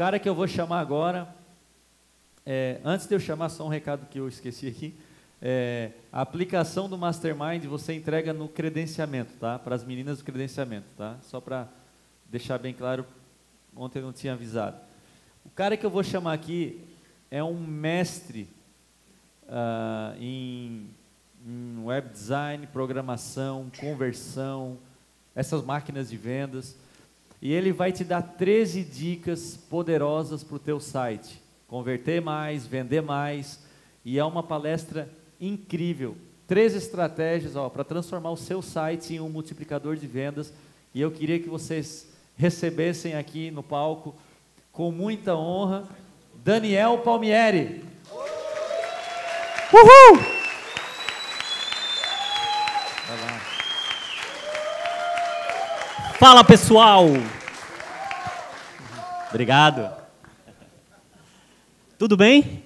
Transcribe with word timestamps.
cara 0.00 0.18
que 0.18 0.26
eu 0.26 0.34
vou 0.34 0.48
chamar 0.48 0.80
agora, 0.80 1.28
é, 2.46 2.80
antes 2.82 3.06
de 3.06 3.14
eu 3.14 3.20
chamar, 3.20 3.50
só 3.50 3.66
um 3.66 3.68
recado 3.68 4.06
que 4.06 4.18
eu 4.18 4.26
esqueci 4.26 4.66
aqui. 4.66 4.94
É, 5.42 5.90
a 6.10 6.22
aplicação 6.22 6.88
do 6.88 6.96
Mastermind 6.96 7.66
você 7.66 7.92
entrega 7.92 8.32
no 8.32 8.48
credenciamento, 8.48 9.34
tá? 9.34 9.58
Para 9.58 9.74
as 9.74 9.84
meninas 9.84 10.16
do 10.16 10.24
credenciamento, 10.24 10.86
tá? 10.96 11.18
Só 11.20 11.38
para 11.38 11.68
deixar 12.30 12.56
bem 12.56 12.72
claro, 12.72 13.04
ontem 13.76 13.98
eu 13.98 14.06
não 14.06 14.12
tinha 14.14 14.32
avisado. 14.32 14.78
O 15.44 15.50
cara 15.50 15.76
que 15.76 15.84
eu 15.84 15.90
vou 15.90 16.02
chamar 16.02 16.32
aqui 16.32 16.82
é 17.30 17.44
um 17.44 17.60
mestre 17.60 18.48
uh, 19.44 20.16
em, 20.18 20.88
em 21.46 21.84
web 21.84 22.08
design, 22.08 22.66
programação, 22.68 23.70
conversão, 23.78 24.78
essas 25.34 25.62
máquinas 25.62 26.08
de 26.08 26.16
vendas. 26.16 26.74
E 27.42 27.52
ele 27.52 27.72
vai 27.72 27.90
te 27.90 28.04
dar 28.04 28.22
13 28.22 28.82
dicas 28.82 29.56
poderosas 29.56 30.44
para 30.44 30.56
o 30.56 30.58
teu 30.58 30.78
site. 30.78 31.40
Converter 31.66 32.20
mais, 32.20 32.66
vender 32.66 33.00
mais. 33.00 33.60
E 34.04 34.18
é 34.18 34.24
uma 34.24 34.42
palestra 34.42 35.08
incrível. 35.40 36.16
Três 36.46 36.74
estratégias 36.74 37.54
para 37.72 37.84
transformar 37.84 38.30
o 38.30 38.36
seu 38.36 38.60
site 38.60 39.14
em 39.14 39.20
um 39.20 39.28
multiplicador 39.28 39.96
de 39.96 40.06
vendas. 40.06 40.52
E 40.94 41.00
eu 41.00 41.10
queria 41.10 41.38
que 41.38 41.48
vocês 41.48 42.08
recebessem 42.36 43.14
aqui 43.14 43.50
no 43.50 43.62
palco, 43.62 44.14
com 44.72 44.90
muita 44.90 45.36
honra, 45.36 45.84
Daniel 46.42 46.98
Palmieri. 46.98 47.84
Uhul! 49.72 50.39
Fala 56.20 56.44
pessoal! 56.44 57.06
Obrigado. 59.30 59.90
Tudo 61.98 62.14
bem? 62.14 62.62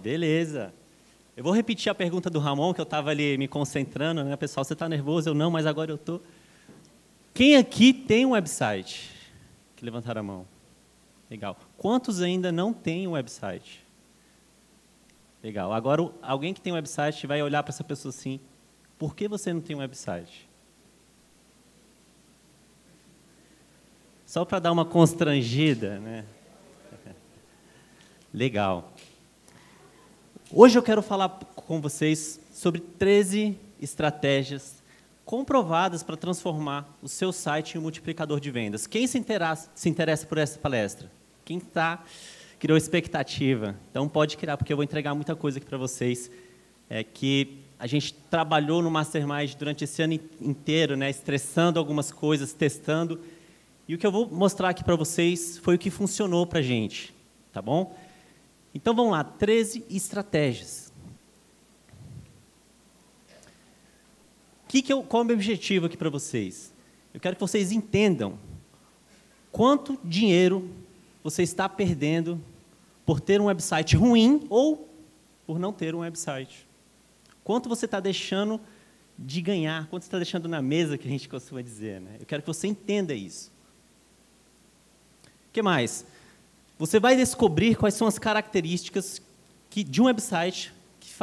Beleza. 0.00 0.74
Eu 1.36 1.44
vou 1.44 1.52
repetir 1.52 1.88
a 1.88 1.94
pergunta 1.94 2.28
do 2.28 2.40
Ramon, 2.40 2.74
que 2.74 2.80
eu 2.80 2.82
estava 2.82 3.10
ali 3.10 3.38
me 3.38 3.46
concentrando, 3.46 4.24
né? 4.24 4.34
Pessoal, 4.34 4.64
você 4.64 4.72
está 4.72 4.88
nervoso? 4.88 5.28
Eu 5.28 5.34
não, 5.34 5.52
mas 5.52 5.66
agora 5.66 5.92
eu 5.92 5.94
estou. 5.94 6.20
Quem 7.32 7.54
aqui 7.54 7.92
tem 7.92 8.26
um 8.26 8.30
website? 8.30 9.12
Que 9.76 9.84
levantaram 9.84 10.18
a 10.18 10.24
mão. 10.24 10.46
Legal. 11.30 11.56
Quantos 11.78 12.20
ainda 12.20 12.50
não 12.50 12.72
têm 12.72 13.06
um 13.06 13.12
website? 13.12 13.86
Legal. 15.40 15.72
Agora, 15.72 16.10
alguém 16.20 16.52
que 16.52 16.60
tem 16.60 16.72
um 16.72 16.76
website 16.76 17.24
vai 17.24 17.40
olhar 17.40 17.62
para 17.62 17.70
essa 17.70 17.84
pessoa 17.84 18.10
assim: 18.10 18.40
por 18.98 19.14
que 19.14 19.28
você 19.28 19.52
não 19.52 19.60
tem 19.60 19.76
um 19.76 19.78
website? 19.78 20.50
Só 24.32 24.46
para 24.46 24.58
dar 24.58 24.72
uma 24.72 24.86
constrangida, 24.86 25.98
né? 25.98 26.24
Legal. 28.32 28.90
Hoje 30.50 30.78
eu 30.78 30.82
quero 30.82 31.02
falar 31.02 31.28
com 31.54 31.82
vocês 31.82 32.40
sobre 32.50 32.80
13 32.80 33.58
estratégias 33.78 34.82
comprovadas 35.22 36.02
para 36.02 36.16
transformar 36.16 36.96
o 37.02 37.10
seu 37.10 37.30
site 37.30 37.74
em 37.74 37.78
um 37.78 37.82
multiplicador 37.82 38.40
de 38.40 38.50
vendas. 38.50 38.86
Quem 38.86 39.06
se 39.06 39.18
interessa, 39.18 39.70
se 39.74 39.90
interessa 39.90 40.26
por 40.26 40.38
essa 40.38 40.58
palestra? 40.58 41.12
Quem 41.44 41.58
está 41.58 42.02
criou 42.58 42.78
expectativa? 42.78 43.76
Então 43.90 44.08
pode 44.08 44.38
criar, 44.38 44.56
porque 44.56 44.72
eu 44.72 44.78
vou 44.78 44.84
entregar 44.84 45.14
muita 45.14 45.36
coisa 45.36 45.58
aqui 45.58 45.66
para 45.66 45.76
vocês. 45.76 46.30
É 46.88 47.04
que 47.04 47.58
a 47.78 47.86
gente 47.86 48.14
trabalhou 48.30 48.80
no 48.80 48.90
Mastermind 48.90 49.52
durante 49.56 49.84
esse 49.84 50.00
ano 50.00 50.18
inteiro, 50.40 50.96
né, 50.96 51.10
estressando 51.10 51.78
algumas 51.78 52.10
coisas, 52.10 52.54
testando. 52.54 53.20
E 53.92 53.94
o 53.94 53.98
que 53.98 54.06
eu 54.06 54.10
vou 54.10 54.26
mostrar 54.26 54.70
aqui 54.70 54.82
para 54.82 54.96
vocês 54.96 55.58
foi 55.58 55.74
o 55.74 55.78
que 55.78 55.90
funcionou 55.90 56.46
para 56.46 56.60
a 56.60 56.62
gente, 56.62 57.14
tá 57.52 57.60
bom? 57.60 57.94
Então 58.74 58.94
vamos 58.94 59.12
lá, 59.12 59.22
13 59.22 59.84
estratégias. 59.90 60.90
Que 64.66 64.80
que 64.80 64.90
eu, 64.90 65.02
qual 65.02 65.20
é 65.20 65.24
o 65.24 65.26
meu 65.26 65.36
objetivo 65.36 65.84
aqui 65.84 65.96
para 65.98 66.08
vocês? 66.08 66.72
Eu 67.12 67.20
quero 67.20 67.36
que 67.36 67.40
vocês 67.42 67.70
entendam 67.70 68.38
quanto 69.50 69.98
dinheiro 70.02 70.70
você 71.22 71.42
está 71.42 71.68
perdendo 71.68 72.40
por 73.04 73.20
ter 73.20 73.42
um 73.42 73.44
website 73.44 73.94
ruim 73.94 74.46
ou 74.48 74.88
por 75.46 75.58
não 75.58 75.70
ter 75.70 75.94
um 75.94 75.98
website. 75.98 76.66
Quanto 77.44 77.68
você 77.68 77.84
está 77.84 78.00
deixando 78.00 78.58
de 79.18 79.42
ganhar, 79.42 79.86
quanto 79.88 80.04
você 80.04 80.08
está 80.08 80.16
deixando 80.16 80.48
na 80.48 80.62
mesa, 80.62 80.96
que 80.96 81.06
a 81.06 81.10
gente 81.10 81.28
costuma 81.28 81.60
dizer. 81.60 82.00
Né? 82.00 82.16
Eu 82.20 82.24
quero 82.24 82.40
que 82.40 82.48
você 82.48 82.66
entenda 82.66 83.12
isso. 83.12 83.51
O 85.52 85.54
que 85.54 85.62
mais? 85.62 86.06
Você 86.78 86.98
vai 86.98 87.14
descobrir 87.14 87.76
quais 87.76 87.94
são 87.94 88.06
as 88.06 88.18
características 88.18 89.20
que, 89.68 89.84
de 89.84 90.00
um 90.00 90.06
website 90.06 90.72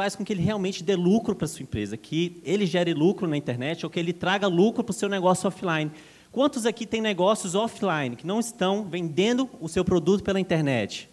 faz 0.00 0.16
com 0.16 0.24
que 0.24 0.32
ele 0.32 0.40
realmente 0.40 0.82
dê 0.82 0.96
lucro 0.96 1.34
para 1.34 1.46
sua 1.46 1.62
empresa, 1.62 1.94
que 1.94 2.40
ele 2.42 2.64
gere 2.64 2.94
lucro 2.94 3.28
na 3.28 3.36
internet 3.36 3.84
ou 3.84 3.90
que 3.90 4.00
ele 4.00 4.14
traga 4.14 4.46
lucro 4.46 4.82
para 4.82 4.92
o 4.92 4.94
seu 4.94 5.10
negócio 5.10 5.46
offline. 5.46 5.90
Quantos 6.32 6.64
aqui 6.64 6.86
têm 6.86 7.02
negócios 7.02 7.54
offline 7.54 8.16
que 8.16 8.26
não 8.26 8.40
estão 8.40 8.84
vendendo 8.84 9.50
o 9.60 9.68
seu 9.68 9.84
produto 9.84 10.24
pela 10.24 10.40
internet? 10.40 11.06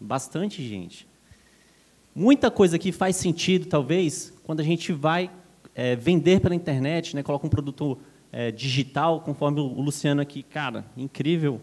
Bastante 0.00 0.66
gente. 0.66 1.06
Muita 2.12 2.50
coisa 2.50 2.74
aqui 2.74 2.90
faz 2.90 3.14
sentido, 3.14 3.66
talvez, 3.66 4.32
quando 4.42 4.58
a 4.58 4.64
gente 4.64 4.92
vai 4.92 5.30
é, 5.72 5.94
vender 5.94 6.40
pela 6.40 6.56
internet, 6.56 7.14
né, 7.14 7.22
coloca 7.22 7.46
um 7.46 7.50
produto 7.50 7.96
é, 8.32 8.50
digital, 8.50 9.20
conforme 9.20 9.60
o 9.60 9.80
Luciano 9.80 10.20
aqui, 10.20 10.42
cara, 10.42 10.84
incrível. 10.96 11.60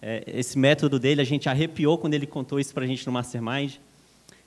É, 0.00 0.22
esse 0.26 0.58
método 0.58 0.98
dele, 0.98 1.20
a 1.20 1.24
gente 1.24 1.48
arrepiou 1.48 1.98
quando 1.98 2.14
ele 2.14 2.26
contou 2.26 2.60
isso 2.60 2.72
para 2.72 2.84
a 2.84 2.86
gente 2.86 3.06
no 3.06 3.12
Mastermind. 3.12 3.74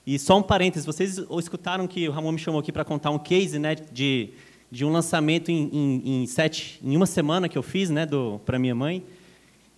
E 0.05 0.17
só 0.17 0.37
um 0.37 0.43
parênteses, 0.43 0.85
vocês 0.85 1.17
escutaram 1.17 1.87
que 1.87 2.07
o 2.07 2.11
Ramon 2.11 2.31
me 2.31 2.39
chamou 2.39 2.59
aqui 2.59 2.71
para 2.71 2.83
contar 2.83 3.11
um 3.11 3.19
case 3.19 3.59
né, 3.59 3.75
de, 3.75 4.29
de 4.71 4.83
um 4.83 4.91
lançamento 4.91 5.51
em, 5.51 5.69
em, 5.71 6.23
em, 6.23 6.27
sete, 6.27 6.79
em 6.83 6.95
uma 6.95 7.05
semana 7.05 7.47
que 7.47 7.57
eu 7.57 7.63
fiz 7.63 7.89
né, 7.89 8.07
para 8.45 8.57
minha 8.57 8.73
mãe. 8.73 9.03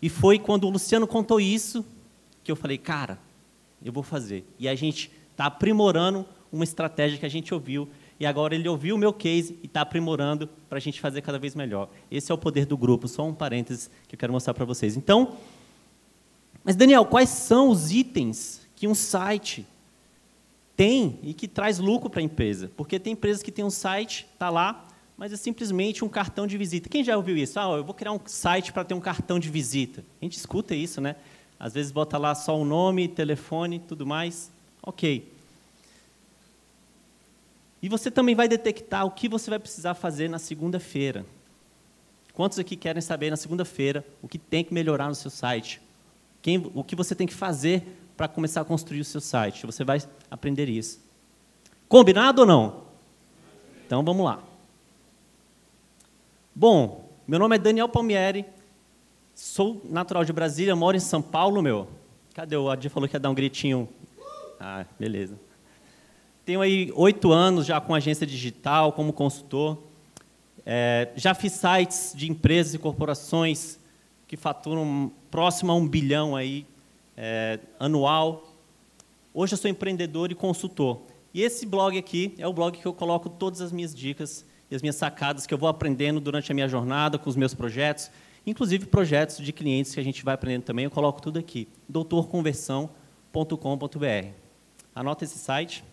E 0.01 0.09
foi 0.09 0.39
quando 0.39 0.65
o 0.65 0.69
Luciano 0.69 1.07
contou 1.07 1.41
isso 1.41 1.85
que 2.43 2.51
eu 2.51 2.55
falei, 2.55 2.77
cara, 2.77 3.17
eu 3.83 3.91
vou 3.91 4.03
fazer. 4.03 4.45
E 4.59 4.67
a 4.67 4.75
gente 4.75 5.11
está 5.31 5.45
aprimorando 5.45 6.25
uma 6.51 6.63
estratégia 6.63 7.17
que 7.17 7.25
a 7.25 7.29
gente 7.29 7.53
ouviu. 7.53 7.89
E 8.19 8.25
agora 8.25 8.53
ele 8.53 8.67
ouviu 8.69 8.95
o 8.95 8.97
meu 8.97 9.11
case 9.11 9.57
e 9.63 9.65
está 9.65 9.81
aprimorando 9.81 10.47
para 10.69 10.77
a 10.77 10.81
gente 10.81 11.01
fazer 11.01 11.21
cada 11.21 11.39
vez 11.39 11.55
melhor. 11.55 11.89
Esse 12.11 12.31
é 12.31 12.35
o 12.35 12.37
poder 12.37 12.65
do 12.65 12.77
grupo. 12.77 13.07
Só 13.07 13.25
um 13.25 13.33
parênteses 13.33 13.89
que 14.07 14.15
eu 14.15 14.19
quero 14.19 14.31
mostrar 14.31 14.53
para 14.53 14.63
vocês. 14.63 14.95
Então, 14.95 15.35
mas 16.63 16.75
Daniel, 16.75 17.05
quais 17.05 17.29
são 17.29 17.69
os 17.69 17.91
itens 17.91 18.61
que 18.75 18.87
um 18.87 18.95
site 18.95 19.65
tem 20.75 21.19
e 21.21 21.33
que 21.33 21.47
traz 21.47 21.79
lucro 21.79 22.09
para 22.09 22.19
a 22.19 22.23
empresa. 22.23 22.71
Porque 22.75 22.99
tem 22.99 23.13
empresas 23.13 23.43
que 23.43 23.51
têm 23.51 23.63
um 23.63 23.69
site, 23.69 24.27
está 24.33 24.49
lá, 24.49 24.85
mas 25.17 25.31
é 25.31 25.37
simplesmente 25.37 26.03
um 26.03 26.09
cartão 26.09 26.47
de 26.47 26.57
visita. 26.57 26.89
Quem 26.89 27.03
já 27.03 27.15
ouviu 27.15 27.37
isso? 27.37 27.59
Ah, 27.59 27.77
eu 27.77 27.83
vou 27.83 27.93
criar 27.93 28.11
um 28.11 28.19
site 28.25 28.73
para 28.73 28.83
ter 28.83 28.93
um 28.93 28.99
cartão 28.99 29.39
de 29.39 29.49
visita. 29.49 30.03
A 30.21 30.25
gente 30.25 30.37
escuta 30.37 30.73
isso, 30.75 30.99
né? 30.99 31.15
Às 31.59 31.73
vezes 31.73 31.91
bota 31.91 32.17
lá 32.17 32.33
só 32.35 32.59
o 32.59 32.65
nome, 32.65 33.07
telefone, 33.07 33.79
tudo 33.79 34.05
mais. 34.05 34.51
Ok. 34.81 35.31
E 37.81 37.89
você 37.89 38.09
também 38.09 38.33
vai 38.33 38.47
detectar 38.47 39.05
o 39.05 39.11
que 39.11 39.29
você 39.29 39.49
vai 39.49 39.59
precisar 39.59 39.93
fazer 39.93 40.29
na 40.29 40.39
segunda-feira. 40.39 41.25
Quantos 42.33 42.57
aqui 42.57 42.75
querem 42.75 43.01
saber 43.01 43.29
na 43.29 43.37
segunda-feira 43.37 44.03
o 44.21 44.27
que 44.27 44.39
tem 44.39 44.63
que 44.63 44.73
melhorar 44.73 45.07
no 45.07 45.15
seu 45.15 45.29
site? 45.29 45.79
Quem, 46.43 46.69
o 46.75 46.83
que 46.83 46.95
você 46.95 47.15
tem 47.15 47.25
que 47.25 47.33
fazer 47.33 47.81
para 48.15 48.27
começar 48.27 48.61
a 48.61 48.65
construir 48.65 48.99
o 48.99 49.05
seu 49.05 49.21
site. 49.21 49.65
Você 49.65 49.83
vai 49.83 50.01
aprender 50.29 50.69
isso. 50.69 50.99
Combinado 51.87 52.41
ou 52.41 52.47
não? 52.47 52.83
Então 53.85 54.03
vamos 54.03 54.25
lá. 54.25 54.43
Bom, 56.53 57.09
meu 57.27 57.39
nome 57.39 57.55
é 57.55 57.59
Daniel 57.59 57.89
Palmieri, 57.89 58.45
sou 59.33 59.81
natural 59.85 60.23
de 60.23 60.31
Brasília, 60.31 60.75
moro 60.75 60.95
em 60.95 60.99
São 60.99 61.21
Paulo, 61.21 61.61
meu. 61.61 61.87
Cadê 62.33 62.55
o 62.55 62.69
Adi 62.69 62.89
falou 62.89 63.07
que 63.07 63.15
ia 63.15 63.19
dar 63.19 63.29
um 63.29 63.33
gritinho? 63.33 63.87
Ah, 64.59 64.85
beleza. 64.99 65.39
Tenho 66.45 66.61
aí 66.61 66.91
oito 66.93 67.31
anos 67.31 67.65
já 67.65 67.79
com 67.79 67.95
agência 67.95 68.27
digital, 68.27 68.91
como 68.91 69.13
consultor. 69.13 69.81
É, 70.65 71.09
já 71.15 71.33
fiz 71.33 71.53
sites 71.53 72.13
de 72.13 72.29
empresas 72.29 72.73
e 72.73 72.77
corporações 72.77 73.79
que 74.27 74.35
faturam 74.35 75.11
próximo 75.33 75.71
a 75.71 75.75
um 75.75 75.87
bilhão 75.87 76.35
aí 76.35 76.63
é, 77.17 77.57
anual. 77.79 78.53
Hoje 79.33 79.55
eu 79.55 79.57
sou 79.57 79.67
empreendedor 79.67 80.31
e 80.31 80.35
consultor. 80.35 81.01
E 81.33 81.41
esse 81.41 81.65
blog 81.65 81.97
aqui 81.97 82.35
é 82.37 82.47
o 82.47 82.53
blog 82.53 82.77
que 82.77 82.85
eu 82.85 82.93
coloco 82.93 83.27
todas 83.27 83.59
as 83.59 83.71
minhas 83.71 83.95
dicas 83.95 84.45
e 84.69 84.75
as 84.75 84.83
minhas 84.83 84.95
sacadas 84.95 85.47
que 85.47 85.53
eu 85.53 85.57
vou 85.57 85.67
aprendendo 85.67 86.19
durante 86.19 86.51
a 86.51 86.53
minha 86.53 86.67
jornada 86.67 87.17
com 87.17 87.27
os 87.27 87.35
meus 87.35 87.55
projetos, 87.55 88.11
inclusive 88.45 88.85
projetos 88.85 89.37
de 89.37 89.51
clientes 89.51 89.95
que 89.95 89.99
a 89.99 90.03
gente 90.03 90.23
vai 90.23 90.35
aprendendo 90.35 90.65
também, 90.65 90.85
eu 90.85 90.91
coloco 90.91 91.19
tudo 91.19 91.39
aqui, 91.39 91.67
doutorconversão.com.br. 91.89 94.27
Anota 94.93 95.23
esse 95.23 95.39
site. 95.39 95.83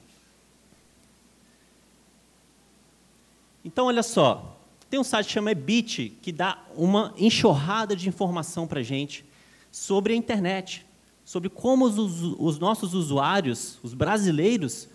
Então, 3.65 3.87
olha 3.87 4.03
só, 4.03 4.59
tem 4.91 5.01
um 5.01 5.05
site 5.05 5.29
que 5.29 5.33
chama 5.33 5.51
Ebit, 5.51 6.19
que 6.21 6.31
dá 6.31 6.63
uma 6.77 7.15
enxurrada 7.17 7.97
de 7.97 8.07
informação 8.07 8.67
para 8.67 8.81
a 8.81 8.83
gente 8.83 9.30
sobre 9.71 10.13
a 10.13 10.17
internet, 10.17 10.87
sobre 11.25 11.49
como 11.49 11.85
os, 11.85 11.97
os 12.39 12.59
nossos 12.59 12.95
usuários, 12.95 13.79
os 13.83 13.95
brasileiros, 13.95 14.89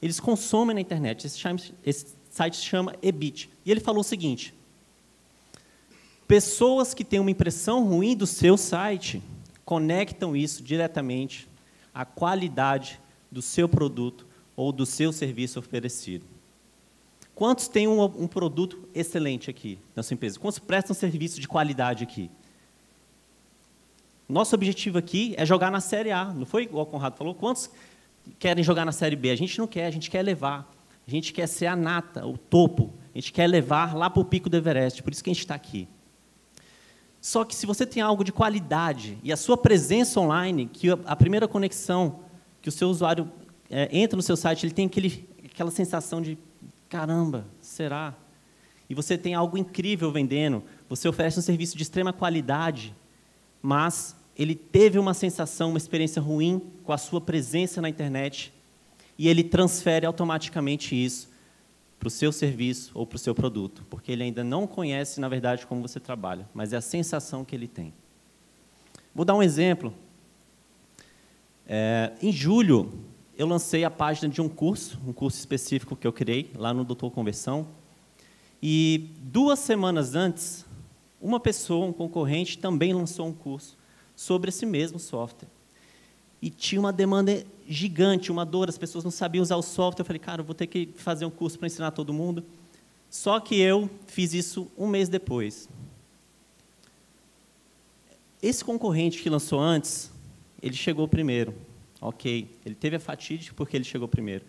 eles 0.00 0.20
consomem 0.20 0.74
na 0.74 0.80
internet. 0.80 1.26
Esse, 1.26 1.38
chama, 1.38 1.58
esse 1.84 2.14
site 2.30 2.56
se 2.56 2.62
chama 2.62 2.94
Ebit. 3.02 3.50
E 3.64 3.70
ele 3.70 3.80
falou 3.80 4.00
o 4.00 4.04
seguinte: 4.04 4.54
pessoas 6.28 6.94
que 6.94 7.04
têm 7.04 7.20
uma 7.20 7.30
impressão 7.30 7.84
ruim 7.84 8.16
do 8.16 8.26
seu 8.26 8.56
site 8.56 9.22
conectam 9.64 10.36
isso 10.36 10.62
diretamente 10.62 11.48
à 11.92 12.04
qualidade 12.04 13.00
do 13.30 13.40
seu 13.40 13.68
produto 13.68 14.26
ou 14.54 14.70
do 14.70 14.86
seu 14.86 15.12
serviço 15.12 15.58
oferecido. 15.58 16.24
Quantos 17.34 17.66
têm 17.66 17.88
um, 17.88 18.02
um 18.02 18.28
produto 18.28 18.88
excelente 18.94 19.50
aqui 19.50 19.78
na 19.96 20.02
sua 20.02 20.14
empresa? 20.14 20.38
Quantos 20.38 20.60
prestam 20.60 20.94
serviço 20.94 21.40
de 21.40 21.48
qualidade 21.48 22.04
aqui? 22.04 22.30
Nosso 24.28 24.54
objetivo 24.54 24.96
aqui 24.98 25.34
é 25.36 25.44
jogar 25.44 25.70
na 25.70 25.80
Série 25.80 26.10
A, 26.10 26.24
não 26.24 26.46
foi 26.46 26.62
igual 26.62 26.84
o 26.84 26.86
Conrado 26.86 27.16
falou? 27.16 27.34
Quantos 27.34 27.70
querem 28.38 28.64
jogar 28.64 28.84
na 28.84 28.92
Série 28.92 29.16
B? 29.16 29.30
A 29.30 29.36
gente 29.36 29.58
não 29.58 29.66
quer, 29.66 29.86
a 29.86 29.90
gente 29.90 30.10
quer 30.10 30.22
levar. 30.22 30.70
A 31.06 31.10
gente 31.10 31.32
quer 31.32 31.46
ser 31.46 31.66
a 31.66 31.76
nata, 31.76 32.26
o 32.26 32.38
topo. 32.38 32.94
A 33.14 33.18
gente 33.18 33.32
quer 33.32 33.46
levar 33.46 33.94
lá 33.94 34.08
para 34.08 34.22
o 34.22 34.24
pico 34.24 34.48
do 34.48 34.56
Everest, 34.56 35.02
por 35.02 35.12
isso 35.12 35.22
que 35.22 35.30
a 35.30 35.32
gente 35.32 35.42
está 35.42 35.54
aqui. 35.54 35.86
Só 37.20 37.44
que 37.44 37.54
se 37.54 37.66
você 37.66 37.86
tem 37.86 38.02
algo 38.02 38.24
de 38.24 38.32
qualidade 38.32 39.18
e 39.22 39.32
a 39.32 39.36
sua 39.36 39.56
presença 39.56 40.18
online, 40.20 40.66
que 40.72 40.88
a 40.90 41.16
primeira 41.16 41.46
conexão 41.46 42.20
que 42.60 42.68
o 42.68 42.72
seu 42.72 42.88
usuário 42.88 43.30
é, 43.70 43.88
entra 43.92 44.16
no 44.16 44.22
seu 44.22 44.36
site, 44.36 44.64
ele 44.64 44.72
tem 44.72 44.86
aquele, 44.86 45.28
aquela 45.44 45.70
sensação 45.70 46.22
de 46.22 46.38
caramba, 46.88 47.46
será? 47.60 48.14
E 48.88 48.94
você 48.94 49.18
tem 49.18 49.34
algo 49.34 49.58
incrível 49.58 50.10
vendendo, 50.10 50.62
você 50.88 51.08
oferece 51.08 51.38
um 51.38 51.42
serviço 51.42 51.76
de 51.76 51.82
extrema 51.82 52.12
qualidade, 52.12 52.94
mas 53.64 54.14
ele 54.36 54.54
teve 54.54 54.98
uma 54.98 55.14
sensação, 55.14 55.70
uma 55.70 55.78
experiência 55.78 56.20
ruim 56.20 56.60
com 56.82 56.92
a 56.92 56.98
sua 56.98 57.18
presença 57.18 57.80
na 57.80 57.88
internet 57.88 58.52
e 59.16 59.26
ele 59.26 59.42
transfere 59.42 60.04
automaticamente 60.04 60.94
isso 60.94 61.30
para 61.98 62.08
o 62.08 62.10
seu 62.10 62.30
serviço 62.30 62.90
ou 62.92 63.06
para 63.06 63.16
o 63.16 63.18
seu 63.18 63.34
produto, 63.34 63.82
porque 63.88 64.12
ele 64.12 64.22
ainda 64.22 64.44
não 64.44 64.66
conhece, 64.66 65.18
na 65.18 65.30
verdade, 65.30 65.66
como 65.66 65.80
você 65.80 65.98
trabalha, 65.98 66.46
mas 66.52 66.74
é 66.74 66.76
a 66.76 66.82
sensação 66.82 67.42
que 67.42 67.56
ele 67.56 67.66
tem. 67.66 67.94
Vou 69.14 69.24
dar 69.24 69.34
um 69.34 69.42
exemplo. 69.42 69.94
É, 71.66 72.12
em 72.20 72.30
julho, 72.30 72.92
eu 73.34 73.46
lancei 73.46 73.82
a 73.82 73.90
página 73.90 74.28
de 74.28 74.42
um 74.42 74.48
curso, 74.48 75.00
um 75.06 75.12
curso 75.14 75.38
específico 75.38 75.96
que 75.96 76.06
eu 76.06 76.12
criei 76.12 76.50
lá 76.54 76.74
no 76.74 76.84
Doutor 76.84 77.10
Conversão, 77.10 77.66
e 78.62 79.08
duas 79.22 79.58
semanas 79.58 80.14
antes, 80.14 80.63
uma 81.24 81.40
pessoa, 81.40 81.86
um 81.86 81.92
concorrente, 81.92 82.58
também 82.58 82.92
lançou 82.92 83.26
um 83.26 83.32
curso 83.32 83.78
sobre 84.14 84.50
esse 84.50 84.66
mesmo 84.66 84.98
software. 84.98 85.48
E 86.40 86.50
tinha 86.50 86.78
uma 86.78 86.92
demanda 86.92 87.42
gigante, 87.66 88.30
uma 88.30 88.44
dor, 88.44 88.68
as 88.68 88.76
pessoas 88.76 89.02
não 89.02 89.10
sabiam 89.10 89.42
usar 89.42 89.56
o 89.56 89.62
software. 89.62 90.02
Eu 90.02 90.06
falei, 90.06 90.20
cara, 90.20 90.42
eu 90.42 90.44
vou 90.44 90.54
ter 90.54 90.66
que 90.66 90.90
fazer 90.96 91.24
um 91.24 91.30
curso 91.30 91.58
para 91.58 91.66
ensinar 91.66 91.92
todo 91.92 92.12
mundo. 92.12 92.44
Só 93.08 93.40
que 93.40 93.58
eu 93.58 93.88
fiz 94.06 94.34
isso 94.34 94.70
um 94.76 94.86
mês 94.86 95.08
depois. 95.08 95.66
Esse 98.42 98.62
concorrente 98.62 99.22
que 99.22 99.30
lançou 99.30 99.58
antes, 99.58 100.12
ele 100.60 100.76
chegou 100.76 101.08
primeiro. 101.08 101.54
Ok, 102.02 102.50
ele 102.66 102.74
teve 102.74 102.96
a 102.96 103.00
fatídica 103.00 103.54
porque 103.56 103.78
ele 103.78 103.84
chegou 103.84 104.06
primeiro. 104.06 104.44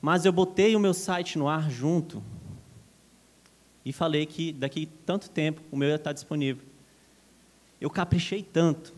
Mas 0.00 0.24
eu 0.24 0.32
botei 0.32 0.74
o 0.74 0.80
meu 0.80 0.94
site 0.94 1.36
no 1.36 1.48
ar 1.48 1.70
junto 1.70 2.22
e 3.84 3.92
falei 3.92 4.26
que 4.26 4.52
daqui 4.52 4.86
tanto 5.04 5.30
tempo 5.30 5.60
o 5.70 5.76
meu 5.76 5.88
ia 5.88 5.96
estar 5.96 6.12
disponível. 6.12 6.64
Eu 7.80 7.90
caprichei 7.90 8.42
tanto, 8.42 8.94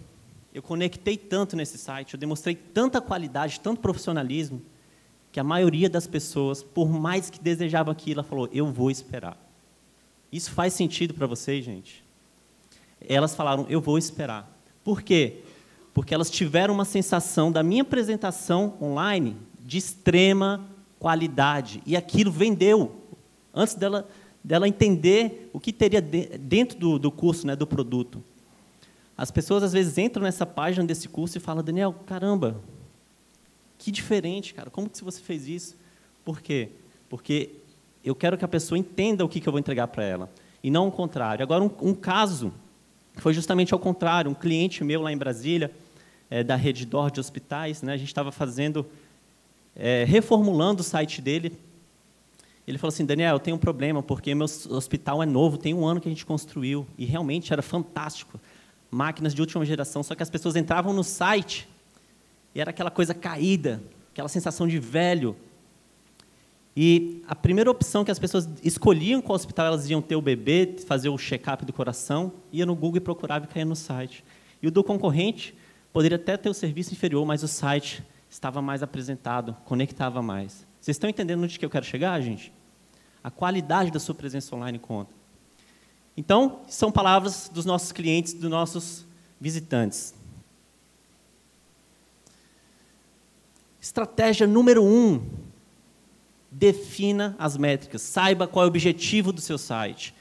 eu 0.52 0.62
conectei 0.62 1.16
tanto 1.16 1.56
nesse 1.56 1.78
site, 1.78 2.14
eu 2.14 2.20
demonstrei 2.20 2.54
tanta 2.54 3.00
qualidade, 3.00 3.60
tanto 3.60 3.80
profissionalismo, 3.80 4.62
que 5.32 5.40
a 5.40 5.44
maioria 5.44 5.90
das 5.90 6.06
pessoas, 6.06 6.62
por 6.62 6.88
mais 6.88 7.28
que 7.28 7.40
desejava 7.40 7.90
aquilo, 7.90 8.20
ela 8.20 8.28
falou: 8.28 8.48
eu 8.52 8.70
vou 8.70 8.90
esperar. 8.90 9.36
Isso 10.30 10.52
faz 10.52 10.74
sentido 10.74 11.14
para 11.14 11.26
vocês, 11.26 11.64
gente? 11.64 12.04
Elas 13.00 13.34
falaram: 13.34 13.66
eu 13.68 13.80
vou 13.80 13.98
esperar. 13.98 14.48
Por 14.84 15.02
quê? 15.02 15.42
Porque 15.92 16.14
elas 16.14 16.30
tiveram 16.30 16.74
uma 16.74 16.84
sensação 16.84 17.50
da 17.50 17.62
minha 17.62 17.82
apresentação 17.82 18.76
online 18.80 19.36
de 19.60 19.78
extrema 19.78 20.64
qualidade. 20.98 21.82
E 21.84 21.96
aquilo 21.96 22.30
vendeu. 22.30 22.94
Antes 23.52 23.74
dela 23.74 24.08
dela 24.44 24.68
entender 24.68 25.48
o 25.54 25.58
que 25.58 25.72
teria 25.72 26.02
dentro 26.02 26.78
do, 26.78 26.98
do 26.98 27.10
curso, 27.10 27.46
né, 27.46 27.56
do 27.56 27.66
produto. 27.66 28.22
As 29.16 29.30
pessoas 29.30 29.62
às 29.62 29.72
vezes 29.72 29.96
entram 29.96 30.22
nessa 30.22 30.44
página 30.44 30.86
desse 30.86 31.08
curso 31.08 31.38
e 31.38 31.40
falam, 31.40 31.64
Daniel, 31.64 31.94
caramba, 32.04 32.60
que 33.78 33.90
diferente, 33.90 34.52
cara. 34.52 34.68
Como 34.68 34.90
que 34.90 35.02
você 35.02 35.20
fez 35.20 35.48
isso? 35.48 35.76
Por 36.24 36.42
quê? 36.42 36.68
Porque 37.08 37.52
eu 38.04 38.14
quero 38.14 38.36
que 38.36 38.44
a 38.44 38.48
pessoa 38.48 38.78
entenda 38.78 39.24
o 39.24 39.28
que, 39.28 39.40
que 39.40 39.48
eu 39.48 39.52
vou 39.52 39.58
entregar 39.58 39.88
para 39.88 40.04
ela 40.04 40.30
e 40.62 40.70
não 40.70 40.88
o 40.88 40.92
contrário. 40.92 41.42
Agora 41.42 41.62
um, 41.62 41.70
um, 41.80 41.94
caso 41.94 42.52
foi 43.14 43.32
justamente 43.32 43.72
ao 43.72 43.78
contrário. 43.78 44.30
Um 44.30 44.34
cliente 44.34 44.84
meu 44.84 45.00
lá 45.00 45.12
em 45.12 45.16
Brasília, 45.16 45.70
é, 46.28 46.42
da 46.42 46.56
rede 46.56 46.84
DOR 46.84 47.10
de 47.10 47.20
hospitais, 47.20 47.80
né, 47.82 47.92
a 47.92 47.96
gente 47.96 48.08
estava 48.08 48.32
fazendo, 48.32 48.84
é, 49.74 50.04
reformulando 50.04 50.82
o 50.82 50.84
site 50.84 51.22
dele 51.22 51.56
ele 52.66 52.78
falou 52.78 52.92
assim, 52.92 53.04
Daniel, 53.04 53.34
eu 53.34 53.40
tenho 53.40 53.56
um 53.56 53.60
problema, 53.60 54.02
porque 54.02 54.34
meu 54.34 54.44
hospital 54.44 55.22
é 55.22 55.26
novo, 55.26 55.58
tem 55.58 55.74
um 55.74 55.86
ano 55.86 56.00
que 56.00 56.08
a 56.08 56.10
gente 56.10 56.24
construiu, 56.24 56.86
e 56.96 57.04
realmente 57.04 57.52
era 57.52 57.62
fantástico. 57.62 58.40
Máquinas 58.90 59.34
de 59.34 59.40
última 59.40 59.64
geração, 59.64 60.02
só 60.02 60.14
que 60.14 60.22
as 60.22 60.30
pessoas 60.30 60.56
entravam 60.56 60.92
no 60.92 61.04
site, 61.04 61.68
e 62.54 62.60
era 62.60 62.70
aquela 62.70 62.90
coisa 62.90 63.12
caída, 63.12 63.82
aquela 64.12 64.28
sensação 64.28 64.66
de 64.66 64.78
velho. 64.78 65.36
E 66.76 67.22
a 67.28 67.34
primeira 67.34 67.70
opção 67.70 68.04
que 68.04 68.10
as 68.10 68.18
pessoas 68.18 68.48
escolhiam 68.62 69.20
qual 69.20 69.36
hospital 69.36 69.66
elas 69.66 69.90
iam 69.90 70.00
ter 70.00 70.16
o 70.16 70.22
bebê, 70.22 70.76
fazer 70.86 71.08
o 71.08 71.18
check-up 71.18 71.64
do 71.64 71.72
coração, 71.72 72.32
ia 72.52 72.64
no 72.64 72.74
Google 72.74 72.98
e 72.98 73.00
procurava 73.00 73.44
e 73.44 73.48
caía 73.48 73.64
no 73.64 73.76
site. 73.76 74.24
E 74.62 74.66
o 74.66 74.70
do 74.70 74.82
concorrente 74.82 75.54
poderia 75.92 76.16
até 76.16 76.36
ter 76.36 76.48
o 76.48 76.54
serviço 76.54 76.92
inferior, 76.92 77.24
mas 77.26 77.42
o 77.42 77.48
site 77.48 78.02
estava 78.30 78.62
mais 78.62 78.82
apresentado, 78.82 79.56
conectava 79.64 80.22
mais. 80.22 80.63
Vocês 80.84 80.96
estão 80.96 81.08
entendendo 81.08 81.42
onde 81.42 81.58
que 81.58 81.64
eu 81.64 81.70
quero 81.70 81.86
chegar, 81.86 82.20
gente? 82.20 82.52
A 83.22 83.30
qualidade 83.30 83.90
da 83.90 83.98
sua 83.98 84.14
presença 84.14 84.54
online 84.54 84.78
conta. 84.78 85.10
Então, 86.14 86.60
são 86.68 86.92
palavras 86.92 87.48
dos 87.48 87.64
nossos 87.64 87.90
clientes, 87.90 88.34
dos 88.34 88.50
nossos 88.50 89.06
visitantes. 89.40 90.14
Estratégia 93.80 94.46
número 94.46 94.84
um: 94.84 95.26
defina 96.50 97.34
as 97.38 97.56
métricas. 97.56 98.02
Saiba 98.02 98.46
qual 98.46 98.64
é 98.64 98.66
o 98.66 98.68
objetivo 98.68 99.32
do 99.32 99.40
seu 99.40 99.56
site. 99.56 100.14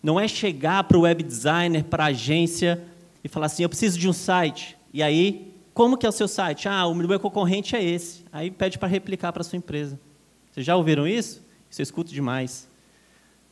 Não 0.00 0.20
é 0.20 0.28
chegar 0.28 0.84
para 0.84 0.96
o 0.96 1.00
web 1.00 1.24
designer, 1.24 1.82
para 1.82 2.04
a 2.04 2.08
agência 2.10 2.84
e 3.24 3.28
falar 3.28 3.46
assim: 3.46 3.64
eu 3.64 3.68
preciso 3.68 3.98
de 3.98 4.08
um 4.08 4.12
site. 4.12 4.78
E 4.92 5.02
aí 5.02 5.52
como 5.74 5.98
que 5.98 6.06
é 6.06 6.08
o 6.08 6.12
seu 6.12 6.28
site? 6.28 6.68
Ah, 6.68 6.86
o 6.86 6.94
meu 6.94 7.18
concorrente 7.18 7.74
é 7.74 7.82
esse. 7.82 8.24
Aí 8.32 8.48
pede 8.48 8.78
para 8.78 8.88
replicar 8.88 9.32
para 9.32 9.40
a 9.40 9.44
sua 9.44 9.56
empresa. 9.56 9.98
Vocês 10.54 10.64
já 10.64 10.76
ouviram 10.76 11.04
isso? 11.04 11.42
Isso 11.68 11.80
eu 11.80 11.82
escuto 11.82 12.12
demais. 12.12 12.68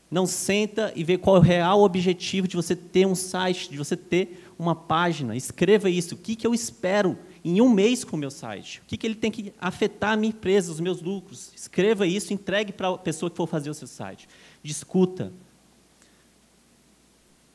Não 0.08 0.24
senta 0.24 0.92
e 0.94 1.02
vê 1.02 1.18
qual 1.18 1.34
é 1.34 1.38
o 1.40 1.42
real 1.42 1.82
objetivo 1.82 2.46
de 2.46 2.54
você 2.54 2.76
ter 2.76 3.04
um 3.06 3.14
site, 3.16 3.68
de 3.68 3.76
você 3.76 3.96
ter 3.96 4.46
uma 4.56 4.76
página. 4.76 5.34
Escreva 5.34 5.90
isso. 5.90 6.14
O 6.14 6.18
que, 6.18 6.36
que 6.36 6.46
eu 6.46 6.54
espero 6.54 7.18
em 7.44 7.60
um 7.60 7.68
mês 7.68 8.04
com 8.04 8.14
o 8.14 8.18
meu 8.18 8.30
site? 8.30 8.80
O 8.84 8.86
que, 8.86 8.96
que 8.96 9.04
ele 9.04 9.16
tem 9.16 9.32
que 9.32 9.52
afetar 9.58 10.12
a 10.12 10.16
minha 10.16 10.28
empresa, 10.28 10.70
os 10.70 10.78
meus 10.78 11.02
lucros? 11.02 11.50
Escreva 11.56 12.06
isso, 12.06 12.32
entregue 12.32 12.72
para 12.72 12.90
a 12.90 12.98
pessoa 12.98 13.28
que 13.28 13.36
for 13.36 13.48
fazer 13.48 13.68
o 13.68 13.74
seu 13.74 13.88
site. 13.88 14.28
Discuta. 14.62 15.32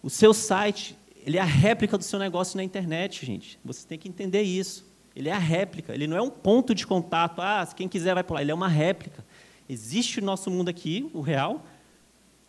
O 0.04 0.10
seu 0.10 0.34
site 0.34 0.98
ele 1.26 1.38
é 1.38 1.42
a 1.42 1.46
réplica 1.46 1.98
do 1.98 2.04
seu 2.04 2.20
negócio 2.20 2.58
na 2.58 2.66
internet, 2.66 3.26
gente. 3.26 3.58
Você 3.64 3.88
tem 3.88 3.98
que 3.98 4.10
entender 4.10 4.42
isso. 4.42 4.86
Ele 5.18 5.30
é 5.30 5.32
a 5.32 5.40
réplica, 5.40 5.96
ele 5.96 6.06
não 6.06 6.16
é 6.16 6.22
um 6.22 6.30
ponto 6.30 6.76
de 6.76 6.86
contato. 6.86 7.42
Ah, 7.42 7.68
quem 7.76 7.88
quiser 7.88 8.14
vai 8.14 8.26
lá. 8.30 8.42
Ele 8.42 8.52
é 8.52 8.54
uma 8.54 8.68
réplica. 8.68 9.26
Existe 9.70 10.20
o 10.20 10.24
nosso 10.24 10.50
mundo 10.50 10.70
aqui, 10.70 11.10
o 11.14 11.22
real, 11.22 11.66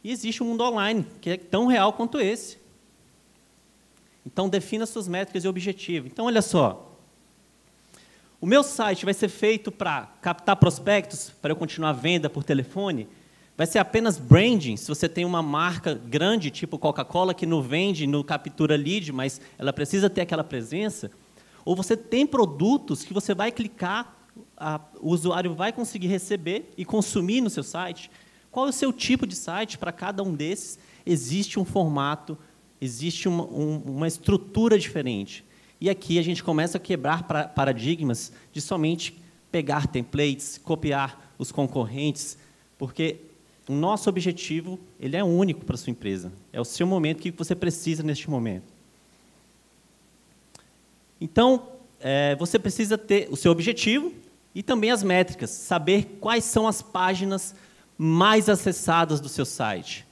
e 0.05 0.11
existe 0.11 0.43
o 0.43 0.47
mundo 0.47 0.63
online, 0.63 1.07
que 1.21 1.31
é 1.31 1.37
tão 1.37 1.67
real 1.67 1.93
quanto 1.93 2.21
esse. 2.21 2.59
Então, 4.25 4.49
defina 4.49 4.87
suas 4.87 5.09
métricas 5.09 5.45
e 5.45 5.49
objetivos. 5.49 6.11
Então, 6.11 6.27
olha 6.27 6.43
só. 6.43 6.97
O 8.41 8.47
meu 8.47 8.63
site 8.63 9.05
vai 9.05 9.15
ser 9.15 9.29
feito 9.29 9.73
para 9.73 10.07
captar 10.21 10.55
prospectos, 10.57 11.33
para 11.43 11.51
eu 11.51 11.57
continuar 11.57 11.91
a 11.91 11.95
venda 11.95 12.31
por 12.31 12.45
telefone? 12.45 13.09
Vai 13.57 13.67
ser 13.67 13.81
apenas 13.81 14.19
branding, 14.19 14.77
se 14.77 14.87
você 14.87 15.09
tem 15.09 15.25
uma 15.25 15.43
marca 15.43 15.93
grande, 15.95 16.49
tipo 16.49 16.79
Coca-Cola, 16.79 17.35
que 17.35 17.45
não 17.45 17.61
vende, 17.61 18.07
não 18.07 18.23
captura 18.23 18.77
lead, 18.77 19.11
mas 19.13 19.41
ela 19.59 19.73
precisa 19.73 20.09
ter 20.09 20.21
aquela 20.21 20.45
presença. 20.45 21.11
Ou 21.65 21.75
você 21.75 21.97
tem 21.97 22.25
produtos 22.25 23.03
que 23.03 23.13
você 23.13 23.35
vai 23.35 23.51
clicar, 23.51 24.17
a, 24.57 24.81
o 25.01 25.11
usuário 25.11 25.55
vai 25.55 25.73
conseguir 25.73 26.09
receber 26.09 26.73
e 26.77 26.85
consumir 26.85 27.41
no 27.41 27.51
seu 27.51 27.63
site. 27.63 28.11
Qual 28.51 28.67
é 28.67 28.71
o 28.71 28.73
seu 28.73 28.93
tipo 28.93 29.27
de 29.27 29.35
site 29.35 29.79
para 29.79 29.93
cada 29.93 30.23
um 30.23 30.35
desses? 30.35 30.79
Existe 31.05 31.61
um 31.61 31.65
formato, 31.65 32.37
existe 32.81 33.29
uma, 33.29 33.45
um, 33.45 33.83
uma 33.87 34.09
estrutura 34.09 34.79
diferente. 34.79 35.45
E 35.81 35.89
aqui 35.89 36.19
a 36.19 36.23
gente 36.23 36.43
começa 36.43 36.77
a 36.77 36.81
quebrar 36.81 37.23
paradigmas 37.55 38.33
de 38.53 38.61
somente 38.61 39.21
pegar 39.51 39.87
templates, 39.87 40.59
copiar 40.59 41.35
os 41.39 41.53
concorrentes, 41.53 42.37
porque 42.77 43.17
o 43.69 43.73
nosso 43.73 44.09
objetivo 44.09 44.79
ele 44.99 45.17
é 45.17 45.23
único 45.23 45.65
para 45.65 45.75
a 45.75 45.79
sua 45.79 45.91
empresa. 45.91 46.33
É 46.53 46.61
o 46.61 46.65
seu 46.65 46.87
momento 46.87 47.21
que 47.21 47.31
você 47.31 47.55
precisa 47.55 48.03
neste 48.03 48.29
momento. 48.29 48.67
Então, 51.21 51.69
é, 52.01 52.37
você 52.37 52.59
precisa 52.59 52.97
ter 52.97 53.29
o 53.31 53.37
seu 53.37 53.51
objetivo 53.51 54.13
e 54.59 54.63
também 54.65 54.91
as 54.91 55.05
métricas, 55.05 55.51
saber 55.51 56.19
quais 56.21 56.43
são 56.43 56.67
as 56.67 56.83
páginas 56.83 57.55
mais 57.97 58.49
acessadas 58.49 59.21
do 59.21 59.29
seu 59.29 59.45
site. 59.45 60.05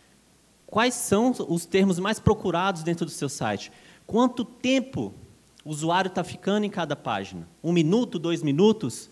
Quais 0.65 0.95
são 0.95 1.35
os 1.49 1.67
termos 1.67 1.99
mais 1.99 2.21
procurados 2.21 2.85
dentro 2.85 3.05
do 3.05 3.11
seu 3.11 3.29
site? 3.29 3.73
Quanto 4.07 4.45
tempo 4.45 5.13
o 5.65 5.71
usuário 5.71 6.07
está 6.07 6.23
ficando 6.23 6.63
em 6.63 6.71
cada 6.71 6.95
página? 6.95 7.49
Um 7.61 7.73
minuto, 7.73 8.21
dois 8.21 8.41
minutos? 8.41 9.11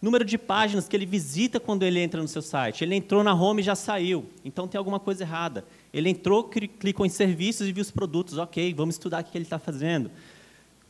Número 0.00 0.24
de 0.24 0.38
páginas 0.38 0.86
que 0.86 0.96
ele 0.96 1.04
visita 1.04 1.58
quando 1.58 1.82
ele 1.82 1.98
entra 1.98 2.22
no 2.22 2.28
seu 2.28 2.40
site. 2.40 2.84
Ele 2.84 2.94
entrou 2.94 3.24
na 3.24 3.34
home 3.34 3.62
e 3.62 3.64
já 3.64 3.74
saiu. 3.74 4.30
Então 4.44 4.68
tem 4.68 4.78
alguma 4.78 5.00
coisa 5.00 5.24
errada. 5.24 5.64
Ele 5.92 6.08
entrou, 6.08 6.44
clicou 6.44 7.04
em 7.04 7.08
serviços 7.08 7.66
e 7.66 7.72
viu 7.72 7.82
os 7.82 7.90
produtos. 7.90 8.38
Ok, 8.38 8.72
vamos 8.72 8.94
estudar 8.94 9.20
o 9.20 9.24
que 9.24 9.36
ele 9.36 9.44
está 9.44 9.58
fazendo. 9.58 10.12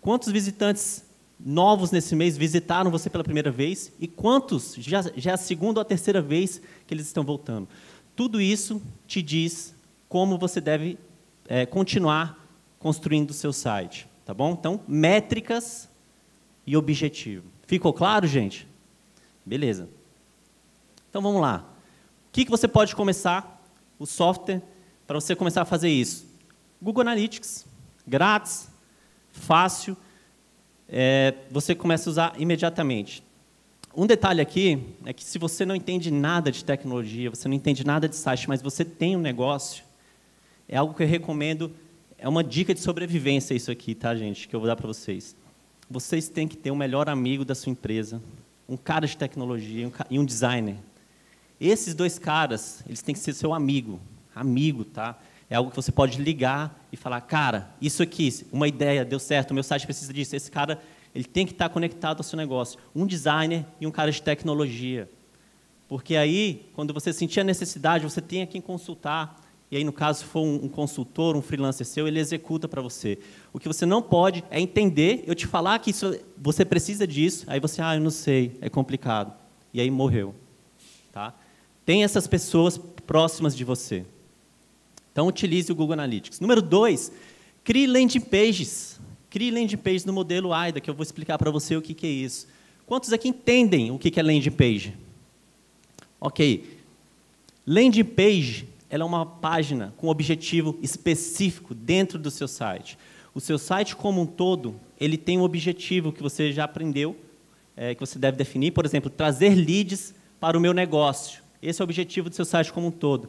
Quantos 0.02 0.30
visitantes 0.30 1.08
novos 1.44 1.90
nesse 1.90 2.14
mês 2.14 2.36
visitaram 2.36 2.90
você 2.90 3.08
pela 3.08 3.24
primeira 3.24 3.50
vez? 3.50 3.92
E 3.98 4.06
quantos 4.06 4.74
já, 4.78 5.02
já 5.16 5.30
é 5.32 5.34
a 5.34 5.38
segunda 5.38 5.80
ou 5.80 5.82
a 5.82 5.84
terceira 5.84 6.20
vez 6.20 6.60
que 6.86 6.94
eles 6.94 7.06
estão 7.06 7.24
voltando? 7.24 7.68
Tudo 8.14 8.40
isso 8.40 8.82
te 9.06 9.22
diz 9.22 9.74
como 10.08 10.38
você 10.38 10.60
deve 10.60 10.98
é, 11.48 11.64
continuar 11.64 12.46
construindo 12.78 13.30
o 13.30 13.34
seu 13.34 13.52
site. 13.52 14.08
Tá 14.24 14.34
bom? 14.34 14.52
Então, 14.52 14.80
métricas 14.86 15.88
e 16.66 16.76
objetivo. 16.76 17.46
Ficou 17.66 17.92
claro, 17.92 18.26
gente? 18.26 18.66
Beleza. 19.44 19.88
Então 21.08 21.20
vamos 21.20 21.40
lá. 21.40 21.64
O 22.28 22.32
que, 22.32 22.44
que 22.44 22.50
você 22.50 22.68
pode 22.68 22.94
começar 22.94 23.60
o 23.98 24.06
software 24.06 24.62
para 25.06 25.20
você 25.20 25.34
começar 25.34 25.62
a 25.62 25.64
fazer 25.64 25.88
isso? 25.88 26.26
Google 26.80 27.02
Analytics, 27.02 27.66
grátis, 28.06 28.68
fácil, 29.32 29.96
é, 30.90 31.34
você 31.50 31.74
começa 31.74 32.08
a 32.08 32.10
usar 32.10 32.34
imediatamente. 32.36 33.22
Um 33.94 34.06
detalhe 34.06 34.40
aqui 34.40 34.82
é 35.04 35.12
que 35.12 35.24
se 35.24 35.38
você 35.38 35.64
não 35.64 35.74
entende 35.74 36.10
nada 36.10 36.50
de 36.50 36.64
tecnologia, 36.64 37.30
você 37.30 37.48
não 37.48 37.54
entende 37.54 37.84
nada 37.84 38.08
de 38.08 38.16
site, 38.16 38.48
mas 38.48 38.60
você 38.60 38.84
tem 38.84 39.16
um 39.16 39.20
negócio, 39.20 39.84
é 40.68 40.76
algo 40.76 40.94
que 40.94 41.02
eu 41.02 41.06
recomendo, 41.06 41.72
é 42.18 42.28
uma 42.28 42.44
dica 42.44 42.74
de 42.74 42.80
sobrevivência 42.80 43.54
isso 43.54 43.70
aqui, 43.70 43.94
tá, 43.94 44.14
gente, 44.14 44.46
que 44.48 44.54
eu 44.54 44.60
vou 44.60 44.66
dar 44.66 44.76
para 44.76 44.86
vocês. 44.86 45.36
Vocês 45.88 46.28
têm 46.28 46.46
que 46.46 46.56
ter 46.56 46.70
o 46.70 46.76
melhor 46.76 47.08
amigo 47.08 47.44
da 47.44 47.54
sua 47.54 47.70
empresa, 47.70 48.22
um 48.68 48.76
cara 48.76 49.06
de 49.06 49.16
tecnologia 49.16 49.90
e 50.08 50.18
um 50.18 50.24
designer. 50.24 50.76
Esses 51.60 51.94
dois 51.94 52.18
caras, 52.18 52.82
eles 52.86 53.02
têm 53.02 53.12
que 53.12 53.20
ser 53.20 53.32
seu 53.32 53.52
amigo, 53.52 54.00
amigo, 54.34 54.84
tá? 54.84 55.18
É 55.50 55.56
algo 55.56 55.70
que 55.70 55.76
você 55.76 55.90
pode 55.90 56.22
ligar 56.22 56.80
e 56.92 56.96
falar, 56.96 57.20
cara, 57.22 57.74
isso 57.82 58.04
aqui, 58.04 58.46
uma 58.52 58.68
ideia 58.68 59.04
deu 59.04 59.18
certo, 59.18 59.52
meu 59.52 59.64
site 59.64 59.84
precisa 59.84 60.12
disso. 60.12 60.36
Esse 60.36 60.48
cara, 60.48 60.80
ele 61.12 61.24
tem 61.24 61.44
que 61.44 61.50
estar 61.50 61.68
conectado 61.68 62.18
ao 62.18 62.22
seu 62.22 62.36
negócio. 62.36 62.78
Um 62.94 63.04
designer 63.04 63.66
e 63.80 63.86
um 63.86 63.90
cara 63.90 64.12
de 64.12 64.22
tecnologia. 64.22 65.10
Porque 65.88 66.14
aí, 66.14 66.70
quando 66.72 66.94
você 66.94 67.12
sentir 67.12 67.40
a 67.40 67.44
necessidade, 67.44 68.04
você 68.04 68.20
tem 68.20 68.42
a 68.42 68.46
quem 68.46 68.60
consultar. 68.60 69.44
E 69.72 69.76
aí, 69.76 69.82
no 69.82 69.92
caso, 69.92 70.24
for 70.24 70.40
um 70.40 70.68
consultor, 70.68 71.36
um 71.36 71.42
freelancer 71.42 71.84
seu, 71.84 72.06
ele 72.06 72.20
executa 72.20 72.68
para 72.68 72.80
você. 72.80 73.18
O 73.52 73.58
que 73.58 73.66
você 73.66 73.84
não 73.84 74.00
pode 74.00 74.44
é 74.50 74.60
entender, 74.60 75.24
eu 75.26 75.34
te 75.34 75.48
falar 75.48 75.80
que 75.80 75.90
isso, 75.90 76.16
você 76.38 76.64
precisa 76.64 77.08
disso, 77.08 77.44
aí 77.48 77.58
você, 77.58 77.82
ah, 77.82 77.96
eu 77.96 78.00
não 78.00 78.10
sei, 78.10 78.56
é 78.60 78.68
complicado. 78.68 79.32
E 79.74 79.80
aí 79.80 79.90
morreu. 79.90 80.32
Tá? 81.10 81.34
Tem 81.84 82.04
essas 82.04 82.28
pessoas 82.28 82.78
próximas 82.78 83.56
de 83.56 83.64
você. 83.64 84.06
Então, 85.20 85.28
utilize 85.28 85.70
o 85.70 85.74
Google 85.74 85.92
Analytics. 85.92 86.40
Número 86.40 86.62
dois, 86.62 87.12
crie 87.62 87.86
landing 87.86 88.20
pages. 88.20 88.98
Crie 89.28 89.50
landing 89.50 89.76
pages 89.76 90.06
no 90.06 90.14
modelo 90.14 90.50
AIDA, 90.50 90.80
que 90.80 90.88
eu 90.88 90.94
vou 90.94 91.02
explicar 91.02 91.36
para 91.36 91.50
você 91.50 91.76
o 91.76 91.82
que, 91.82 91.92
que 91.92 92.06
é 92.06 92.10
isso. 92.10 92.48
Quantos 92.86 93.12
aqui 93.12 93.28
entendem 93.28 93.90
o 93.90 93.98
que, 93.98 94.10
que 94.10 94.18
é 94.18 94.22
landing 94.22 94.50
page? 94.50 94.96
Ok. 96.18 96.78
Landing 97.66 98.04
page 98.04 98.66
ela 98.88 99.02
é 99.02 99.06
uma 99.06 99.26
página 99.26 99.92
com 99.98 100.08
objetivo 100.08 100.78
específico 100.80 101.74
dentro 101.74 102.18
do 102.18 102.30
seu 102.30 102.48
site. 102.48 102.96
O 103.34 103.40
seu 103.42 103.58
site 103.58 103.94
como 103.94 104.22
um 104.22 104.26
todo, 104.26 104.74
ele 104.98 105.18
tem 105.18 105.36
um 105.36 105.42
objetivo 105.42 106.12
que 106.12 106.22
você 106.22 106.50
já 106.50 106.64
aprendeu, 106.64 107.14
é, 107.76 107.94
que 107.94 108.00
você 108.00 108.18
deve 108.18 108.38
definir, 108.38 108.70
por 108.70 108.86
exemplo, 108.86 109.10
trazer 109.10 109.54
leads 109.54 110.14
para 110.40 110.56
o 110.56 110.60
meu 110.62 110.72
negócio. 110.72 111.42
Esse 111.62 111.82
é 111.82 111.84
o 111.84 111.84
objetivo 111.84 112.30
do 112.30 112.34
seu 112.34 112.46
site 112.46 112.72
como 112.72 112.86
um 112.86 112.90
todo. 112.90 113.28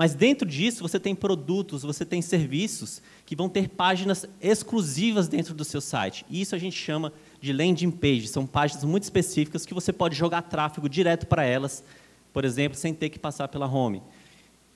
Mas 0.00 0.14
dentro 0.14 0.48
disso, 0.48 0.80
você 0.80 0.98
tem 0.98 1.14
produtos, 1.14 1.82
você 1.82 2.06
tem 2.06 2.22
serviços 2.22 3.02
que 3.26 3.36
vão 3.36 3.50
ter 3.50 3.68
páginas 3.68 4.24
exclusivas 4.40 5.28
dentro 5.28 5.52
do 5.52 5.62
seu 5.62 5.78
site. 5.78 6.24
E 6.30 6.40
isso 6.40 6.54
a 6.54 6.58
gente 6.58 6.74
chama 6.74 7.12
de 7.38 7.52
landing 7.52 7.90
page. 7.90 8.26
São 8.26 8.46
páginas 8.46 8.82
muito 8.82 9.02
específicas 9.02 9.66
que 9.66 9.74
você 9.74 9.92
pode 9.92 10.16
jogar 10.16 10.40
tráfego 10.40 10.88
direto 10.88 11.26
para 11.26 11.44
elas, 11.44 11.84
por 12.32 12.46
exemplo, 12.46 12.78
sem 12.78 12.94
ter 12.94 13.10
que 13.10 13.18
passar 13.18 13.48
pela 13.48 13.66
home. 13.66 14.00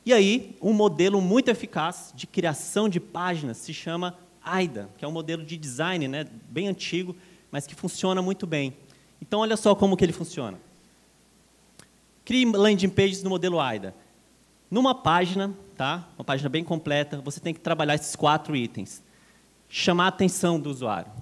E 0.05 0.13
aí, 0.13 0.59
um 0.61 0.75
modelo 0.75 1.23
muito 1.23 1.49
eficaz 1.49 2.13
de 2.15 2.27
criação 2.27 2.87
de 2.87 3.01
páginas 3.01 3.57
se 3.57 3.73
chama 3.73 4.19
AIDA, 4.45 4.91
que 4.99 5.07
é 5.07 5.09
um 5.09 5.13
modelo 5.13 5.43
de 5.43 5.57
design 5.57 6.07
né, 6.07 6.27
bem 6.51 6.69
antigo, 6.69 7.17
mas 7.51 7.67
que 7.67 7.75
funciona 7.75 8.21
muito 8.21 8.47
bem. 8.47 8.77
Então, 9.23 9.41
olha 9.41 9.57
só 9.57 9.75
como 9.75 9.97
que 9.97 10.05
ele 10.05 10.13
funciona. 10.13 10.61
Crie 12.27 12.45
landing 12.45 12.91
pages 12.91 13.23
no 13.23 13.31
modelo 13.31 13.59
AIDA. 13.59 14.04
Numa 14.75 14.93
página, 14.93 15.55
tá? 15.77 16.05
uma 16.19 16.25
página 16.25 16.49
bem 16.49 16.65
completa, 16.65 17.21
você 17.21 17.39
tem 17.39 17.55
que 17.55 17.61
trabalhar 17.61 17.95
esses 17.95 18.17
quatro 18.17 18.57
itens. 18.57 19.05
Chamar 19.69 20.07
a 20.07 20.09
atenção 20.09 20.59
do 20.59 20.69
usuário. 20.69 21.13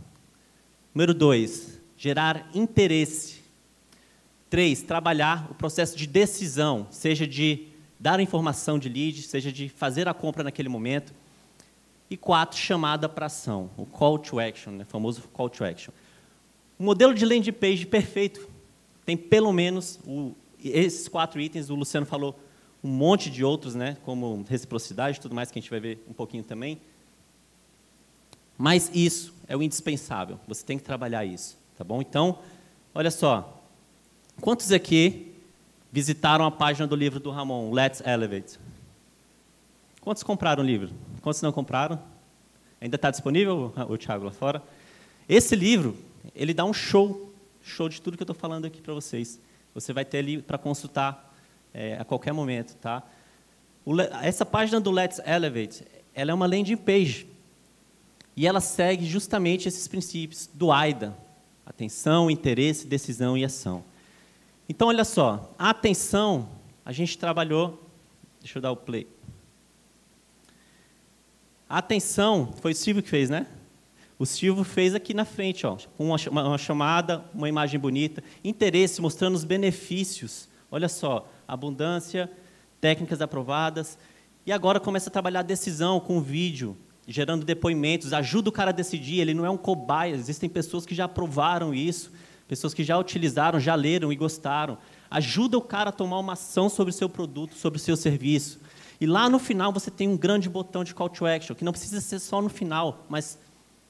Número 0.94 1.12
dois, 1.12 1.78
gerar 1.94 2.48
interesse. 2.54 3.42
Três, 4.48 4.80
trabalhar 4.80 5.48
o 5.50 5.54
processo 5.54 5.94
de 5.98 6.06
decisão, 6.06 6.86
seja 6.90 7.26
de 7.26 7.66
dar 8.00 8.20
informação 8.20 8.78
de 8.78 8.88
lead, 8.88 9.20
seja 9.20 9.52
de 9.52 9.68
fazer 9.68 10.08
a 10.08 10.14
compra 10.14 10.42
naquele 10.42 10.70
momento. 10.70 11.12
E 12.08 12.16
quatro, 12.16 12.58
chamada 12.58 13.06
para 13.06 13.26
ação, 13.26 13.68
o 13.76 13.84
call 13.84 14.18
to 14.18 14.40
action, 14.40 14.72
né? 14.72 14.84
o 14.84 14.86
famoso 14.86 15.28
call 15.30 15.50
to 15.50 15.62
action. 15.62 15.92
O 16.78 16.84
modelo 16.84 17.12
de 17.12 17.26
landing 17.26 17.52
page 17.52 17.84
perfeito 17.84 18.48
tem 19.04 19.14
pelo 19.14 19.52
menos 19.52 20.00
o, 20.06 20.34
esses 20.64 21.06
quatro 21.06 21.38
itens, 21.38 21.68
o 21.68 21.74
Luciano 21.74 22.06
falou 22.06 22.40
um 22.82 22.88
monte 22.88 23.30
de 23.30 23.44
outros, 23.44 23.74
né, 23.74 23.96
como 24.04 24.44
reciprocidade 24.48 25.18
e 25.18 25.20
tudo 25.20 25.34
mais, 25.34 25.50
que 25.50 25.58
a 25.58 25.62
gente 25.62 25.70
vai 25.70 25.80
ver 25.80 26.04
um 26.08 26.12
pouquinho 26.12 26.42
também. 26.42 26.80
Mas 28.58 28.90
isso 28.94 29.34
é 29.46 29.56
o 29.56 29.62
indispensável, 29.62 30.38
você 30.46 30.64
tem 30.64 30.78
que 30.78 30.84
trabalhar 30.84 31.24
isso, 31.24 31.56
tá 31.76 31.84
bom? 31.84 32.00
Então, 32.00 32.38
olha 32.94 33.10
só, 33.10 33.62
quantos 34.40 34.72
aqui 34.72 35.34
visitaram 35.90 36.44
a 36.44 36.50
página 36.50 36.86
do 36.86 36.96
livro 36.96 37.20
do 37.20 37.30
Ramon, 37.30 37.70
Let's 37.72 38.00
Elevate? 38.04 38.58
Quantos 40.00 40.22
compraram 40.22 40.62
o 40.62 40.66
livro? 40.66 40.90
Quantos 41.20 41.40
não 41.42 41.52
compraram? 41.52 42.02
Ainda 42.80 42.96
está 42.96 43.10
disponível, 43.10 43.72
o 43.88 43.96
Thiago, 43.96 44.24
lá 44.24 44.32
fora? 44.32 44.60
Esse 45.28 45.54
livro, 45.54 45.96
ele 46.34 46.52
dá 46.52 46.64
um 46.64 46.72
show, 46.72 47.32
show 47.62 47.88
de 47.88 48.02
tudo 48.02 48.16
que 48.16 48.22
eu 48.22 48.24
estou 48.24 48.34
falando 48.34 48.64
aqui 48.64 48.80
para 48.80 48.92
vocês. 48.92 49.40
Você 49.72 49.92
vai 49.92 50.04
ter 50.04 50.18
ali 50.18 50.42
para 50.42 50.58
consultar 50.58 51.31
é, 51.72 51.96
a 51.98 52.04
qualquer 52.04 52.32
momento, 52.32 52.74
tá? 52.76 53.02
O, 53.84 54.00
essa 54.00 54.46
página 54.46 54.80
do 54.80 54.90
Let's 54.90 55.20
Elevate, 55.26 55.84
ela 56.14 56.30
é 56.30 56.34
uma 56.34 56.46
landing 56.46 56.76
page 56.76 57.26
e 58.36 58.46
ela 58.46 58.60
segue 58.60 59.04
justamente 59.04 59.68
esses 59.68 59.86
princípios 59.88 60.48
do 60.52 60.70
AIDA: 60.70 61.16
atenção, 61.66 62.30
interesse, 62.30 62.86
decisão 62.86 63.36
e 63.36 63.44
ação. 63.44 63.84
Então, 64.68 64.88
olha 64.88 65.04
só, 65.04 65.52
a 65.58 65.70
atenção, 65.70 66.48
a 66.84 66.92
gente 66.92 67.18
trabalhou. 67.18 67.82
Deixa 68.40 68.58
eu 68.58 68.62
dar 68.62 68.72
o 68.72 68.76
play. 68.76 69.06
A 71.68 71.78
atenção 71.78 72.52
foi 72.60 72.72
o 72.72 72.74
Silvio 72.74 73.02
que 73.02 73.08
fez, 73.08 73.30
né? 73.30 73.46
O 74.18 74.26
Silvio 74.26 74.62
fez 74.62 74.94
aqui 74.94 75.14
na 75.14 75.24
frente, 75.24 75.66
ó, 75.66 75.76
uma, 75.98 76.16
uma 76.30 76.58
chamada, 76.58 77.24
uma 77.34 77.48
imagem 77.48 77.80
bonita, 77.80 78.22
interesse 78.44 79.00
mostrando 79.00 79.34
os 79.34 79.42
benefícios. 79.42 80.48
Olha 80.70 80.88
só, 80.88 81.28
abundância, 81.52 82.30
técnicas 82.80 83.20
aprovadas. 83.20 83.98
E 84.44 84.52
agora 84.52 84.80
começa 84.80 85.08
a 85.08 85.12
trabalhar 85.12 85.40
a 85.40 85.44
decisão 85.44 86.00
com 86.00 86.20
vídeo, 86.20 86.76
gerando 87.06 87.44
depoimentos, 87.44 88.12
ajuda 88.12 88.48
o 88.48 88.52
cara 88.52 88.70
a 88.70 88.72
decidir, 88.72 89.20
ele 89.20 89.34
não 89.34 89.44
é 89.44 89.50
um 89.50 89.56
cobaia, 89.56 90.14
existem 90.14 90.48
pessoas 90.48 90.86
que 90.86 90.94
já 90.94 91.04
aprovaram 91.04 91.74
isso, 91.74 92.12
pessoas 92.48 92.74
que 92.74 92.84
já 92.84 92.98
utilizaram, 92.98 93.58
já 93.60 93.74
leram 93.74 94.12
e 94.12 94.16
gostaram. 94.16 94.78
Ajuda 95.10 95.58
o 95.58 95.62
cara 95.62 95.90
a 95.90 95.92
tomar 95.92 96.18
uma 96.18 96.32
ação 96.34 96.68
sobre 96.68 96.90
o 96.90 96.94
seu 96.94 97.08
produto, 97.08 97.54
sobre 97.54 97.78
o 97.78 97.80
seu 97.80 97.96
serviço. 97.96 98.60
E 99.00 99.06
lá 99.06 99.28
no 99.28 99.38
final 99.38 99.72
você 99.72 99.90
tem 99.90 100.08
um 100.08 100.16
grande 100.16 100.48
botão 100.48 100.84
de 100.84 100.94
call 100.94 101.08
to 101.08 101.26
action, 101.26 101.56
que 101.56 101.64
não 101.64 101.72
precisa 101.72 102.00
ser 102.00 102.18
só 102.18 102.40
no 102.40 102.48
final, 102.48 103.04
mas 103.08 103.38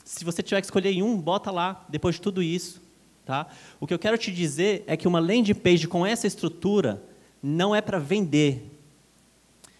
Se 0.04 0.24
você 0.24 0.42
tiver 0.42 0.60
que 0.60 0.66
escolher 0.66 1.00
um, 1.02 1.16
bota 1.16 1.50
lá, 1.50 1.84
depois 1.88 2.16
de 2.16 2.20
tudo 2.20 2.42
isso. 2.42 2.80
Tá? 3.24 3.46
O 3.78 3.86
que 3.86 3.94
eu 3.94 3.98
quero 3.98 4.18
te 4.18 4.32
dizer 4.32 4.82
é 4.86 4.96
que 4.96 5.06
uma 5.06 5.20
landing 5.20 5.54
page 5.54 5.86
com 5.86 6.04
essa 6.04 6.26
estrutura 6.26 7.02
não 7.42 7.74
é 7.74 7.80
para 7.80 7.98
vender, 7.98 8.70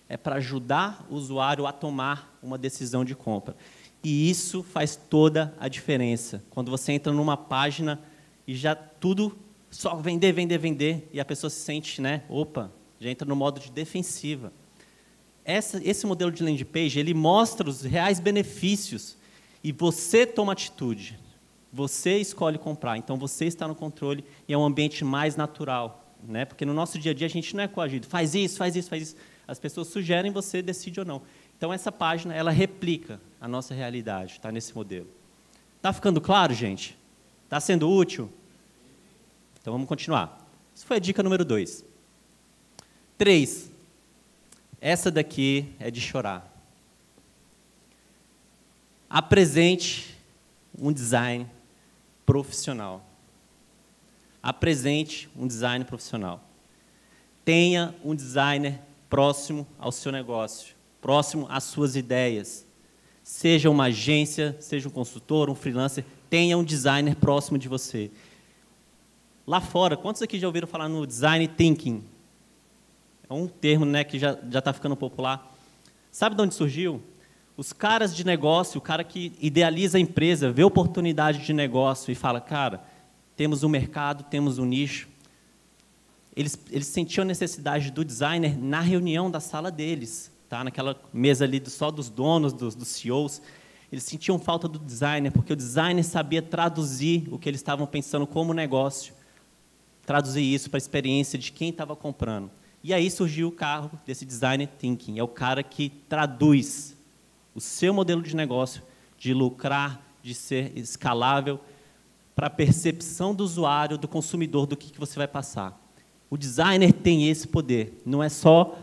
é 0.08 0.16
para 0.16 0.36
ajudar 0.36 1.06
o 1.08 1.14
usuário 1.14 1.66
a 1.66 1.72
tomar 1.72 2.38
uma 2.42 2.58
decisão 2.58 3.04
de 3.04 3.14
compra. 3.14 3.56
E 4.02 4.28
isso 4.28 4.62
faz 4.62 4.96
toda 4.96 5.54
a 5.60 5.68
diferença. 5.68 6.42
Quando 6.50 6.70
você 6.70 6.92
entra 6.92 7.12
numa 7.12 7.36
página 7.36 8.00
e 8.46 8.54
já 8.54 8.74
tudo 8.74 9.36
só 9.70 9.94
vender, 9.94 10.32
vender, 10.32 10.58
vender, 10.58 11.08
e 11.12 11.20
a 11.20 11.24
pessoa 11.24 11.48
se 11.48 11.60
sente, 11.60 12.02
né? 12.02 12.24
Opa, 12.28 12.70
já 13.00 13.08
entra 13.08 13.26
no 13.26 13.34
modo 13.34 13.58
de 13.58 13.70
defensiva. 13.70 14.52
Essa, 15.44 15.80
esse 15.82 16.06
modelo 16.06 16.30
de 16.30 16.42
landing 16.42 16.64
page, 16.64 17.00
ele 17.00 17.14
mostra 17.14 17.68
os 17.68 17.82
reais 17.82 18.20
benefícios 18.20 19.16
e 19.64 19.72
você 19.72 20.26
toma 20.26 20.52
atitude. 20.52 21.18
Você 21.72 22.18
escolhe 22.18 22.58
comprar, 22.58 22.98
então 22.98 23.16
você 23.16 23.46
está 23.46 23.66
no 23.66 23.74
controle 23.74 24.24
e 24.46 24.52
é 24.52 24.58
um 24.58 24.64
ambiente 24.64 25.04
mais 25.04 25.36
natural, 25.36 26.01
né? 26.22 26.44
Porque 26.44 26.64
no 26.64 26.74
nosso 26.74 26.98
dia 26.98 27.12
a 27.12 27.14
dia 27.14 27.26
a 27.26 27.30
gente 27.30 27.54
não 27.54 27.64
é 27.64 27.68
coagido. 27.68 28.06
Faz 28.06 28.34
isso, 28.34 28.58
faz 28.58 28.76
isso, 28.76 28.88
faz 28.88 29.02
isso. 29.02 29.16
As 29.46 29.58
pessoas 29.58 29.88
sugerem, 29.88 30.30
você 30.30 30.62
decide 30.62 31.00
ou 31.00 31.06
não. 31.06 31.22
Então 31.56 31.72
essa 31.72 31.92
página, 31.92 32.34
ela 32.34 32.50
replica 32.50 33.20
a 33.40 33.46
nossa 33.46 33.74
realidade, 33.74 34.32
está 34.32 34.50
nesse 34.50 34.74
modelo. 34.74 35.08
Está 35.76 35.92
ficando 35.92 36.20
claro, 36.20 36.54
gente? 36.54 36.96
Está 37.44 37.60
sendo 37.60 37.90
útil? 37.90 38.30
Então 39.60 39.72
vamos 39.72 39.88
continuar. 39.88 40.48
Isso 40.74 40.86
foi 40.86 40.96
a 40.96 41.00
dica 41.00 41.22
número 41.22 41.44
dois. 41.44 41.84
Três. 43.18 43.70
Essa 44.80 45.10
daqui 45.10 45.72
é 45.78 45.90
de 45.90 46.00
chorar. 46.00 46.50
Apresente 49.08 50.16
um 50.76 50.92
design 50.92 51.46
profissional. 52.24 53.04
Apresente 54.42 55.28
um 55.36 55.46
design 55.46 55.84
profissional. 55.84 56.42
Tenha 57.44 57.94
um 58.04 58.14
designer 58.14 58.80
próximo 59.08 59.66
ao 59.78 59.92
seu 59.92 60.10
negócio, 60.10 60.74
próximo 61.00 61.46
às 61.48 61.64
suas 61.64 61.96
ideias. 61.96 62.66
Seja 63.22 63.70
uma 63.70 63.84
agência, 63.84 64.56
seja 64.58 64.88
um 64.88 64.90
consultor, 64.90 65.48
um 65.48 65.54
freelancer, 65.54 66.04
tenha 66.28 66.56
um 66.58 66.64
designer 66.64 67.14
próximo 67.14 67.58
de 67.58 67.68
você. 67.68 68.10
Lá 69.46 69.60
fora, 69.60 69.96
quantos 69.96 70.22
aqui 70.22 70.38
já 70.38 70.46
ouviram 70.46 70.66
falar 70.66 70.88
no 70.88 71.06
design 71.06 71.46
thinking? 71.46 72.02
É 73.28 73.34
um 73.34 73.46
termo 73.46 73.84
né, 73.84 74.02
que 74.02 74.18
já 74.18 74.38
está 74.52 74.72
ficando 74.72 74.96
popular. 74.96 75.54
Sabe 76.10 76.36
de 76.36 76.42
onde 76.42 76.54
surgiu? 76.54 77.02
Os 77.56 77.72
caras 77.72 78.14
de 78.14 78.24
negócio, 78.24 78.78
o 78.78 78.80
cara 78.80 79.04
que 79.04 79.32
idealiza 79.40 79.98
a 79.98 80.00
empresa, 80.00 80.50
vê 80.50 80.64
oportunidade 80.64 81.44
de 81.44 81.52
negócio 81.52 82.10
e 82.10 82.14
fala, 82.14 82.40
cara, 82.40 82.82
temos 83.42 83.64
um 83.64 83.68
mercado, 83.68 84.22
temos 84.22 84.60
um 84.60 84.64
nicho. 84.64 85.08
Eles, 86.36 86.56
eles 86.70 86.86
sentiam 86.86 87.22
a 87.22 87.26
necessidade 87.26 87.90
do 87.90 88.04
designer 88.04 88.56
na 88.56 88.80
reunião 88.80 89.28
da 89.28 89.40
sala 89.40 89.68
deles, 89.68 90.30
tá? 90.48 90.62
naquela 90.62 90.94
mesa 91.12 91.44
ali 91.44 91.60
só 91.66 91.90
dos 91.90 92.08
donos, 92.08 92.52
dos, 92.52 92.76
dos 92.76 92.86
CEOs. 92.86 93.42
Eles 93.90 94.04
sentiam 94.04 94.38
falta 94.38 94.68
do 94.68 94.78
designer, 94.78 95.32
porque 95.32 95.54
o 95.54 95.56
designer 95.56 96.04
sabia 96.04 96.40
traduzir 96.40 97.26
o 97.32 97.36
que 97.36 97.48
eles 97.48 97.58
estavam 97.58 97.84
pensando 97.84 98.28
como 98.28 98.54
negócio 98.54 99.12
traduzir 100.06 100.42
isso 100.42 100.70
para 100.70 100.76
a 100.76 100.78
experiência 100.78 101.36
de 101.36 101.50
quem 101.50 101.70
estava 101.70 101.96
comprando. 101.96 102.48
E 102.80 102.94
aí 102.94 103.10
surgiu 103.10 103.48
o 103.48 103.52
carro 103.52 103.90
desse 104.06 104.24
design 104.24 104.64
thinking. 104.68 105.18
É 105.18 105.22
o 105.24 105.26
cara 105.26 105.64
que 105.64 105.90
traduz 106.08 106.96
o 107.56 107.60
seu 107.60 107.92
modelo 107.92 108.22
de 108.22 108.36
negócio 108.36 108.84
de 109.18 109.34
lucrar, 109.34 110.00
de 110.22 110.32
ser 110.32 110.70
escalável, 110.78 111.58
para 112.34 112.46
a 112.46 112.50
percepção 112.50 113.34
do 113.34 113.44
usuário, 113.44 113.98
do 113.98 114.08
consumidor, 114.08 114.66
do 114.66 114.76
que, 114.76 114.90
que 114.90 114.98
você 114.98 115.16
vai 115.16 115.28
passar. 115.28 115.78
O 116.30 116.36
designer 116.36 116.92
tem 116.92 117.28
esse 117.28 117.46
poder. 117.46 118.00
Não 118.06 118.22
é 118.22 118.28
só 118.28 118.78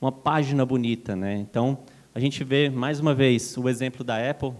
uma 0.00 0.12
página 0.12 0.64
bonita, 0.64 1.16
né? 1.16 1.36
Então 1.36 1.78
a 2.14 2.20
gente 2.20 2.44
vê 2.44 2.70
mais 2.70 3.00
uma 3.00 3.14
vez 3.14 3.56
o 3.56 3.68
exemplo 3.68 4.04
da 4.04 4.30
Apple 4.30 4.54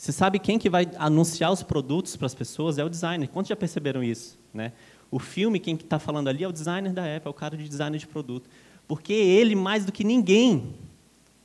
você 0.00 0.12
sabe 0.12 0.38
quem 0.38 0.58
que 0.58 0.70
vai 0.70 0.90
anunciar 0.96 1.52
os 1.52 1.62
produtos 1.62 2.16
para 2.16 2.24
as 2.24 2.34
pessoas? 2.34 2.78
É 2.78 2.84
o 2.84 2.88
designer. 2.88 3.28
Quantos 3.28 3.50
já 3.50 3.54
perceberam 3.54 4.02
isso? 4.02 4.38
Né? 4.52 4.72
O 5.10 5.18
filme, 5.18 5.60
quem 5.60 5.74
está 5.74 5.98
falando 5.98 6.28
ali 6.28 6.42
é 6.42 6.48
o 6.48 6.52
designer 6.52 6.90
da 6.94 7.02
Apple, 7.02 7.26
é 7.26 7.28
o 7.28 7.34
cara 7.34 7.54
de 7.54 7.68
design 7.68 7.98
de 7.98 8.06
produto. 8.06 8.48
Porque 8.88 9.12
ele, 9.12 9.54
mais 9.54 9.84
do 9.84 9.92
que 9.92 10.02
ninguém, 10.02 10.72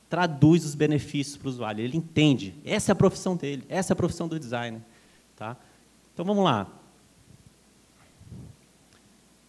traduz 0.08 0.64
os 0.64 0.74
benefícios 0.74 1.36
para 1.36 1.46
o 1.46 1.50
usuário. 1.50 1.82
Ele 1.82 1.96
entende. 1.96 2.54
Essa 2.64 2.90
é 2.90 2.94
a 2.94 2.96
profissão 2.96 3.36
dele. 3.36 3.64
Essa 3.68 3.92
é 3.92 3.94
a 3.94 3.96
profissão 3.96 4.28
do 4.28 4.38
designer. 4.38 4.80
Tá? 5.34 5.56
Então, 6.12 6.24
vamos 6.24 6.44
lá. 6.44 6.66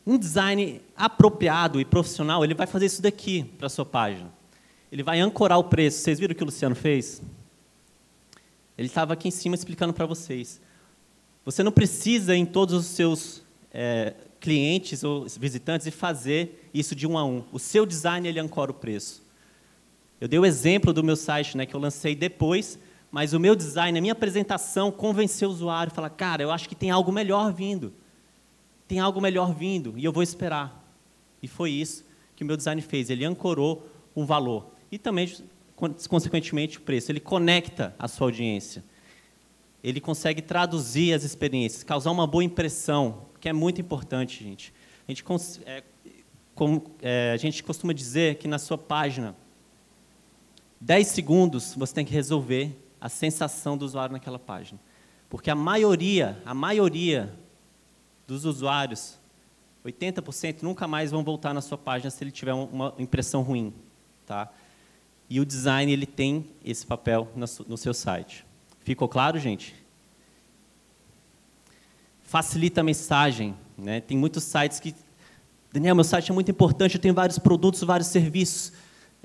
Um 0.05 0.17
design 0.17 0.81
apropriado 0.95 1.81
e 1.81 1.85
profissional, 1.85 2.43
ele 2.43 2.53
vai 2.53 2.65
fazer 2.65 2.85
isso 2.85 3.01
daqui 3.01 3.43
para 3.57 3.67
a 3.67 3.69
sua 3.69 3.85
página. 3.85 4.31
Ele 4.91 5.03
vai 5.03 5.19
ancorar 5.19 5.59
o 5.59 5.65
preço. 5.65 5.99
Vocês 5.99 6.19
viram 6.19 6.31
o 6.31 6.35
que 6.35 6.43
o 6.43 6.45
Luciano 6.45 6.75
fez? 6.75 7.21
Ele 8.77 8.87
estava 8.87 9.13
aqui 9.13 9.27
em 9.27 9.31
cima 9.31 9.55
explicando 9.55 9.93
para 9.93 10.05
vocês. 10.05 10.61
Você 11.43 11.61
não 11.63 11.71
precisa, 11.71 12.35
em 12.35 12.45
todos 12.45 12.73
os 12.73 12.85
seus 12.85 13.43
é, 13.71 14.13
clientes 14.39 15.03
ou 15.03 15.25
visitantes, 15.27 15.87
fazer 15.93 16.69
isso 16.73 16.95
de 16.95 17.05
um 17.05 17.17
a 17.17 17.25
um. 17.25 17.43
O 17.51 17.59
seu 17.59 17.85
design 17.85 18.27
ele 18.27 18.39
ancora 18.39 18.71
o 18.71 18.73
preço. 18.73 19.26
Eu 20.19 20.27
dei 20.27 20.39
o 20.39 20.45
exemplo 20.45 20.91
do 20.91 21.03
meu 21.03 21.15
site, 21.15 21.55
né, 21.55 21.65
que 21.65 21.75
eu 21.75 21.79
lancei 21.79 22.15
depois, 22.15 22.79
mas 23.11 23.33
o 23.33 23.39
meu 23.39 23.55
design, 23.55 23.97
a 23.97 24.01
minha 24.01 24.13
apresentação, 24.13 24.91
convenceu 24.91 25.49
o 25.49 25.51
usuário, 25.51 25.93
falar, 25.93 26.09
cara, 26.09 26.43
eu 26.43 26.51
acho 26.51 26.67
que 26.67 26.75
tem 26.75 26.89
algo 26.91 27.11
melhor 27.11 27.53
vindo. 27.53 27.93
Tem 28.87 28.99
algo 28.99 29.21
melhor 29.21 29.53
vindo 29.53 29.93
e 29.97 30.03
eu 30.03 30.11
vou 30.11 30.23
esperar. 30.23 30.83
E 31.41 31.47
foi 31.47 31.71
isso 31.71 32.05
que 32.35 32.43
o 32.43 32.47
meu 32.47 32.57
design 32.57 32.81
fez. 32.81 33.09
Ele 33.09 33.25
ancorou 33.25 33.87
um 34.15 34.25
valor. 34.25 34.71
E 34.91 34.97
também 34.97 35.27
consequentemente, 36.07 36.79
o 36.79 36.81
preço. 36.81 37.11
Ele 37.11 37.19
conecta 37.19 37.95
a 37.99 38.07
sua 38.07 38.27
audiência. 38.27 38.83
Ele 39.83 40.01
consegue 40.01 40.41
traduzir 40.41 41.13
as 41.13 41.23
experiências, 41.23 41.83
causar 41.83 42.11
uma 42.11 42.25
boa 42.25 42.43
impressão, 42.43 43.27
que 43.39 43.47
é 43.47 43.53
muito 43.53 43.79
importante, 43.79 44.43
gente. 44.43 44.73
A 45.07 45.11
gente, 45.11 45.23
é, 45.65 45.83
como, 46.55 46.83
é, 47.01 47.31
a 47.31 47.37
gente 47.37 47.63
costuma 47.63 47.93
dizer 47.93 48.35
que 48.35 48.47
na 48.47 48.57
sua 48.57 48.77
página, 48.77 49.35
10 50.79 51.07
segundos 51.07 51.73
você 51.75 51.93
tem 51.93 52.05
que 52.05 52.13
resolver 52.13 52.75
a 52.99 53.09
sensação 53.09 53.77
do 53.77 53.85
usuário 53.85 54.13
naquela 54.13 54.39
página. 54.39 54.79
Porque 55.29 55.49
a 55.49 55.55
maioria, 55.55 56.41
a 56.45 56.53
maioria 56.53 57.33
dos 58.25 58.45
usuários, 58.45 59.19
80% 59.85 60.61
nunca 60.61 60.87
mais 60.87 61.11
vão 61.11 61.23
voltar 61.23 61.53
na 61.53 61.61
sua 61.61 61.77
página 61.77 62.09
se 62.09 62.23
ele 62.23 62.31
tiver 62.31 62.53
uma 62.53 62.93
impressão 62.97 63.41
ruim, 63.41 63.73
tá? 64.25 64.51
E 65.29 65.39
o 65.39 65.45
design 65.45 65.91
ele 65.91 66.05
tem 66.05 66.45
esse 66.63 66.85
papel 66.85 67.27
no 67.35 67.77
seu 67.77 67.93
site. 67.93 68.45
Ficou 68.79 69.09
claro, 69.09 69.37
gente? 69.37 69.75
Facilita 72.21 72.79
a 72.79 72.83
mensagem. 72.83 73.53
Né? 73.77 73.99
Tem 73.99 74.17
muitos 74.17 74.43
sites 74.43 74.79
que. 74.79 74.95
Daniel, 75.71 75.95
meu 75.95 76.05
site 76.05 76.31
é 76.31 76.33
muito 76.33 76.49
importante, 76.49 76.95
eu 76.95 77.01
tenho 77.01 77.13
vários 77.13 77.37
produtos, 77.37 77.83
vários 77.83 78.07
serviços. 78.07 78.71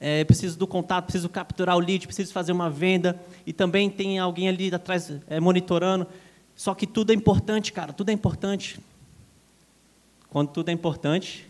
É, 0.04 0.24
preciso 0.24 0.58
do 0.58 0.66
contato, 0.66 1.04
preciso 1.04 1.28
capturar 1.28 1.76
o 1.76 1.78
lead, 1.78 2.08
preciso 2.08 2.32
fazer 2.32 2.50
uma 2.50 2.68
venda. 2.68 3.22
E 3.46 3.52
também 3.52 3.88
tem 3.88 4.18
alguém 4.18 4.48
ali 4.48 4.74
atrás 4.74 5.12
é, 5.28 5.38
monitorando. 5.38 6.08
Só 6.56 6.74
que 6.74 6.88
tudo 6.88 7.12
é 7.12 7.14
importante, 7.14 7.72
cara, 7.72 7.92
tudo 7.92 8.08
é 8.08 8.12
importante. 8.12 8.80
Quando 10.28 10.48
tudo 10.48 10.70
é 10.70 10.72
importante, 10.72 11.48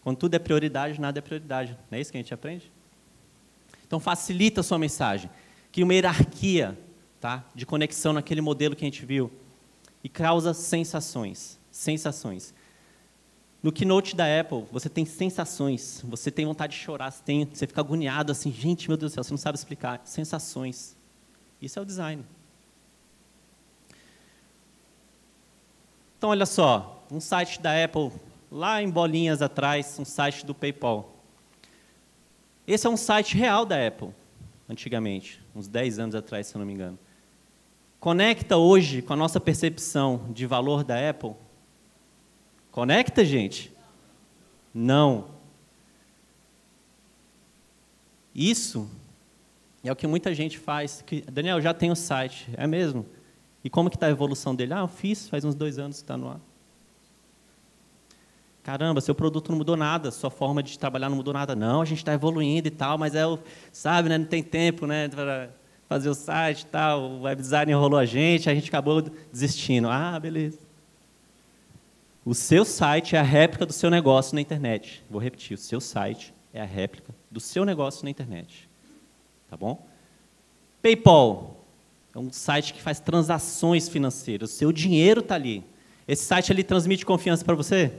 quando 0.00 0.16
tudo 0.16 0.34
é 0.34 0.38
prioridade, 0.38 1.00
nada 1.00 1.18
é 1.18 1.20
prioridade. 1.20 1.76
Não 1.90 1.98
é 1.98 2.00
isso 2.00 2.12
que 2.12 2.18
a 2.18 2.20
gente 2.20 2.32
aprende? 2.32 2.70
Então 3.84 3.98
facilita 3.98 4.60
a 4.60 4.62
sua 4.62 4.78
mensagem. 4.78 5.28
Cria 5.72 5.84
uma 5.84 5.94
hierarquia 5.94 6.78
tá, 7.20 7.44
de 7.52 7.66
conexão 7.66 8.12
naquele 8.12 8.40
modelo 8.40 8.76
que 8.76 8.84
a 8.84 8.86
gente 8.86 9.04
viu. 9.04 9.28
E 10.04 10.08
causa 10.08 10.54
sensações. 10.54 11.58
Sensações. 11.72 12.54
No 13.62 13.72
keynote 13.72 14.14
da 14.14 14.24
Apple, 14.40 14.64
você 14.70 14.88
tem 14.88 15.04
sensações. 15.04 16.02
Você 16.06 16.30
tem 16.30 16.46
vontade 16.46 16.74
de 16.74 16.78
chorar, 16.78 17.10
você, 17.10 17.22
tem, 17.22 17.44
você 17.44 17.66
fica 17.66 17.80
agoniado 17.80 18.30
assim, 18.30 18.52
gente, 18.52 18.88
meu 18.88 18.96
Deus 18.96 19.12
do 19.12 19.14
céu, 19.14 19.24
você 19.24 19.32
não 19.32 19.38
sabe 19.38 19.58
explicar. 19.58 20.00
Sensações. 20.04 20.96
Isso 21.60 21.78
é 21.78 21.82
o 21.82 21.84
design. 21.84 22.24
Então, 26.16 26.30
olha 26.30 26.46
só, 26.46 27.04
um 27.10 27.20
site 27.20 27.60
da 27.60 27.84
Apple, 27.84 28.12
lá 28.50 28.82
em 28.82 28.90
bolinhas 28.90 29.42
atrás, 29.42 29.98
um 29.98 30.04
site 30.04 30.46
do 30.46 30.54
PayPal. 30.54 31.14
Esse 32.66 32.86
é 32.86 32.90
um 32.90 32.96
site 32.96 33.36
real 33.36 33.64
da 33.64 33.86
Apple, 33.86 34.10
antigamente, 34.68 35.40
uns 35.54 35.66
10 35.68 35.98
anos 35.98 36.14
atrás, 36.14 36.46
se 36.46 36.54
eu 36.54 36.58
não 36.58 36.66
me 36.66 36.74
engano. 36.74 36.98
Conecta 37.98 38.56
hoje 38.56 39.02
com 39.02 39.12
a 39.12 39.16
nossa 39.16 39.40
percepção 39.40 40.26
de 40.32 40.46
valor 40.46 40.84
da 40.84 41.08
Apple? 41.08 41.34
Conecta, 42.78 43.24
gente? 43.24 43.72
Não. 44.72 45.24
Isso 48.32 48.88
é 49.82 49.90
o 49.90 49.96
que 49.96 50.06
muita 50.06 50.32
gente 50.32 50.56
faz. 50.56 51.02
Que, 51.04 51.22
Daniel, 51.22 51.60
já 51.60 51.74
tem 51.74 51.90
o 51.90 51.96
site. 51.96 52.48
É 52.56 52.68
mesmo? 52.68 53.04
E 53.64 53.68
como 53.68 53.90
que 53.90 53.96
está 53.96 54.06
a 54.06 54.10
evolução 54.10 54.54
dele? 54.54 54.74
Ah, 54.74 54.78
eu 54.78 54.86
fiz, 54.86 55.28
faz 55.28 55.44
uns 55.44 55.56
dois 55.56 55.76
anos 55.76 55.96
que 55.96 56.04
está 56.04 56.16
no 56.16 56.28
ar. 56.28 56.40
Caramba, 58.62 59.00
seu 59.00 59.12
produto 59.12 59.48
não 59.50 59.58
mudou 59.58 59.76
nada, 59.76 60.12
sua 60.12 60.30
forma 60.30 60.62
de 60.62 60.78
trabalhar 60.78 61.08
não 61.08 61.16
mudou 61.16 61.34
nada. 61.34 61.56
Não, 61.56 61.82
a 61.82 61.84
gente 61.84 61.98
está 61.98 62.14
evoluindo 62.14 62.68
e 62.68 62.70
tal, 62.70 62.96
mas 62.96 63.16
é 63.16 63.26
o, 63.26 63.40
sabe, 63.72 64.08
né, 64.08 64.16
não 64.16 64.26
tem 64.26 64.40
tempo, 64.40 64.86
né, 64.86 65.08
para 65.08 65.50
fazer 65.88 66.10
o 66.10 66.14
site 66.14 66.60
e 66.60 66.66
tal, 66.66 67.00
o 67.00 67.22
web 67.22 67.42
design 67.42 67.72
enrolou 67.72 67.98
a 67.98 68.04
gente, 68.04 68.48
a 68.48 68.54
gente 68.54 68.68
acabou 68.68 69.02
desistindo. 69.32 69.90
Ah, 69.90 70.20
beleza. 70.20 70.67
O 72.28 72.34
seu 72.34 72.62
site 72.62 73.16
é 73.16 73.18
a 73.18 73.22
réplica 73.22 73.64
do 73.64 73.72
seu 73.72 73.88
negócio 73.88 74.34
na 74.34 74.40
internet. 74.42 75.02
Vou 75.08 75.18
repetir, 75.18 75.54
o 75.54 75.58
seu 75.58 75.80
site 75.80 76.34
é 76.52 76.60
a 76.60 76.64
réplica 76.66 77.14
do 77.30 77.40
seu 77.40 77.64
negócio 77.64 78.04
na 78.04 78.10
internet. 78.10 78.68
Tá 79.48 79.56
bom? 79.56 79.88
PayPal 80.82 81.64
é 82.14 82.18
um 82.18 82.30
site 82.30 82.74
que 82.74 82.82
faz 82.82 83.00
transações 83.00 83.88
financeiras. 83.88 84.50
O 84.50 84.52
seu 84.52 84.70
dinheiro 84.72 85.20
está 85.20 85.36
ali. 85.36 85.64
Esse 86.06 86.22
site 86.24 86.52
ali 86.52 86.62
transmite 86.62 87.06
confiança 87.06 87.42
para 87.42 87.54
você? 87.54 87.94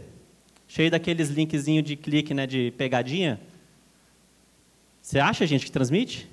Cheio 0.67 0.91
daqueles 0.91 1.29
linkzinhos 1.29 1.83
de 1.83 1.95
clique, 1.95 2.31
né, 2.31 2.45
de 2.45 2.71
pegadinha? 2.77 3.41
Você 5.01 5.17
acha, 5.17 5.47
gente, 5.47 5.65
que 5.65 5.71
transmite? 5.71 6.29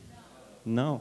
Não. 0.66 0.76
Não. 0.76 1.00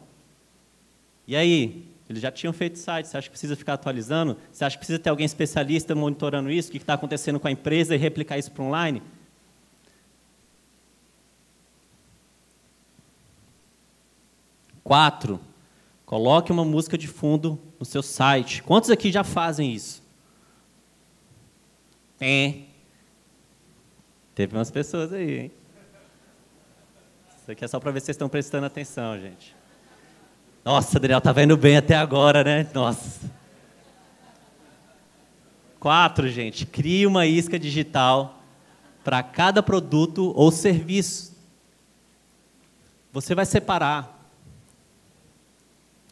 E 1.28 1.36
aí? 1.36 1.90
Eles 2.08 2.22
já 2.22 2.32
tinham 2.32 2.54
feito 2.54 2.78
site, 2.78 3.08
você 3.08 3.18
acha 3.18 3.28
que 3.28 3.32
precisa 3.32 3.56
ficar 3.56 3.74
atualizando? 3.74 4.38
Você 4.52 4.64
acha 4.64 4.76
que 4.76 4.80
precisa 4.80 5.00
ter 5.00 5.10
alguém 5.10 5.26
especialista 5.26 5.96
monitorando 5.96 6.52
isso? 6.52 6.70
O 6.70 6.72
que 6.72 6.78
está 6.78 6.94
acontecendo 6.94 7.40
com 7.40 7.48
a 7.48 7.52
empresa 7.52 7.96
e 7.96 7.98
replicar 7.98 8.38
isso 8.38 8.52
para 8.52 8.64
online? 8.64 9.02
Quatro, 14.84 15.40
coloque 16.06 16.52
uma 16.52 16.64
música 16.64 16.96
de 16.96 17.08
fundo 17.08 17.60
no 17.80 17.86
seu 17.86 18.04
site. 18.04 18.62
Quantos 18.62 18.92
aqui 18.92 19.12
já 19.12 19.24
fazem 19.24 19.74
isso? 19.74 20.04
Tem. 22.20 22.68
Teve 24.36 24.56
umas 24.56 24.70
pessoas 24.70 25.12
aí, 25.12 25.40
hein? 25.40 25.52
Isso 27.42 27.52
aqui 27.52 27.66
é 27.66 27.68
só 27.68 27.80
para 27.80 27.90
ver 27.90 28.00
se 28.00 28.06
vocês 28.06 28.16
estão 28.16 28.30
prestando 28.30 28.68
atenção, 28.68 29.20
gente. 29.20 29.56
Nossa, 30.66 30.98
Adriel, 30.98 31.22
tá 31.22 31.32
vendo 31.32 31.56
bem 31.56 31.78
até 31.78 31.96
agora, 31.96 32.44
né? 32.44 32.68
Nossa. 32.74 33.32
Quatro, 35.80 36.28
gente. 36.28 36.66
Crie 36.66 37.06
uma 37.06 37.28
isca 37.28 37.60
digital 37.60 38.42
para 39.04 39.22
cada 39.22 39.62
produto 39.62 40.34
ou 40.36 40.50
serviço. 40.50 41.38
Você 43.14 43.36
vai 43.36 43.46
separar 43.46 44.28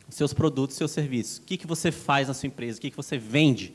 os 0.07 0.13
seus 0.13 0.35
produtos, 0.35 0.77
seus 0.77 0.91
serviços. 0.91 1.39
O 1.39 1.41
que, 1.41 1.57
que 1.57 1.65
você 1.65 1.91
faz 1.91 2.27
na 2.27 2.35
sua 2.35 2.45
empresa? 2.45 2.77
O 2.77 2.81
que, 2.81 2.91
que 2.91 2.95
você 2.97 3.17
vende? 3.17 3.73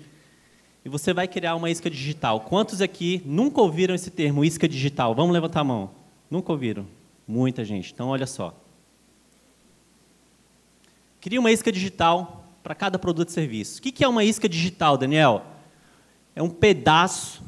E 0.84 0.88
você 0.88 1.12
vai 1.12 1.26
criar 1.26 1.56
uma 1.56 1.68
isca 1.68 1.90
digital. 1.90 2.42
Quantos 2.42 2.80
aqui 2.80 3.20
nunca 3.26 3.60
ouviram 3.60 3.96
esse 3.96 4.12
termo, 4.12 4.44
isca 4.44 4.68
digital? 4.68 5.12
Vamos 5.12 5.32
levantar 5.32 5.62
a 5.62 5.64
mão. 5.64 5.90
Nunca 6.30 6.52
ouviram? 6.52 6.86
Muita 7.26 7.64
gente. 7.64 7.92
Então, 7.92 8.10
olha 8.10 8.28
só. 8.28 8.67
Cria 11.28 11.40
uma 11.40 11.52
isca 11.52 11.70
digital 11.70 12.42
para 12.62 12.74
cada 12.74 12.98
produto 12.98 13.28
e 13.28 13.32
serviço. 13.32 13.80
O 13.80 13.82
que 13.82 14.02
é 14.02 14.08
uma 14.08 14.24
isca 14.24 14.48
digital, 14.48 14.96
Daniel? 14.96 15.44
É 16.34 16.42
um 16.42 16.48
pedaço 16.48 17.42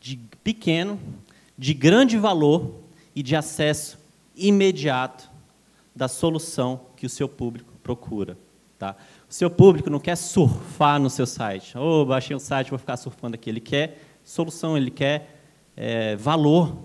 de 0.00 0.16
pequeno, 0.44 0.96
de 1.58 1.74
grande 1.74 2.16
valor 2.16 2.72
e 3.16 3.20
de 3.20 3.34
acesso 3.34 3.98
imediato 4.36 5.28
da 5.92 6.06
solução 6.06 6.82
que 6.94 7.04
o 7.04 7.08
seu 7.08 7.28
público 7.28 7.72
procura. 7.82 8.38
Tá? 8.78 8.94
O 9.28 9.34
seu 9.34 9.50
público 9.50 9.90
não 9.90 9.98
quer 9.98 10.14
surfar 10.14 11.00
no 11.00 11.10
seu 11.10 11.26
site. 11.26 11.76
Oh, 11.76 12.06
baixei 12.06 12.36
um 12.36 12.38
site, 12.38 12.70
vou 12.70 12.78
ficar 12.78 12.96
surfando 12.96 13.34
aqui. 13.34 13.50
Ele 13.50 13.58
quer 13.58 14.00
solução, 14.22 14.76
ele 14.76 14.92
quer 14.92 15.40
é, 15.76 16.14
valor. 16.14 16.78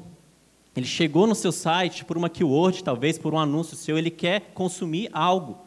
Ele 0.76 0.88
chegou 0.88 1.28
no 1.28 1.36
seu 1.36 1.52
site 1.52 2.04
por 2.04 2.18
uma 2.18 2.32
keyword, 2.32 2.84
talvez 2.84 3.20
por 3.20 3.32
um 3.32 3.38
anúncio 3.38 3.78
seu, 3.78 3.96
ele 3.96 4.10
quer 4.10 4.50
consumir 4.56 5.08
algo 5.14 5.63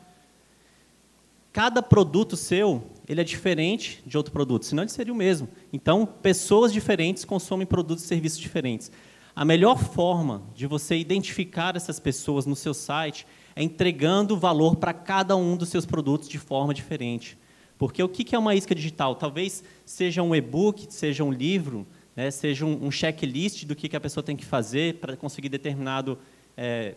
cada 1.57 1.81
produto 1.81 2.37
seu 2.37 2.83
ele 3.09 3.19
é 3.19 3.25
diferente 3.25 4.03
de 4.05 4.19
outro 4.19 4.31
produto, 4.31 4.67
senão 4.67 4.83
ele 4.83 4.91
seria 4.91 5.11
o 5.11 5.17
mesmo. 5.17 5.49
Então, 5.73 6.05
pessoas 6.05 6.71
diferentes 6.71 7.25
consomem 7.25 7.67
produtos 7.67 8.05
e 8.05 8.07
serviços 8.07 8.39
diferentes. 8.39 8.93
A 9.35 9.43
melhor 9.43 9.79
forma 9.79 10.43
de 10.55 10.67
você 10.67 10.99
identificar 10.99 11.75
essas 11.75 11.99
pessoas 11.99 12.45
no 12.45 12.55
seu 12.55 12.75
site 12.75 13.27
é 13.55 13.63
entregando 13.63 14.37
valor 14.37 14.77
para 14.77 14.93
cada 14.93 15.35
um 15.35 15.57
dos 15.57 15.71
seus 15.71 15.87
produtos 15.87 16.29
de 16.29 16.39
forma 16.39 16.75
diferente. 16.75 17.39
Porque 17.79 18.03
o 18.03 18.09
que 18.11 18.37
é 18.37 18.39
uma 18.39 18.55
isca 18.55 18.75
digital? 18.75 19.15
Talvez 19.15 19.65
seja 19.83 20.23
um 20.23 20.35
e-book, 20.35 20.89
seja 20.91 21.25
um 21.25 21.33
livro, 21.33 21.87
né, 22.15 22.31
seja 22.31 22.67
um, 22.67 22.91
checklist 22.91 23.65
do 23.65 23.75
que 23.75 23.97
a 23.97 24.01
pessoa 24.01 24.23
tem 24.23 24.37
que 24.37 24.45
fazer 24.45 24.97
para 24.97 25.17
conseguir 25.17 25.49
determinado 25.49 26.19
é, 26.55 26.97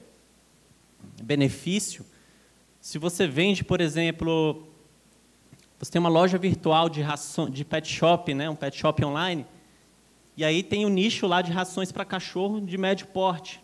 benefício. 1.23 2.03
Se 2.81 2.97
você 2.97 3.27
vende, 3.27 3.63
por 3.63 3.81
exemplo, 3.81 4.67
você 5.77 5.91
tem 5.91 5.99
uma 5.99 6.09
loja 6.09 6.37
virtual 6.37 6.89
de, 6.89 7.01
ração, 7.01 7.49
de 7.49 7.65
pet 7.65 7.91
shop, 7.91 8.33
né, 8.33 8.49
um 8.49 8.55
pet 8.55 8.77
shop 8.77 9.03
online, 9.03 9.45
e 10.37 10.45
aí 10.45 10.63
tem 10.63 10.85
um 10.85 10.89
nicho 10.89 11.27
lá 11.27 11.41
de 11.41 11.51
rações 11.51 11.91
para 11.91 12.05
cachorro 12.05 12.61
de 12.61 12.77
médio 12.77 13.07
porte. 13.07 13.61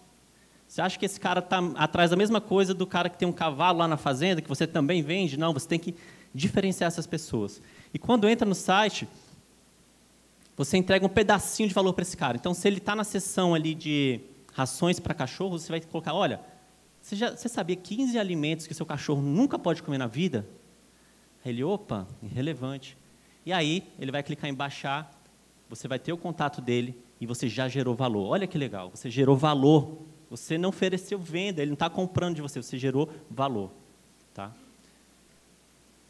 Você 0.68 0.82
acha 0.82 1.00
que 1.00 1.06
esse 1.06 1.20
cara 1.20 1.40
está 1.40 1.60
atrás 1.76 2.10
da 2.10 2.18
mesma 2.18 2.42
coisa 2.42 2.74
do 2.74 2.86
cara 2.86 3.10
que 3.10 3.18
tem 3.18 3.28
um 3.28 3.32
cavalo 3.32 3.80
lá 3.80 3.88
na 3.88 3.96
fazenda, 3.96 4.42
que 4.42 4.50
você 4.50 4.68
também 4.68 5.02
vende? 5.02 5.38
Não, 5.38 5.54
você 5.54 5.68
tem 5.68 5.80
que 5.80 5.96
diferenciar 6.34 6.90
essas 6.90 7.08
pessoas. 7.08 7.62
E 7.94 8.00
quando 8.00 8.28
entra 8.28 8.46
no 8.46 8.56
site, 8.56 9.08
você 10.58 10.76
entrega 10.76 11.06
um 11.06 11.10
pedacinho 11.10 11.70
de 11.70 11.76
valor 11.76 11.94
para 11.94 12.02
esse 12.02 12.18
cara. 12.18 12.36
Então, 12.36 12.54
se 12.54 12.68
ele 12.68 12.80
está 12.80 12.94
na 12.94 13.06
seção 13.06 13.54
ali 13.54 13.74
de 13.74 14.20
rações 14.54 15.00
para 15.00 15.14
cachorro, 15.14 15.58
você 15.58 15.70
vai 15.70 15.80
colocar, 15.80 16.14
olha, 16.14 16.42
você, 17.06 17.16
já, 17.16 17.36
você 17.36 17.48
sabia 17.48 17.76
15 17.76 18.18
alimentos 18.18 18.66
que 18.66 18.74
seu 18.74 18.84
cachorro 18.84 19.22
nunca 19.22 19.60
pode 19.60 19.84
comer 19.84 20.00
na 20.00 20.08
vida? 20.08 20.44
Ele, 21.46 21.64
opa, 21.64 22.08
irrelevante. 22.24 22.98
E 23.46 23.54
aí, 23.54 23.84
ele 24.00 24.12
vai 24.12 24.24
clicar 24.24 24.50
em 24.50 24.54
baixar, 24.56 25.12
você 25.70 25.88
vai 25.88 26.00
ter 26.00 26.12
o 26.12 26.18
contato 26.18 26.60
dele 26.62 26.98
e 27.22 27.28
você 27.28 27.48
já 27.48 27.68
gerou 27.68 27.94
valor. 27.94 28.30
Olha 28.30 28.48
que 28.48 28.58
legal, 28.58 28.90
você 28.90 29.12
gerou 29.12 29.38
valor. 29.38 30.00
Você 30.32 30.58
não 30.58 30.70
ofereceu 30.70 31.20
venda, 31.20 31.62
ele 31.62 31.70
não 31.70 31.76
está 31.76 31.92
comprando 31.92 32.38
de 32.38 32.42
você, 32.42 32.60
você 32.60 32.76
gerou 32.76 33.08
valor. 33.30 33.70
Tá? 34.34 34.52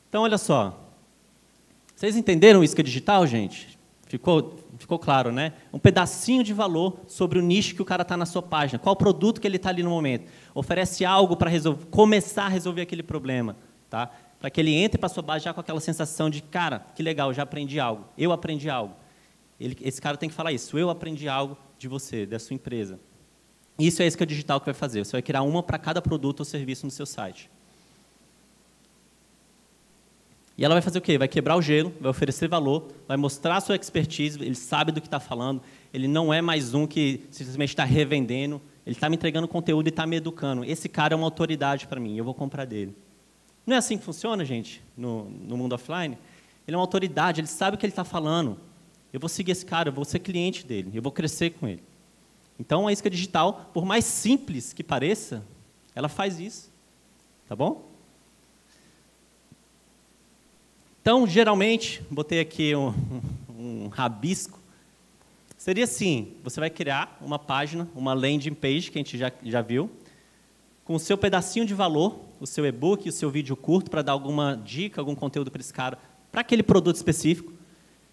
Então, 0.08 0.24
olha 0.24 0.38
só. 0.38 0.82
Vocês 1.94 2.16
entenderam 2.16 2.64
isca 2.64 2.82
digital, 2.82 3.28
gente? 3.28 3.78
Ficou, 4.06 4.56
ficou 4.78 5.00
claro, 5.00 5.32
né? 5.32 5.54
Um 5.74 5.80
pedacinho 5.80 6.44
de 6.44 6.54
valor 6.54 7.00
sobre 7.08 7.40
o 7.40 7.42
nicho 7.42 7.74
que 7.74 7.82
o 7.82 7.86
cara 7.86 8.04
está 8.04 8.16
na 8.16 8.26
sua 8.26 8.42
página. 8.42 8.78
Qual 8.78 8.96
produto 8.96 9.42
que 9.42 9.48
ele 9.48 9.56
está 9.58 9.70
ali 9.70 9.82
no 9.82 9.90
momento? 9.90 10.32
Oferece 10.54 11.04
algo 11.04 11.36
para 11.36 11.50
começar 11.90 12.46
a 12.46 12.50
resolver 12.50 12.82
aquele 12.82 13.02
problema, 13.02 13.58
tá? 13.90 14.12
Para 14.40 14.50
que 14.52 14.62
ele 14.62 14.76
entre 14.76 15.00
para 15.00 15.08
a 15.08 15.10
sua 15.10 15.24
base 15.24 15.46
já 15.46 15.54
com 15.54 15.60
aquela 15.60 15.80
sensação 15.80 16.30
de, 16.30 16.42
cara, 16.42 16.86
que 16.96 17.02
legal, 17.02 17.34
já 17.34 17.44
aprendi 17.44 17.80
algo. 17.80 18.06
Eu 18.16 18.32
aprendi 18.32 18.70
algo. 18.70 18.96
Ele, 19.60 19.76
esse 19.82 20.00
cara 20.00 20.18
tem 20.18 20.30
que 20.30 20.36
falar 20.36 20.52
isso. 20.52 20.78
Eu 20.78 20.90
aprendi 20.92 21.28
algo 21.28 21.58
de 21.80 21.88
você, 21.88 22.28
da 22.28 22.38
sua 22.38 22.54
empresa. 22.54 23.00
Isso 23.80 24.04
é 24.04 24.08
isso 24.08 24.16
que 24.16 24.24
a 24.24 24.28
digital 24.28 24.60
que 24.60 24.66
vai 24.66 24.76
fazer. 24.76 25.04
Você 25.04 25.14
vai 25.14 25.22
criar 25.24 25.42
uma 25.42 25.64
para 25.64 25.80
cada 25.80 26.02
produto 26.02 26.42
ou 26.42 26.46
serviço 26.46 26.86
no 26.86 26.92
seu 26.92 27.06
site. 27.08 27.50
E 30.58 30.64
ela 30.64 30.74
vai 30.74 30.82
fazer 30.82 31.00
o 31.00 31.02
quê? 31.02 31.18
Vai 31.18 31.28
quebrar 31.28 31.58
o 31.58 31.62
gelo, 31.62 31.94
vai 32.00 32.10
oferecer 32.10 32.48
valor, 32.48 32.88
vai 33.08 33.18
mostrar 33.18 33.60
sua 33.60 33.76
expertise, 33.76 34.42
ele 34.42 34.56
sabe 34.56 34.92
do 34.92 35.02
que 35.02 35.08
está 35.08 35.20
falando, 35.20 35.62
ele 35.94 36.08
não 36.08 36.34
é 36.34 36.42
mais 36.42 36.74
um 36.74 36.88
que 36.88 37.26
simplesmente 37.30 37.70
está 37.70 37.84
revendendo, 37.84 38.62
ele 38.86 38.96
está 38.96 39.10
me 39.10 39.16
entregando 39.16 39.48
conteúdo 39.48 39.88
e 39.88 39.90
está 39.90 40.08
me 40.08 40.16
educando. 40.16 40.64
Esse 40.64 40.88
cara 40.88 41.14
é 41.14 41.18
uma 41.18 41.28
autoridade 41.28 41.88
para 41.88 42.00
mim, 42.00 42.18
eu 42.18 42.24
vou 42.24 42.34
comprar 42.34 42.66
dele. 42.66 42.96
Não 43.66 43.76
é 43.76 43.80
assim 43.80 43.98
que 43.98 44.06
funciona, 44.06 44.46
gente, 44.46 44.82
no, 44.96 45.26
no 45.30 45.58
mundo 45.58 45.74
offline? 45.74 46.18
Ele 46.68 46.76
é 46.76 46.78
uma 46.78 46.84
autoridade, 46.84 47.42
ele 47.42 47.48
sabe 47.48 47.76
o 47.76 47.78
que 47.78 47.86
ele 47.86 47.92
está 47.92 48.06
falando. 48.06 48.58
Eu 49.12 49.20
vou 49.20 49.28
seguir 49.28 49.52
esse 49.52 49.66
cara, 49.66 49.90
eu 49.90 49.94
vou 49.94 50.06
ser 50.06 50.20
cliente 50.20 50.66
dele, 50.66 50.92
eu 50.94 51.02
vou 51.02 51.12
crescer 51.12 51.52
com 51.52 51.68
ele. 51.68 51.84
Então, 52.58 52.88
a 52.88 52.94
isca 52.94 53.10
digital, 53.10 53.70
por 53.74 53.84
mais 53.84 54.06
simples 54.06 54.72
que 54.72 54.84
pareça, 54.84 55.44
ela 55.94 56.08
faz 56.08 56.40
isso. 56.40 56.72
Tá 57.48 57.56
bom? 57.56 57.95
Então, 61.06 61.28
geralmente, 61.28 62.02
botei 62.10 62.40
aqui 62.40 62.76
um, 62.76 62.92
um, 63.60 63.88
rabisco. 63.90 64.60
Seria 65.56 65.84
assim: 65.84 66.34
você 66.44 66.60
vai 66.60 66.72
criar 66.72 67.16
uma 67.22 67.38
página, 67.38 67.88
uma 67.94 68.12
landing 68.16 68.56
page, 68.56 68.90
que 68.90 68.98
a 68.98 69.02
gente 69.04 69.16
já, 69.16 69.32
já 69.44 69.62
viu, 69.62 69.88
com 70.84 70.96
o 70.96 71.00
seu 71.00 71.16
pedacinho 71.16 71.64
de 71.64 71.76
valor, 71.76 72.20
o 72.40 72.48
seu 72.48 72.66
e-book, 72.66 73.08
o 73.08 73.12
seu 73.12 73.30
vídeo 73.30 73.56
curto, 73.56 73.92
para 73.92 74.02
dar 74.02 74.14
alguma 74.14 74.56
dica, 74.56 75.00
algum 75.00 75.14
conteúdo 75.14 75.52
para 75.52 75.62
esse 75.62 75.72
cara, 75.72 76.00
para 76.32 76.42
aquele 76.42 76.64
produto 76.64 76.96
específico. 76.96 77.54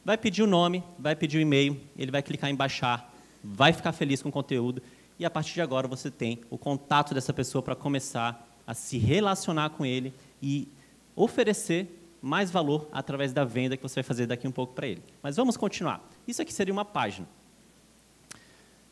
Vai 0.04 0.18
pedir 0.18 0.42
o 0.42 0.46
nome, 0.46 0.84
vai 0.98 1.16
pedir 1.16 1.38
o 1.38 1.40
e-mail, 1.40 1.80
ele 1.96 2.10
vai 2.10 2.22
clicar 2.22 2.50
em 2.50 2.54
baixar, 2.54 3.10
vai 3.42 3.72
ficar 3.72 3.92
feliz 3.92 4.20
com 4.20 4.28
o 4.28 4.32
conteúdo, 4.32 4.82
e 5.18 5.24
a 5.24 5.30
partir 5.30 5.54
de 5.54 5.62
agora 5.62 5.88
você 5.88 6.10
tem 6.10 6.40
o 6.50 6.58
contato 6.58 7.14
dessa 7.14 7.32
pessoa 7.32 7.62
para 7.62 7.74
começar 7.74 8.46
a 8.66 8.74
se 8.74 8.98
relacionar 8.98 9.70
com 9.70 9.86
ele 9.86 10.12
e 10.42 10.68
oferecer 11.16 12.01
mais 12.22 12.52
valor 12.52 12.88
através 12.92 13.32
da 13.32 13.44
venda 13.44 13.76
que 13.76 13.82
você 13.82 13.96
vai 13.96 14.04
fazer 14.04 14.26
daqui 14.26 14.46
um 14.46 14.52
pouco 14.52 14.72
para 14.72 14.86
ele. 14.86 15.02
Mas 15.20 15.36
vamos 15.36 15.56
continuar. 15.56 16.08
Isso 16.26 16.40
aqui 16.40 16.52
seria 16.52 16.72
uma 16.72 16.84
página. 16.84 17.26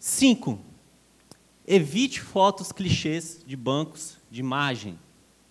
Cinco, 0.00 0.58
evite 1.64 2.20
fotos 2.20 2.72
clichês 2.72 3.42
de 3.46 3.56
bancos 3.56 4.18
de 4.28 4.40
imagem. 4.40 4.98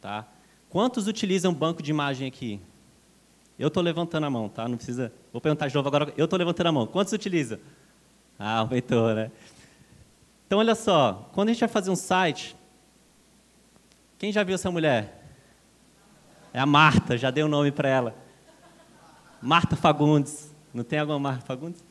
Tá? 0.01 0.27
Quantos 0.69 1.07
utilizam 1.07 1.53
banco 1.53 1.81
de 1.81 1.89
imagem 1.89 2.27
aqui? 2.27 2.59
Eu 3.57 3.69
estou 3.69 3.81
levantando 3.81 4.25
a 4.25 4.29
mão, 4.29 4.47
tá? 4.47 4.67
Não 4.67 4.77
precisa. 4.77 5.11
Vou 5.31 5.41
perguntar 5.41 5.67
de 5.67 5.75
novo 5.75 5.87
agora. 5.87 6.13
Eu 6.15 6.25
estou 6.25 6.39
levantando 6.39 6.67
a 6.67 6.71
mão. 6.71 6.87
Quantos 6.87 7.11
utilizam? 7.11 7.59
Ah, 8.37 8.59
aumentou, 8.59 9.13
né? 9.13 9.31
Então, 10.47 10.59
olha 10.59 10.75
só. 10.75 11.29
Quando 11.33 11.49
a 11.49 11.53
gente 11.53 11.59
vai 11.59 11.69
fazer 11.69 11.91
um 11.91 11.95
site, 11.95 12.55
quem 14.17 14.31
já 14.31 14.43
viu 14.43 14.55
essa 14.55 14.71
mulher? 14.71 15.18
É 16.53 16.59
a 16.59 16.65
Marta, 16.65 17.17
já 17.17 17.29
dei 17.29 17.43
o 17.43 17.47
um 17.47 17.49
nome 17.49 17.71
para 17.71 17.87
ela. 17.89 18.15
Marta 19.41 19.75
Fagundes. 19.75 20.53
Não 20.73 20.83
tem 20.83 20.99
alguma 20.99 21.19
Marta 21.19 21.45
Fagundes? 21.45 21.83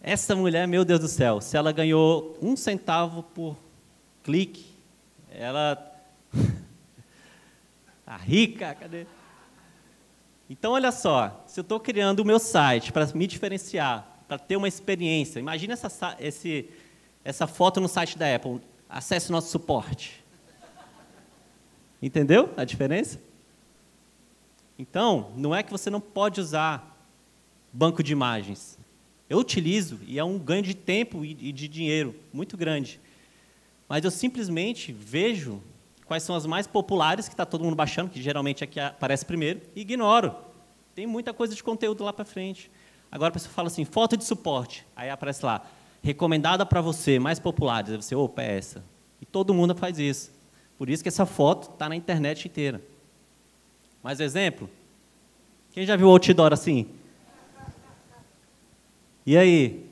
Essa 0.00 0.36
mulher, 0.36 0.66
meu 0.68 0.84
Deus 0.84 1.00
do 1.00 1.08
céu, 1.08 1.40
se 1.40 1.56
ela 1.56 1.72
ganhou 1.72 2.38
um 2.40 2.56
centavo 2.56 3.22
por 3.22 3.56
clique, 4.22 4.66
ela. 5.30 5.92
a 8.06 8.16
rica, 8.18 8.74
cadê? 8.74 9.06
Então, 10.48 10.72
olha 10.72 10.92
só, 10.92 11.44
se 11.46 11.58
eu 11.58 11.62
estou 11.62 11.80
criando 11.80 12.20
o 12.20 12.24
meu 12.24 12.38
site 12.38 12.92
para 12.92 13.06
me 13.14 13.26
diferenciar, 13.26 14.06
para 14.28 14.38
ter 14.38 14.56
uma 14.56 14.68
experiência, 14.68 15.40
imagina 15.40 15.72
essa, 15.72 16.16
essa 17.24 17.46
foto 17.48 17.80
no 17.80 17.88
site 17.88 18.16
da 18.16 18.32
Apple, 18.32 18.60
acesse 18.88 19.32
nosso 19.32 19.50
suporte. 19.50 20.24
Entendeu 22.06 22.52
a 22.56 22.62
diferença? 22.62 23.20
Então, 24.78 25.32
não 25.34 25.52
é 25.52 25.60
que 25.64 25.72
você 25.72 25.90
não 25.90 26.00
pode 26.00 26.40
usar 26.40 26.96
banco 27.72 28.00
de 28.00 28.12
imagens. 28.12 28.78
Eu 29.28 29.38
utilizo 29.38 29.98
e 30.06 30.16
é 30.16 30.22
um 30.22 30.38
ganho 30.38 30.62
de 30.62 30.72
tempo 30.72 31.24
e 31.24 31.34
de 31.34 31.66
dinheiro 31.66 32.14
muito 32.32 32.56
grande. 32.56 33.00
Mas 33.88 34.04
eu 34.04 34.10
simplesmente 34.12 34.92
vejo 34.92 35.60
quais 36.04 36.22
são 36.22 36.36
as 36.36 36.46
mais 36.46 36.68
populares 36.68 37.26
que 37.26 37.34
está 37.34 37.44
todo 37.44 37.64
mundo 37.64 37.74
baixando, 37.74 38.08
que 38.08 38.22
geralmente 38.22 38.62
é 38.62 38.68
que 38.68 38.78
aparece 38.78 39.26
primeiro, 39.26 39.60
e 39.74 39.80
ignoro. 39.80 40.32
Tem 40.94 41.08
muita 41.08 41.34
coisa 41.34 41.56
de 41.56 41.62
conteúdo 41.64 42.04
lá 42.04 42.12
para 42.12 42.24
frente. 42.24 42.70
Agora 43.10 43.30
a 43.30 43.32
pessoa 43.32 43.52
fala 43.52 43.66
assim, 43.66 43.84
foto 43.84 44.16
de 44.16 44.24
suporte. 44.24 44.86
Aí 44.94 45.10
aparece 45.10 45.44
lá, 45.44 45.66
recomendada 46.04 46.64
para 46.64 46.80
você, 46.80 47.18
mais 47.18 47.40
populares. 47.40 47.90
Aí 47.90 47.96
você, 47.96 48.14
opa, 48.14 48.42
é 48.42 48.58
essa. 48.58 48.84
E 49.20 49.26
todo 49.26 49.52
mundo 49.52 49.74
faz 49.74 49.98
isso. 49.98 50.35
Por 50.78 50.90
isso 50.90 51.02
que 51.02 51.08
essa 51.08 51.24
foto 51.24 51.70
está 51.72 51.88
na 51.88 51.96
internet 51.96 52.46
inteira. 52.46 52.80
Mais 54.02 54.20
exemplo? 54.20 54.68
Quem 55.72 55.86
já 55.86 55.96
viu 55.96 56.08
outdoor 56.08 56.52
assim? 56.52 56.86
E 59.24 59.36
aí? 59.36 59.86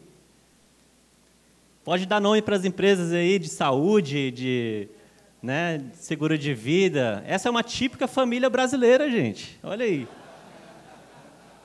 Pode 1.84 2.06
dar 2.06 2.20
nome 2.20 2.40
para 2.40 2.56
as 2.56 2.64
empresas 2.64 3.12
aí 3.12 3.38
de 3.38 3.48
saúde, 3.48 4.30
de 4.30 4.88
né, 5.42 5.84
seguro 5.92 6.38
de 6.38 6.54
vida. 6.54 7.22
Essa 7.26 7.48
é 7.48 7.50
uma 7.50 7.62
típica 7.62 8.08
família 8.08 8.48
brasileira, 8.48 9.10
gente. 9.10 9.58
Olha 9.62 9.84
aí. 9.84 10.08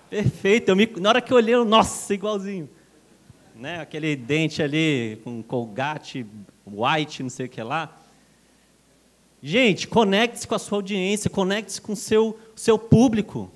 Perfeito. 0.10 0.70
Eu 0.70 0.76
me, 0.76 0.86
na 0.98 1.10
hora 1.10 1.22
que 1.22 1.32
eu 1.32 1.38
olhei, 1.38 1.56
eu, 1.56 1.64
nossa, 1.64 2.14
igualzinho. 2.14 2.70
Né, 3.56 3.80
aquele 3.80 4.16
dente 4.16 4.62
ali 4.62 5.22
com 5.24 5.44
colgate, 5.44 6.26
white, 6.66 7.24
não 7.24 7.30
sei 7.30 7.46
o 7.46 7.50
que 7.50 7.62
lá. 7.62 7.98
Gente, 9.42 9.88
conecte-se 9.88 10.48
com 10.48 10.56
a 10.56 10.60
sua 10.60 10.80
audiência, 10.80 11.30
conecte-se 11.30 11.82
com 11.82 11.94
o 11.94 11.96
seu, 11.96 12.38
seu 12.56 12.78
público. 12.78 13.50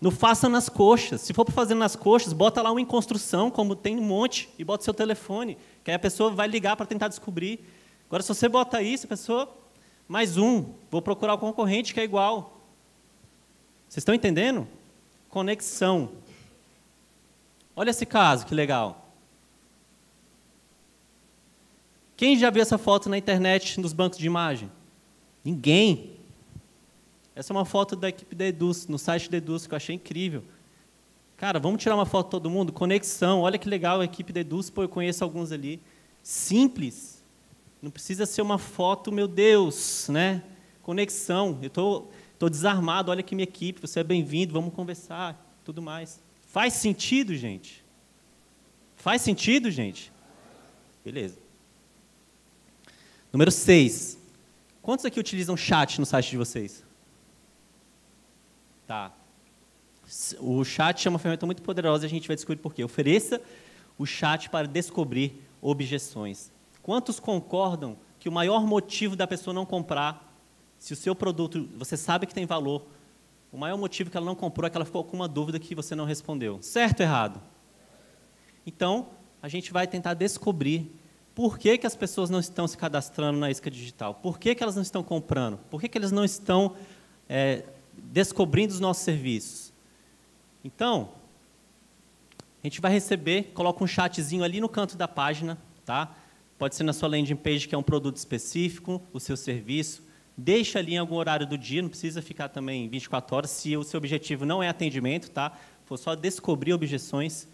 Não 0.00 0.10
faça 0.10 0.48
nas 0.48 0.68
coxas. 0.68 1.20
Se 1.20 1.32
for 1.32 1.44
para 1.44 1.54
fazer 1.54 1.74
nas 1.74 1.96
coxas, 1.96 2.32
bota 2.32 2.62
lá 2.62 2.70
uma 2.70 2.80
em 2.80 2.84
construção, 2.84 3.50
como 3.50 3.74
tem 3.74 3.98
um 3.98 4.02
monte, 4.02 4.48
e 4.58 4.64
bota 4.64 4.84
seu 4.84 4.94
telefone, 4.94 5.58
que 5.82 5.90
aí 5.90 5.96
a 5.96 5.98
pessoa 5.98 6.30
vai 6.30 6.46
ligar 6.46 6.76
para 6.76 6.86
tentar 6.86 7.08
descobrir. 7.08 7.60
Agora, 8.06 8.22
se 8.22 8.28
você 8.28 8.48
bota 8.48 8.80
isso, 8.80 9.06
a 9.06 9.08
pessoa, 9.08 9.52
mais 10.06 10.36
um, 10.36 10.66
vou 10.90 11.02
procurar 11.02 11.34
o 11.34 11.38
concorrente 11.38 11.92
que 11.92 11.98
é 11.98 12.04
igual. 12.04 12.60
Vocês 13.88 14.02
estão 14.02 14.14
entendendo? 14.14 14.68
Conexão. 15.28 16.10
Olha 17.74 17.90
esse 17.90 18.06
caso, 18.06 18.46
que 18.46 18.54
legal. 18.54 19.12
Quem 22.16 22.38
já 22.38 22.48
viu 22.48 22.62
essa 22.62 22.78
foto 22.78 23.08
na 23.08 23.18
internet, 23.18 23.80
nos 23.80 23.92
bancos 23.92 24.18
de 24.18 24.26
imagem? 24.26 24.70
Ninguém. 25.46 26.10
Essa 27.32 27.52
é 27.52 27.56
uma 27.56 27.64
foto 27.64 27.94
da 27.94 28.08
equipe 28.08 28.34
da 28.34 28.46
Eduz, 28.46 28.88
no 28.88 28.98
site 28.98 29.30
da 29.30 29.36
Eduz, 29.36 29.64
que 29.64 29.72
eu 29.72 29.76
achei 29.76 29.94
incrível. 29.94 30.42
Cara, 31.36 31.60
vamos 31.60 31.80
tirar 31.80 31.94
uma 31.94 32.04
foto 32.04 32.30
todo 32.30 32.50
mundo? 32.50 32.72
Conexão, 32.72 33.42
olha 33.42 33.56
que 33.56 33.68
legal 33.68 34.00
a 34.00 34.04
equipe 34.04 34.32
da 34.32 34.40
Eduz, 34.40 34.70
pô, 34.70 34.82
eu 34.82 34.88
conheço 34.88 35.22
alguns 35.22 35.52
ali. 35.52 35.80
Simples. 36.20 37.22
Não 37.80 37.92
precisa 37.92 38.26
ser 38.26 38.42
uma 38.42 38.58
foto, 38.58 39.12
meu 39.12 39.28
Deus, 39.28 40.08
né? 40.08 40.42
Conexão. 40.82 41.60
Eu 41.62 41.68
estou 41.68 42.10
tô, 42.36 42.48
desarmado, 42.48 43.12
olha 43.12 43.20
aqui 43.20 43.36
minha 43.36 43.44
equipe, 43.44 43.80
você 43.80 44.00
é 44.00 44.04
bem-vindo, 44.04 44.52
vamos 44.52 44.74
conversar, 44.74 45.40
tudo 45.64 45.80
mais. 45.80 46.20
Faz 46.48 46.72
sentido, 46.72 47.36
gente? 47.36 47.84
Faz 48.96 49.22
sentido, 49.22 49.70
gente? 49.70 50.10
Beleza. 51.04 51.38
Número 53.32 53.52
6. 53.52 54.15
Quantos 54.86 55.04
aqui 55.04 55.18
utilizam 55.18 55.56
chat 55.56 55.98
no 55.98 56.06
site 56.06 56.30
de 56.30 56.36
vocês? 56.36 56.84
Tá. 58.86 59.12
O 60.38 60.62
chat 60.62 61.08
é 61.08 61.10
uma 61.10 61.18
ferramenta 61.18 61.44
muito 61.44 61.60
poderosa 61.60 62.04
e 62.04 62.06
a 62.06 62.08
gente 62.08 62.28
vai 62.28 62.36
descobrir 62.36 62.62
por 62.62 62.72
quê. 62.72 62.84
Ofereça 62.84 63.42
o 63.98 64.06
chat 64.06 64.48
para 64.48 64.68
descobrir 64.68 65.42
objeções. 65.60 66.52
Quantos 66.84 67.18
concordam 67.18 67.98
que 68.20 68.28
o 68.28 68.32
maior 68.32 68.64
motivo 68.64 69.16
da 69.16 69.26
pessoa 69.26 69.52
não 69.52 69.66
comprar, 69.66 70.32
se 70.78 70.92
o 70.92 70.96
seu 70.96 71.16
produto 71.16 71.68
você 71.76 71.96
sabe 71.96 72.24
que 72.24 72.32
tem 72.32 72.46
valor, 72.46 72.86
o 73.50 73.58
maior 73.58 73.76
motivo 73.76 74.08
que 74.08 74.16
ela 74.16 74.24
não 74.26 74.36
comprou 74.36 74.68
é 74.68 74.70
que 74.70 74.76
ela 74.76 74.84
ficou 74.84 75.02
com 75.02 75.16
uma 75.16 75.26
dúvida 75.26 75.58
que 75.58 75.74
você 75.74 75.96
não 75.96 76.04
respondeu. 76.04 76.62
Certo 76.62 77.00
ou 77.00 77.06
errado? 77.06 77.42
Então, 78.64 79.08
a 79.42 79.48
gente 79.48 79.72
vai 79.72 79.88
tentar 79.88 80.14
descobrir 80.14 80.94
por 81.36 81.58
que, 81.58 81.76
que 81.76 81.86
as 81.86 81.94
pessoas 81.94 82.30
não 82.30 82.40
estão 82.40 82.66
se 82.66 82.78
cadastrando 82.78 83.38
na 83.38 83.50
isca 83.50 83.70
digital? 83.70 84.14
Por 84.14 84.38
que, 84.38 84.54
que 84.54 84.62
elas 84.62 84.74
não 84.74 84.80
estão 84.80 85.02
comprando? 85.02 85.58
Por 85.70 85.78
que, 85.78 85.86
que 85.86 85.98
eles 85.98 86.10
não 86.10 86.24
estão 86.24 86.74
é, 87.28 87.62
descobrindo 87.94 88.72
os 88.72 88.80
nossos 88.80 89.04
serviços? 89.04 89.70
Então, 90.64 91.10
a 92.64 92.66
gente 92.66 92.80
vai 92.80 92.90
receber, 92.90 93.52
coloca 93.52 93.84
um 93.84 93.86
chatzinho 93.86 94.42
ali 94.42 94.62
no 94.62 94.68
canto 94.68 94.96
da 94.96 95.06
página, 95.06 95.58
tá? 95.84 96.16
Pode 96.56 96.74
ser 96.74 96.84
na 96.84 96.94
sua 96.94 97.06
landing 97.06 97.36
page, 97.36 97.68
que 97.68 97.74
é 97.74 97.78
um 97.78 97.82
produto 97.82 98.16
específico, 98.16 99.02
o 99.12 99.20
seu 99.20 99.36
serviço. 99.36 100.02
Deixa 100.38 100.78
ali 100.78 100.94
em 100.94 100.98
algum 100.98 101.16
horário 101.16 101.46
do 101.46 101.58
dia, 101.58 101.82
não 101.82 101.90
precisa 101.90 102.22
ficar 102.22 102.48
também 102.48 102.88
24 102.88 103.36
horas, 103.36 103.50
se 103.50 103.76
o 103.76 103.84
seu 103.84 103.98
objetivo 103.98 104.46
não 104.46 104.62
é 104.62 104.70
atendimento, 104.70 105.30
tá? 105.30 105.54
For 105.84 105.98
só 105.98 106.14
descobrir 106.14 106.72
objeções 106.72 107.46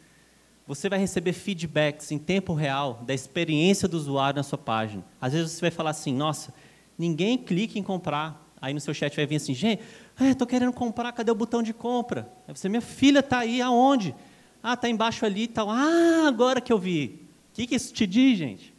você 0.67 0.89
vai 0.89 0.99
receber 0.99 1.33
feedbacks 1.33 2.13
em 2.13 2.19
tempo 2.19 2.55
real 2.55 3.03
da 3.05 3.13
experiência 3.13 3.89
do 3.89 3.97
usuário 3.97 4.37
na 4.37 4.43
sua 4.43 4.59
página. 4.59 5.05
Às 5.21 5.33
vezes 5.33 5.53
você 5.53 5.61
vai 5.61 5.71
falar 5.71 5.91
assim, 5.91 6.15
nossa, 6.15 6.55
ninguém 6.97 7.37
clica 7.37 7.79
em 7.79 7.83
comprar. 7.83 8.41
Aí 8.61 8.73
no 8.73 8.81
seu 8.81 8.95
chat 8.95 9.17
vai 9.17 9.27
vir 9.27 9.37
assim, 9.37 9.55
gente, 9.55 9.83
estou 10.21 10.47
querendo 10.47 10.73
comprar, 10.73 11.13
cadê 11.13 11.33
o 11.33 11.35
botão 11.35 11.63
de 11.63 11.73
compra? 11.73 12.31
Aí 12.47 12.57
você, 12.57 12.69
minha 12.69 12.81
filha 12.81 13.19
está 13.19 13.41
aí, 13.41 13.61
aonde? 13.61 14.15
Ah, 14.63 14.75
está 14.75 14.89
embaixo 14.89 15.27
ali 15.27 15.43
e 15.43 15.49
tal. 15.49 15.69
Ah, 15.69 16.27
agora 16.29 16.61
que 16.61 16.73
eu 16.73 16.79
vi. 16.79 17.19
O 17.51 17.55
que, 17.55 17.67
que 17.67 17.75
isso 17.75 17.93
te 17.93 18.07
diz, 18.07 18.39
gente? 18.39 18.73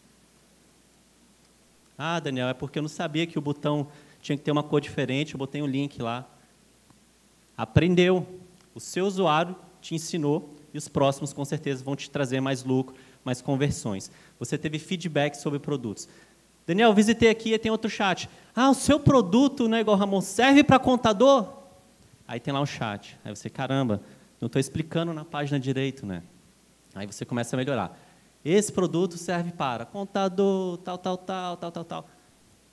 Ah, 1.98 2.20
Daniel, 2.20 2.48
é 2.48 2.54
porque 2.54 2.80
eu 2.80 2.82
não 2.82 2.90
sabia 2.90 3.28
que 3.28 3.38
o 3.38 3.42
botão 3.42 3.88
tinha 4.22 4.38
que 4.38 4.44
ter 4.44 4.52
uma 4.52 4.64
cor 4.64 4.80
diferente, 4.80 5.34
eu 5.34 5.38
botei 5.38 5.62
um 5.62 5.68
link 5.68 6.02
lá. 6.02 6.26
Aprendeu. 7.58 8.26
O 8.74 8.80
seu 8.80 9.06
usuário 9.06 9.56
te 9.82 9.94
ensinou 9.94 10.53
e 10.74 10.78
os 10.78 10.88
próximos 10.88 11.32
com 11.32 11.46
certeza 11.46 11.84
vão 11.84 11.96
te 11.96 12.10
trazer 12.10 12.42
mais 12.42 12.64
lucro, 12.64 12.96
mais 13.24 13.42
conversões. 13.42 14.10
Você 14.40 14.58
teve 14.58 14.80
feedback 14.80 15.36
sobre 15.36 15.60
produtos. 15.60 16.08
Daniel, 16.66 16.94
visitei 16.94 17.30
aqui 17.30 17.54
e 17.54 17.60
tem 17.60 17.72
outro 17.72 17.90
chat. 17.90 18.30
Ah, 18.56 18.70
o 18.70 18.74
seu 18.74 19.00
produto, 19.00 19.68
né, 19.68 19.82
igual 19.82 19.98
Ramon, 19.98 20.22
serve 20.22 20.64
para 20.64 20.80
contador? 20.80 21.48
Aí 22.28 22.40
tem 22.40 22.54
lá 22.54 22.62
um 22.62 22.66
chat. 22.66 23.18
Aí 23.24 23.36
você, 23.36 23.50
caramba, 23.50 24.02
não 24.40 24.48
estou 24.48 24.60
explicando 24.60 25.14
na 25.14 25.26
página 25.26 25.60
direito, 25.60 26.06
né? 26.06 26.24
Aí 26.96 27.06
você 27.06 27.26
começa 27.26 27.56
a 27.56 27.58
melhorar. 27.58 27.98
Esse 28.44 28.72
produto 28.72 29.18
serve 29.18 29.52
para 29.52 29.86
contador, 29.86 30.78
tal, 30.78 30.98
tal, 30.98 31.18
tal, 31.18 31.58
tal, 31.58 31.72
tal, 31.72 31.84
tal. 31.84 32.10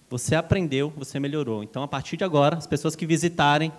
Você 0.08 0.34
aprendeu, 0.34 0.92
você 0.96 1.20
melhorou. 1.20 1.62
Então, 1.62 1.82
a 1.82 1.88
partir 1.88 2.16
de 2.16 2.24
agora, 2.24 2.56
as 2.56 2.66
pessoas 2.66 2.96
que 2.96 3.06
visitarem 3.06 3.72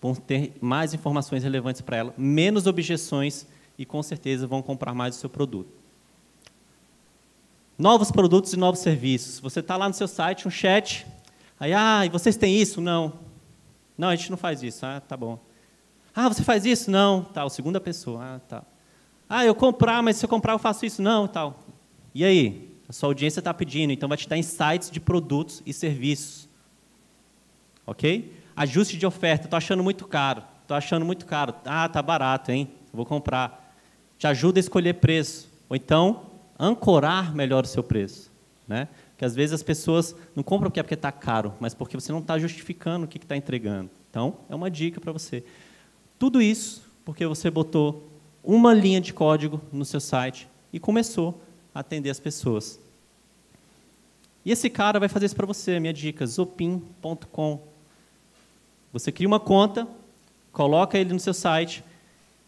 vão 0.00 0.14
ter 0.14 0.52
mais 0.60 0.94
informações 0.94 1.42
relevantes 1.42 1.80
para 1.80 1.96
ela, 1.96 2.14
menos 2.16 2.66
objeções 2.66 3.46
e 3.78 3.84
com 3.84 4.02
certeza 4.02 4.46
vão 4.46 4.62
comprar 4.62 4.94
mais 4.94 5.16
o 5.16 5.18
seu 5.18 5.30
produto. 5.30 5.70
Novos 7.78 8.10
produtos 8.10 8.52
e 8.52 8.56
novos 8.56 8.80
serviços. 8.80 9.40
Você 9.40 9.60
está 9.60 9.76
lá 9.76 9.88
no 9.88 9.94
seu 9.94 10.06
site, 10.08 10.46
um 10.46 10.50
chat, 10.50 11.06
Aí, 11.60 11.74
ah, 11.74 12.06
e 12.06 12.08
vocês 12.08 12.38
têm 12.38 12.58
isso? 12.58 12.80
Não. 12.80 13.12
Não, 13.98 14.08
a 14.08 14.16
gente 14.16 14.30
não 14.30 14.38
faz 14.38 14.62
isso. 14.62 14.86
Ah, 14.86 14.98
tá 14.98 15.14
bom. 15.14 15.38
Ah, 16.14 16.26
você 16.26 16.42
faz 16.42 16.64
isso? 16.64 16.90
Não. 16.90 17.22
Tal, 17.22 17.50
segunda 17.50 17.78
pessoa. 17.78 18.24
Ah, 18.24 18.38
tá. 18.38 18.62
Ah, 19.28 19.44
eu 19.44 19.54
comprar, 19.54 20.02
mas 20.02 20.16
se 20.16 20.24
eu 20.24 20.28
comprar 20.28 20.54
eu 20.54 20.58
faço 20.58 20.86
isso? 20.86 21.02
Não, 21.02 21.28
tal. 21.28 21.62
E 22.14 22.24
aí? 22.24 22.70
A 22.88 22.94
sua 22.94 23.10
audiência 23.10 23.40
está 23.40 23.52
pedindo, 23.52 23.92
então 23.92 24.08
vai 24.08 24.16
te 24.16 24.26
dar 24.26 24.38
insights 24.38 24.90
de 24.90 24.98
produtos 24.98 25.62
e 25.66 25.72
serviços. 25.72 26.48
Ok? 27.86 28.32
Ajuste 28.56 28.96
de 28.96 29.06
oferta. 29.06 29.46
Estou 29.46 29.56
achando 29.56 29.82
muito 29.82 30.06
caro. 30.06 30.42
Estou 30.62 30.76
achando 30.76 31.04
muito 31.04 31.26
caro. 31.26 31.54
Ah, 31.64 31.88
tá 31.88 32.02
barato, 32.02 32.52
hein? 32.52 32.70
Vou 32.92 33.06
comprar. 33.06 33.74
Te 34.18 34.26
ajuda 34.26 34.58
a 34.58 34.60
escolher 34.60 34.94
preço. 34.94 35.48
Ou 35.68 35.76
então, 35.76 36.26
ancorar 36.58 37.34
melhor 37.34 37.64
o 37.64 37.66
seu 37.66 37.82
preço. 37.82 38.30
Né? 38.68 38.88
Porque 39.12 39.24
às 39.24 39.34
vezes 39.34 39.52
as 39.52 39.62
pessoas 39.62 40.14
não 40.34 40.42
compram 40.42 40.70
porque 40.70 40.94
está 40.94 41.10
caro, 41.10 41.54
mas 41.58 41.74
porque 41.74 41.98
você 41.98 42.12
não 42.12 42.20
está 42.20 42.38
justificando 42.38 43.04
o 43.04 43.08
que 43.08 43.18
está 43.18 43.36
entregando. 43.36 43.90
Então, 44.08 44.38
é 44.48 44.54
uma 44.54 44.70
dica 44.70 45.00
para 45.00 45.12
você. 45.12 45.44
Tudo 46.18 46.40
isso 46.40 46.82
porque 47.04 47.26
você 47.26 47.50
botou 47.50 48.08
uma 48.42 48.72
linha 48.72 49.00
de 49.00 49.12
código 49.12 49.60
no 49.72 49.84
seu 49.84 50.00
site 50.00 50.48
e 50.72 50.78
começou 50.78 51.42
a 51.74 51.80
atender 51.80 52.10
as 52.10 52.20
pessoas. 52.20 52.78
E 54.44 54.50
esse 54.50 54.70
cara 54.70 54.98
vai 54.98 55.08
fazer 55.08 55.26
isso 55.26 55.36
para 55.36 55.46
você, 55.46 55.78
minha 55.78 55.92
dica, 55.92 56.26
zopin.com. 56.26 57.69
Você 58.92 59.12
cria 59.12 59.28
uma 59.28 59.40
conta, 59.40 59.86
coloca 60.52 60.98
ele 60.98 61.12
no 61.12 61.20
seu 61.20 61.34
site 61.34 61.84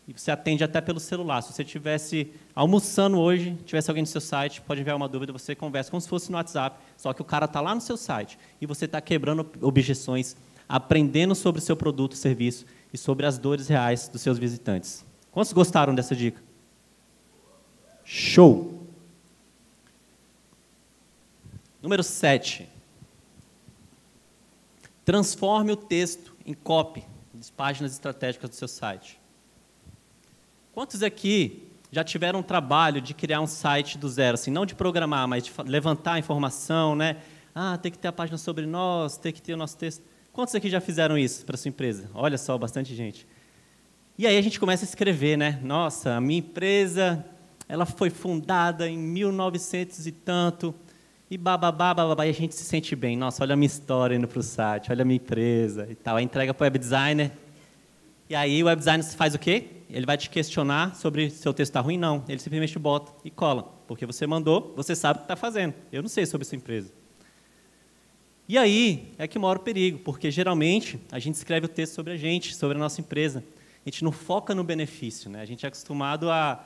e 0.07 0.13
você 0.13 0.31
atende 0.31 0.65
até 0.65 0.81
pelo 0.81 0.99
celular. 0.99 1.43
Se 1.43 1.53
você 1.53 1.63
estivesse 1.63 2.33
almoçando 2.55 3.19
hoje, 3.19 3.57
tivesse 3.65 3.91
alguém 3.91 4.03
no 4.03 4.07
seu 4.07 4.21
site, 4.21 4.61
pode 4.61 4.81
enviar 4.81 4.97
uma 4.97 5.09
dúvida, 5.09 5.33
você 5.33 5.55
conversa 5.55 5.91
como 5.91 6.01
se 6.01 6.09
fosse 6.09 6.31
no 6.31 6.37
WhatsApp, 6.37 6.77
só 6.97 7.13
que 7.13 7.23
o 7.23 7.25
cara 7.25 7.45
está 7.45 7.61
lá 7.61 7.75
no 7.75 7.81
seu 7.81 7.97
site 7.97 8.39
e 8.61 8.67
você 8.67 8.87
está 8.87 9.01
quebrando 9.01 9.49
objeções, 9.61 10.37
aprendendo 10.69 11.35
sobre 11.35 11.61
o 11.61 11.63
seu 11.63 11.77
produto, 11.77 12.17
serviço 12.17 12.67
e 12.93 12.99
sobre 12.99 13.25
as 13.25 13.39
dores 13.39 13.69
reais 13.69 14.09
dos 14.09 14.21
seus 14.21 14.39
visitantes. 14.39 15.05
Quantos 15.31 15.53
gostaram 15.53 15.95
dessa 15.95 16.17
dica? 16.17 16.43
Show! 18.05 18.83
Número 21.81 22.03
7. 22.03 22.69
Transforme 25.05 25.73
o 25.73 25.77
texto 25.77 26.32
em 26.45 26.55
copy 26.55 27.05
das 27.33 27.51
páginas 27.51 27.93
estratégicas 27.93 28.51
do 28.51 28.57
seu 28.57 28.69
site. 28.69 29.21
Quantos 30.73 31.03
aqui 31.03 31.69
já 31.91 32.03
tiveram 32.03 32.41
um 32.41 32.43
trabalho 32.43 33.01
de 33.01 33.13
criar 33.13 33.41
um 33.41 33.47
site 33.47 33.99
do 33.99 34.09
zero, 34.09 34.35
assim, 34.35 34.51
não 34.51 34.65
de 34.65 34.75
programar, 34.75 35.29
mas 35.29 35.45
de 35.45 35.53
levantar 35.67 36.15
a 36.15 36.19
informação, 36.19 36.97
né? 36.97 37.19
Ah, 37.55 37.77
tem 37.77 37.93
que 37.93 37.99
ter 37.99 38.09
a 38.09 38.13
página 38.13 38.39
sobre 38.39 38.65
nós, 38.65 39.19
tem 39.19 39.33
que 39.33 39.43
ter 39.43 39.53
o 39.53 39.57
nosso 39.57 39.77
texto. 39.77 40.03
Quantos 40.33 40.55
aqui 40.55 40.71
já 40.71 40.81
fizeram 40.81 41.19
isso 41.19 41.45
para 41.45 41.59
sua 41.59 41.69
empresa? 41.69 42.11
Olha 42.15 42.39
só, 42.39 42.57
bastante 42.57 42.95
gente. 42.95 43.27
E 44.17 44.27
aí 44.27 44.39
a 44.39 44.41
gente 44.41 44.59
começa 44.59 44.85
a 44.85 44.89
escrever, 44.89 45.37
né? 45.37 45.61
Nossa, 45.63 46.15
a 46.15 46.21
minha 46.21 46.39
empresa, 46.39 47.23
ela 47.69 47.85
foi 47.85 48.09
fundada 48.09 48.89
em 48.89 48.97
1900 48.97 50.07
e 50.07 50.13
tanto, 50.13 50.75
e 51.33 51.39
bababá, 51.39 51.95
bababá, 51.95 52.27
e 52.27 52.29
a 52.29 52.35
gente 52.35 52.55
se 52.55 52.63
sente 52.63 52.95
bem. 52.95 53.17
Nossa, 53.17 53.43
olha 53.43 53.55
a 53.55 53.57
minha 53.57 53.67
história 53.67 54.15
indo 54.15 54.29
para 54.29 54.39
o 54.39 54.43
site, 54.43 54.93
olha 54.93 55.01
a 55.01 55.05
minha 55.07 55.17
empresa 55.17 55.89
e 55.91 55.95
tal. 55.95 56.17
Aí 56.17 56.25
entrega 56.27 56.53
para 56.53 56.63
o 56.63 56.67
web 56.67 56.79
designer. 56.79 57.33
E 58.29 58.35
aí 58.35 58.63
o 58.63 58.67
web 58.67 58.79
designer 58.79 59.03
faz 59.03 59.35
o 59.35 59.39
quê? 59.39 59.65
Ele 59.89 60.05
vai 60.05 60.19
te 60.19 60.29
questionar 60.29 60.95
sobre 60.95 61.31
se 61.31 61.39
seu 61.39 61.55
texto 61.55 61.71
está 61.71 61.81
ruim? 61.81 61.97
Não. 61.97 62.23
Ele 62.29 62.39
simplesmente 62.39 62.79
bota 62.79 63.15
e 63.25 63.31
cola. 63.31 63.63
Porque 63.89 64.05
você 64.05 64.27
mandou, 64.27 64.75
você 64.77 64.95
sabe 64.95 65.17
o 65.17 65.19
que 65.21 65.25
está 65.25 65.35
fazendo. 65.35 65.73
Eu 65.91 66.03
não 66.03 66.09
sei 66.11 66.27
sobre 66.27 66.47
sua 66.47 66.57
empresa. 66.57 66.93
E 68.47 68.59
aí 68.59 69.15
é 69.17 69.27
que 69.27 69.39
mora 69.39 69.59
o 69.59 69.63
perigo, 69.63 70.01
porque 70.01 70.31
geralmente 70.31 71.01
a 71.11 71.19
gente 71.19 71.37
escreve 71.37 71.65
o 71.65 71.69
texto 71.69 71.95
sobre 71.95 72.13
a 72.13 72.17
gente, 72.19 72.55
sobre 72.55 72.77
a 72.77 72.79
nossa 72.79 73.01
empresa. 73.01 73.43
A 73.87 73.89
gente 73.89 74.05
não 74.05 74.13
foca 74.13 74.55
no 74.55 74.63
benefício, 74.63 75.31
né? 75.31 75.41
A 75.41 75.47
gente 75.47 75.65
é 75.65 75.69
acostumado 75.69 76.31
a 76.31 76.63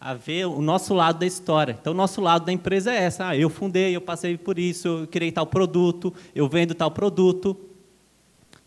a 0.00 0.14
ver 0.14 0.46
o 0.46 0.62
nosso 0.62 0.94
lado 0.94 1.18
da 1.18 1.26
história. 1.26 1.76
Então, 1.78 1.92
o 1.92 1.96
nosso 1.96 2.22
lado 2.22 2.46
da 2.46 2.52
empresa 2.52 2.90
é 2.90 2.96
essa. 2.96 3.28
Ah, 3.28 3.36
eu 3.36 3.50
fundei, 3.50 3.94
eu 3.94 4.00
passei 4.00 4.38
por 4.38 4.58
isso, 4.58 4.88
eu 4.88 5.06
criei 5.06 5.30
tal 5.30 5.46
produto, 5.46 6.14
eu 6.34 6.48
vendo 6.48 6.74
tal 6.74 6.90
produto. 6.90 7.54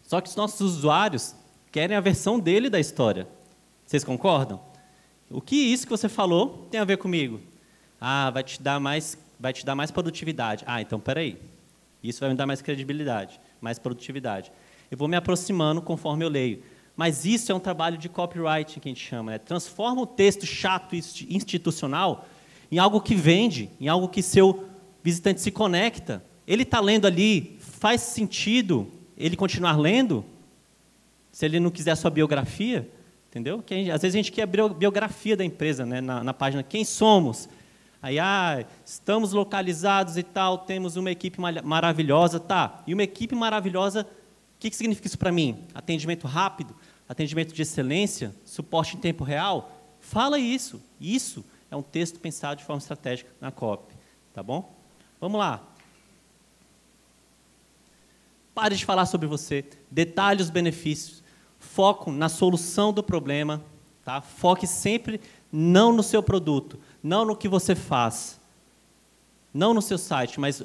Só 0.04 0.22
que 0.22 0.30
os 0.30 0.36
nossos 0.36 0.62
usuários 0.78 1.36
querem 1.72 1.98
a 1.98 2.02
versão 2.02 2.40
dele 2.40 2.70
da 2.70 2.80
história. 2.80 3.28
Vocês 3.84 4.04
concordam? 4.04 4.62
O 5.28 5.42
que 5.42 5.56
isso 5.56 5.88
que 5.88 5.90
você 5.90 6.08
falou 6.08 6.68
tem 6.70 6.80
a 6.80 6.86
ver 6.86 6.98
comigo? 6.98 7.42
Ah, 8.00 8.30
vai 8.30 8.44
te 8.44 8.62
dar 8.62 8.80
mais, 8.80 9.18
vai 9.40 9.52
te 9.52 9.66
dar 9.66 9.74
mais 9.74 9.90
produtividade. 9.90 10.64
Ah, 10.68 10.82
então 10.82 11.00
peraí. 11.00 11.40
Isso 12.04 12.20
vai 12.20 12.30
me 12.30 12.36
dar 12.36 12.46
mais 12.46 12.62
credibilidade, 12.62 13.40
mais 13.60 13.80
produtividade. 13.80 14.52
Eu 14.92 14.98
vou 14.98 15.08
me 15.08 15.16
aproximando 15.16 15.82
conforme 15.82 16.24
eu 16.24 16.30
leio. 16.30 16.62
Mas 16.96 17.26
isso 17.26 17.52
é 17.52 17.56
um 17.56 17.60
trabalho 17.60 17.98
de 17.98 18.08
copyright 18.08 18.80
que 18.80 18.88
a 18.88 18.92
gente 18.92 19.04
chama. 19.04 19.32
Né? 19.32 19.38
Transforma 19.38 20.02
o 20.02 20.06
texto 20.06 20.46
chato 20.46 20.96
institucional 20.96 22.28
em 22.72 22.78
algo 22.78 23.02
que 23.02 23.16
vende, 23.16 23.70
em 23.80 23.88
algo 23.88 24.08
que 24.08 24.22
seu 24.22 24.66
visitante 25.04 25.42
se 25.42 25.52
conecta. 25.52 26.24
Ele 26.48 26.64
está 26.64 26.80
lendo 26.80 27.06
ali, 27.06 27.58
faz 27.60 28.02
sentido 28.02 28.92
ele 29.18 29.36
continuar 29.36 29.78
lendo? 29.78 30.26
Se 31.32 31.46
ele 31.46 31.60
não 31.60 31.72
quiser 31.72 31.92
a 31.92 31.96
sua 31.96 32.12
biografia, 32.12 32.90
entendeu? 33.30 33.62
Que 33.62 33.90
às 33.90 34.02
vezes 34.02 34.16
a 34.16 34.18
gente 34.18 34.32
quer 34.32 34.44
a 34.44 34.68
biografia 34.70 35.36
da 35.36 35.44
empresa, 35.44 35.86
né? 35.86 36.02
na, 36.02 36.24
na 36.24 36.34
página 36.34 36.62
quem 36.62 36.84
somos. 36.84 37.50
Aí, 38.02 38.20
ah, 38.20 38.66
estamos 38.86 39.32
localizados 39.32 40.18
e 40.18 40.24
tal, 40.24 40.58
temos 40.60 40.98
uma 40.98 41.10
equipe 41.10 41.40
maravilhosa, 41.64 42.38
tá? 42.38 42.84
E 42.86 42.94
uma 42.94 43.04
equipe 43.04 43.34
maravilhosa, 43.34 44.06
que, 44.64 44.70
que 44.70 44.78
significa 44.78 45.08
isso 45.08 45.18
para 45.18 45.32
mim? 45.32 45.62
Atendimento 45.74 46.26
rápido, 46.26 46.74
atendimento 47.08 47.54
de 47.54 47.62
excelência, 47.62 48.34
suporte 48.46 48.96
em 48.96 49.00
tempo 49.00 49.24
real, 49.24 49.70
fala 50.00 50.40
isso. 50.40 50.82
Isso 51.02 51.44
é 51.70 51.76
um 51.76 51.82
texto 51.82 52.18
pensado 52.18 52.60
de 52.60 52.64
forma 52.64 52.80
estratégica 52.80 53.30
na 53.42 53.52
COP. 53.52 53.94
Tá 54.34 54.42
bom? 54.42 54.74
Vamos 55.20 55.38
lá. 55.38 55.62
Pare 58.56 58.78
de 58.78 58.86
falar 58.86 59.06
sobre 59.06 59.28
você, 59.28 59.66
detalhe 59.92 60.42
os 60.42 60.50
benefícios, 60.50 61.22
foco 61.60 62.10
na 62.10 62.30
solução 62.30 62.94
do 62.94 63.04
problema, 63.04 63.62
tá? 64.06 64.22
Foque 64.22 64.66
sempre 64.66 65.20
não 65.52 65.92
no 65.92 66.04
seu 66.04 66.24
produto, 66.24 66.80
não 67.02 67.26
no 67.26 67.36
que 67.36 67.50
você 67.50 67.76
faz, 67.76 68.40
não 69.54 69.74
no 69.74 69.82
seu 69.82 69.98
site, 69.98 70.40
mas 70.40 70.64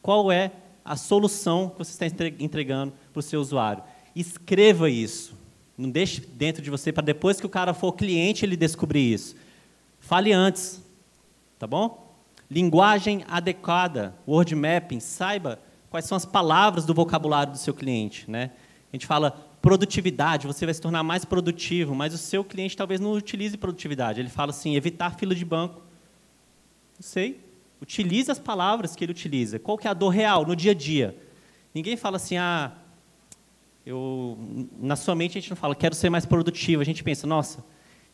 qual 0.00 0.32
é 0.32 0.52
a 0.86 0.96
solução 0.96 1.70
que 1.70 1.78
você 1.78 2.04
está 2.04 2.26
entregando 2.38 2.92
para 3.12 3.20
o 3.20 3.22
seu 3.22 3.40
usuário. 3.40 3.82
Escreva 4.14 4.88
isso. 4.88 5.36
Não 5.76 5.90
deixe 5.90 6.20
dentro 6.20 6.62
de 6.62 6.70
você 6.70 6.92
para 6.92 7.02
depois 7.02 7.38
que 7.38 7.46
o 7.46 7.50
cara 7.50 7.74
for 7.74 7.92
cliente 7.92 8.44
ele 8.44 8.56
descobrir 8.56 9.12
isso. 9.12 9.36
Fale 10.00 10.32
antes, 10.32 10.82
tá 11.58 11.66
bom? 11.66 12.16
Linguagem 12.50 13.24
adequada, 13.28 14.14
word 14.26 14.54
mapping, 14.54 15.00
saiba 15.00 15.58
quais 15.90 16.06
são 16.06 16.16
as 16.16 16.24
palavras 16.24 16.86
do 16.86 16.94
vocabulário 16.94 17.52
do 17.52 17.58
seu 17.58 17.74
cliente, 17.74 18.30
né? 18.30 18.52
A 18.92 18.96
gente 18.96 19.06
fala 19.06 19.32
produtividade, 19.60 20.46
você 20.46 20.64
vai 20.64 20.72
se 20.72 20.80
tornar 20.80 21.02
mais 21.02 21.24
produtivo, 21.24 21.94
mas 21.94 22.14
o 22.14 22.18
seu 22.18 22.44
cliente 22.44 22.76
talvez 22.76 23.00
não 23.00 23.12
utilize 23.12 23.58
produtividade. 23.58 24.20
Ele 24.20 24.28
fala 24.28 24.50
assim, 24.50 24.76
evitar 24.76 25.16
fila 25.16 25.34
de 25.34 25.44
banco. 25.44 25.82
Não 26.98 27.02
sei. 27.02 27.40
Utilize 27.80 28.30
as 28.30 28.38
palavras 28.38 28.96
que 28.96 29.04
ele 29.04 29.12
utiliza. 29.12 29.58
Qual 29.58 29.76
que 29.76 29.86
é 29.86 29.90
a 29.90 29.94
dor 29.94 30.10
real 30.10 30.46
no 30.46 30.56
dia 30.56 30.72
a 30.72 30.74
dia? 30.74 31.16
Ninguém 31.74 31.96
fala 31.96 32.16
assim, 32.16 32.36
ah, 32.36 32.72
eu, 33.84 34.38
na 34.80 34.96
sua 34.96 35.14
mente 35.14 35.38
a 35.38 35.40
gente 35.40 35.50
não 35.50 35.56
fala, 35.56 35.74
quero 35.74 35.94
ser 35.94 36.10
mais 36.10 36.24
produtivo. 36.24 36.82
A 36.82 36.84
gente 36.84 37.04
pensa, 37.04 37.26
nossa, 37.26 37.64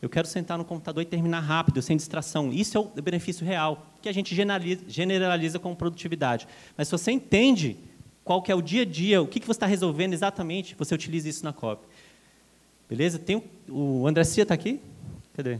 eu 0.01 0.09
quero 0.09 0.27
sentar 0.27 0.57
no 0.57 0.65
computador 0.65 1.01
e 1.01 1.05
terminar 1.05 1.39
rápido, 1.39 1.81
sem 1.81 1.95
distração. 1.95 2.51
Isso 2.51 2.77
é 2.77 2.81
o 2.81 3.01
benefício 3.01 3.45
real, 3.45 3.87
que 4.01 4.09
a 4.09 4.11
gente 4.11 4.35
generaliza, 4.35 5.59
como 5.59 5.75
produtividade. 5.77 6.45
Mas 6.77 6.89
se 6.89 6.91
você 6.91 7.11
entende 7.11 7.77
qual 8.23 8.41
que 8.41 8.51
é 8.51 8.55
o 8.55 8.61
dia 8.61 8.81
a 8.81 8.85
dia, 8.85 9.21
o 9.21 9.27
que, 9.27 9.39
que 9.39 9.47
você 9.47 9.57
está 9.57 9.65
resolvendo 9.65 10.11
exatamente, 10.11 10.75
você 10.75 10.93
utiliza 10.93 11.29
isso 11.29 11.43
na 11.45 11.53
copy. 11.53 11.87
Beleza? 12.89 13.17
Tem 13.17 13.37
o, 13.37 14.01
o 14.01 14.07
André 14.07 14.25
Cia 14.25 14.43
está 14.43 14.53
aqui? 14.53 14.79
Cadê? 15.33 15.57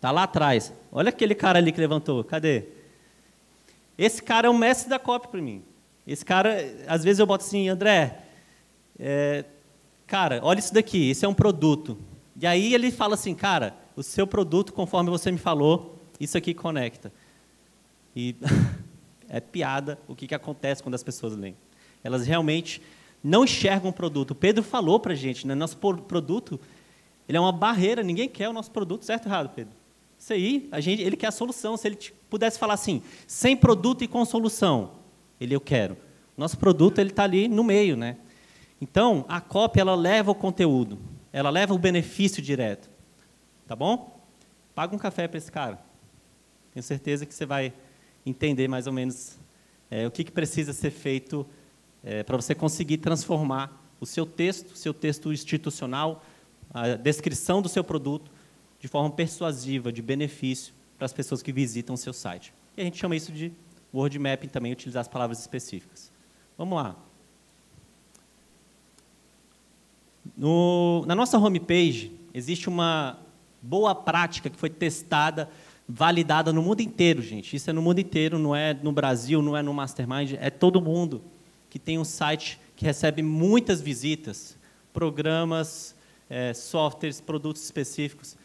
Está 0.00 0.10
lá 0.10 0.22
atrás. 0.22 0.72
Olha 0.90 1.10
aquele 1.10 1.34
cara 1.34 1.58
ali 1.58 1.70
que 1.70 1.78
levantou. 1.78 2.24
Cadê? 2.24 2.64
Esse 3.98 4.22
cara 4.22 4.46
é 4.46 4.50
o 4.50 4.56
mestre 4.56 4.88
da 4.88 4.98
copy 4.98 5.28
para 5.28 5.42
mim. 5.42 5.62
Esse 6.06 6.24
cara, 6.24 6.56
às 6.88 7.04
vezes 7.04 7.20
eu 7.20 7.26
boto 7.26 7.44
assim, 7.44 7.68
André, 7.68 8.18
é, 8.98 9.44
cara, 10.06 10.40
olha 10.42 10.58
isso 10.58 10.72
daqui, 10.72 11.10
esse 11.10 11.26
é 11.26 11.28
um 11.28 11.34
produto. 11.34 11.98
E 12.40 12.46
aí 12.46 12.72
ele 12.72 12.90
fala 12.90 13.12
assim, 13.12 13.34
cara, 13.34 13.76
o 13.94 14.02
seu 14.02 14.26
produto, 14.26 14.72
conforme 14.72 15.10
você 15.10 15.30
me 15.30 15.36
falou, 15.36 16.00
isso 16.18 16.38
aqui 16.38 16.54
conecta. 16.54 17.12
E 18.16 18.34
é 19.28 19.38
piada 19.38 19.98
o 20.08 20.16
que, 20.16 20.26
que 20.26 20.34
acontece 20.34 20.82
quando 20.82 20.94
as 20.94 21.02
pessoas 21.02 21.36
leem. 21.36 21.54
Elas 22.02 22.26
realmente 22.26 22.80
não 23.22 23.44
enxergam 23.44 23.90
o 23.90 23.92
produto. 23.92 24.30
O 24.30 24.34
Pedro 24.34 24.62
falou 24.62 24.98
para 24.98 25.12
a 25.12 25.16
gente, 25.16 25.46
né, 25.46 25.54
nosso 25.54 25.76
produto 25.76 26.58
ele 27.28 27.36
é 27.36 27.40
uma 27.40 27.52
barreira, 27.52 28.02
ninguém 28.02 28.30
quer 28.30 28.48
o 28.48 28.52
nosso 28.54 28.70
produto, 28.70 29.04
certo 29.04 29.26
ou 29.26 29.30
errado, 29.30 29.50
Pedro? 29.54 29.79
Isso 30.20 30.34
aí, 30.34 30.68
a 30.70 30.80
gente, 30.80 31.00
ele 31.00 31.16
quer 31.16 31.28
a 31.28 31.32
solução. 31.32 31.78
Se 31.78 31.88
ele 31.88 31.98
pudesse 32.28 32.58
falar 32.58 32.74
assim, 32.74 33.02
sem 33.26 33.56
produto 33.56 34.04
e 34.04 34.06
com 34.06 34.22
solução, 34.26 34.92
ele 35.40 35.56
eu 35.56 35.60
quero. 35.62 35.96
Nosso 36.36 36.58
produto 36.58 36.98
ele 36.98 37.08
está 37.08 37.24
ali 37.24 37.48
no 37.48 37.64
meio, 37.64 37.96
né? 37.96 38.18
Então 38.82 39.24
a 39.28 39.40
cópia 39.40 39.80
ela 39.80 39.94
leva 39.94 40.30
o 40.30 40.34
conteúdo, 40.34 40.98
ela 41.32 41.48
leva 41.48 41.72
o 41.72 41.78
benefício 41.78 42.42
direto, 42.42 42.90
tá 43.66 43.74
bom? 43.74 44.20
Paga 44.74 44.94
um 44.94 44.98
café 44.98 45.26
para 45.26 45.38
esse 45.38 45.50
cara. 45.50 45.78
Tenho 46.74 46.84
certeza 46.84 47.24
que 47.24 47.34
você 47.34 47.46
vai 47.46 47.72
entender 48.24 48.68
mais 48.68 48.86
ou 48.86 48.92
menos 48.92 49.38
é, 49.90 50.06
o 50.06 50.10
que, 50.10 50.22
que 50.22 50.30
precisa 50.30 50.74
ser 50.74 50.90
feito 50.90 51.46
é, 52.04 52.22
para 52.22 52.36
você 52.36 52.54
conseguir 52.54 52.98
transformar 52.98 53.90
o 53.98 54.04
seu 54.04 54.26
texto, 54.26 54.76
seu 54.76 54.92
texto 54.92 55.32
institucional, 55.32 56.22
a 56.72 56.88
descrição 56.88 57.62
do 57.62 57.70
seu 57.70 57.82
produto 57.82 58.30
de 58.80 58.88
forma 58.88 59.10
persuasiva, 59.10 59.92
de 59.92 60.02
benefício 60.02 60.74
para 60.96 61.04
as 61.04 61.12
pessoas 61.12 61.42
que 61.42 61.52
visitam 61.52 61.94
o 61.94 61.98
seu 61.98 62.12
site. 62.12 62.52
E 62.76 62.80
a 62.80 62.84
gente 62.84 62.98
chama 62.98 63.14
isso 63.14 63.30
de 63.30 63.52
word 63.92 64.18
mapping 64.18 64.48
também, 64.48 64.72
utilizar 64.72 65.02
as 65.02 65.08
palavras 65.08 65.38
específicas. 65.40 66.10
Vamos 66.56 66.76
lá. 66.76 66.96
No, 70.36 71.04
na 71.06 71.14
nossa 71.14 71.38
homepage, 71.38 72.12
existe 72.32 72.68
uma 72.68 73.18
boa 73.60 73.94
prática 73.94 74.48
que 74.48 74.56
foi 74.56 74.70
testada, 74.70 75.50
validada 75.86 76.52
no 76.52 76.62
mundo 76.62 76.80
inteiro, 76.80 77.20
gente. 77.20 77.56
Isso 77.56 77.68
é 77.68 77.72
no 77.72 77.82
mundo 77.82 77.98
inteiro, 77.98 78.38
não 78.38 78.54
é 78.54 78.72
no 78.74 78.92
Brasil, 78.92 79.42
não 79.42 79.56
é 79.56 79.62
no 79.62 79.74
Mastermind, 79.74 80.34
é 80.40 80.48
todo 80.48 80.80
mundo 80.80 81.22
que 81.68 81.78
tem 81.78 81.98
um 81.98 82.04
site 82.04 82.58
que 82.76 82.84
recebe 82.84 83.22
muitas 83.22 83.80
visitas, 83.80 84.56
programas, 84.92 85.94
é, 86.28 86.54
softwares, 86.54 87.20
produtos 87.20 87.62
específicos. 87.62 88.36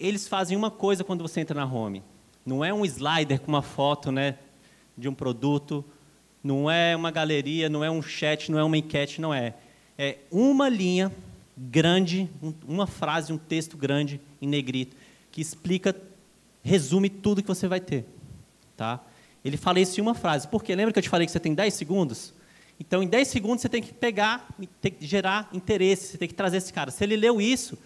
Eles 0.00 0.26
fazem 0.26 0.56
uma 0.56 0.70
coisa 0.70 1.04
quando 1.04 1.20
você 1.20 1.40
entra 1.40 1.54
na 1.54 1.70
home. 1.70 2.02
Não 2.44 2.64
é 2.64 2.72
um 2.72 2.84
slider 2.86 3.38
com 3.38 3.48
uma 3.48 3.60
foto 3.60 4.10
né, 4.10 4.38
de 4.96 5.08
um 5.08 5.14
produto, 5.14 5.84
não 6.42 6.70
é 6.70 6.96
uma 6.96 7.10
galeria, 7.10 7.68
não 7.68 7.84
é 7.84 7.90
um 7.90 8.00
chat, 8.00 8.50
não 8.50 8.58
é 8.58 8.64
uma 8.64 8.78
enquete, 8.78 9.20
não 9.20 9.32
é. 9.32 9.54
É 9.98 10.16
uma 10.30 10.68
linha 10.70 11.12
grande, 11.54 12.30
uma 12.66 12.86
frase, 12.86 13.30
um 13.30 13.36
texto 13.36 13.76
grande 13.76 14.18
em 14.40 14.48
negrito, 14.48 14.96
que 15.30 15.42
explica, 15.42 15.94
resume 16.62 17.10
tudo 17.10 17.42
que 17.42 17.48
você 17.48 17.68
vai 17.68 17.80
ter. 17.80 18.06
Tá? 18.76 19.04
Ele 19.44 19.58
fala 19.58 19.80
isso 19.80 20.00
em 20.00 20.02
uma 20.02 20.14
frase. 20.14 20.48
Porque 20.48 20.74
lembra 20.74 20.92
que 20.92 20.98
eu 20.98 21.02
te 21.02 21.10
falei 21.10 21.26
que 21.26 21.32
você 21.32 21.40
tem 21.40 21.54
10 21.54 21.74
segundos? 21.74 22.32
Então, 22.78 23.02
em 23.02 23.06
10 23.06 23.28
segundos, 23.28 23.60
você 23.60 23.68
tem 23.68 23.82
que 23.82 23.92
pegar, 23.92 24.48
tem 24.80 24.92
que 24.92 25.06
gerar 25.06 25.50
interesse, 25.52 26.06
você 26.06 26.18
tem 26.18 26.26
que 26.26 26.34
trazer 26.34 26.56
esse 26.56 26.72
cara. 26.72 26.90
Se 26.90 27.04
ele 27.04 27.14
leu 27.14 27.38
isso, 27.38 27.76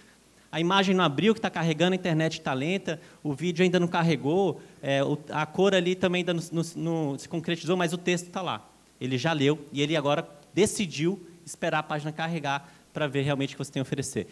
a 0.54 0.60
imagem 0.60 0.94
não 0.94 1.02
abriu, 1.02 1.34
que 1.34 1.40
está 1.40 1.50
carregando, 1.50 1.94
a 1.94 1.96
internet 1.96 2.34
está 2.34 2.54
lenta, 2.54 3.00
o 3.24 3.34
vídeo 3.34 3.64
ainda 3.64 3.80
não 3.80 3.88
carregou, 3.88 4.60
é, 4.80 5.00
a 5.30 5.44
cor 5.44 5.74
ali 5.74 5.96
também 5.96 6.20
ainda 6.20 6.32
não 6.76 7.18
se 7.18 7.28
concretizou, 7.28 7.76
mas 7.76 7.92
o 7.92 7.98
texto 7.98 8.26
está 8.28 8.40
lá. 8.40 8.64
Ele 9.00 9.18
já 9.18 9.32
leu 9.32 9.66
e 9.72 9.82
ele 9.82 9.96
agora 9.96 10.24
decidiu 10.54 11.20
esperar 11.44 11.80
a 11.80 11.82
página 11.82 12.12
carregar 12.12 12.72
para 12.92 13.08
ver 13.08 13.22
realmente 13.22 13.48
o 13.52 13.56
que 13.56 13.64
você 13.64 13.72
tem 13.72 13.80
a 13.80 13.82
oferecer. 13.82 14.28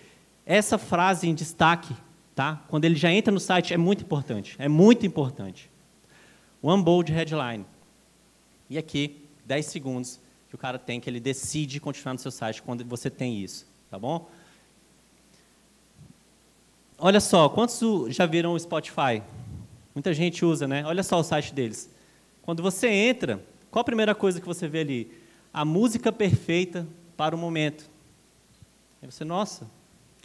Essa 0.46 0.78
frase 0.78 1.28
em 1.28 1.34
destaque, 1.34 1.92
tá? 2.36 2.62
quando 2.68 2.84
ele 2.84 2.94
já 2.94 3.10
entra 3.10 3.34
no 3.34 3.40
site, 3.40 3.74
é 3.74 3.76
muito 3.76 4.04
importante. 4.04 4.54
É 4.60 4.68
muito 4.68 5.04
importante. 5.04 5.68
One 6.62 6.84
bold 6.84 7.10
headline. 7.10 7.66
E 8.70 8.78
aqui, 8.78 9.26
10 9.44 9.66
segundos 9.66 10.20
que 10.48 10.54
o 10.54 10.58
cara 10.58 10.78
tem, 10.78 11.00
que 11.00 11.10
ele 11.10 11.18
decide 11.18 11.80
continuar 11.80 12.12
no 12.12 12.20
seu 12.20 12.30
site 12.30 12.62
quando 12.62 12.84
você 12.84 13.10
tem 13.10 13.42
isso. 13.42 13.66
Tá 13.90 13.98
bom? 13.98 14.30
Olha 17.04 17.18
só, 17.18 17.48
quantos 17.48 18.14
já 18.14 18.26
viram 18.26 18.52
o 18.52 18.60
Spotify? 18.60 19.24
Muita 19.92 20.14
gente 20.14 20.44
usa, 20.44 20.68
né? 20.68 20.84
Olha 20.86 21.02
só 21.02 21.18
o 21.18 21.24
site 21.24 21.52
deles. 21.52 21.90
Quando 22.42 22.62
você 22.62 22.86
entra, 22.86 23.44
qual 23.72 23.80
a 23.80 23.84
primeira 23.84 24.14
coisa 24.14 24.40
que 24.40 24.46
você 24.46 24.68
vê 24.68 24.82
ali? 24.82 25.10
A 25.52 25.64
música 25.64 26.12
perfeita 26.12 26.86
para 27.16 27.34
o 27.34 27.38
momento. 27.38 27.90
Aí 29.02 29.10
você, 29.10 29.24
nossa. 29.24 29.68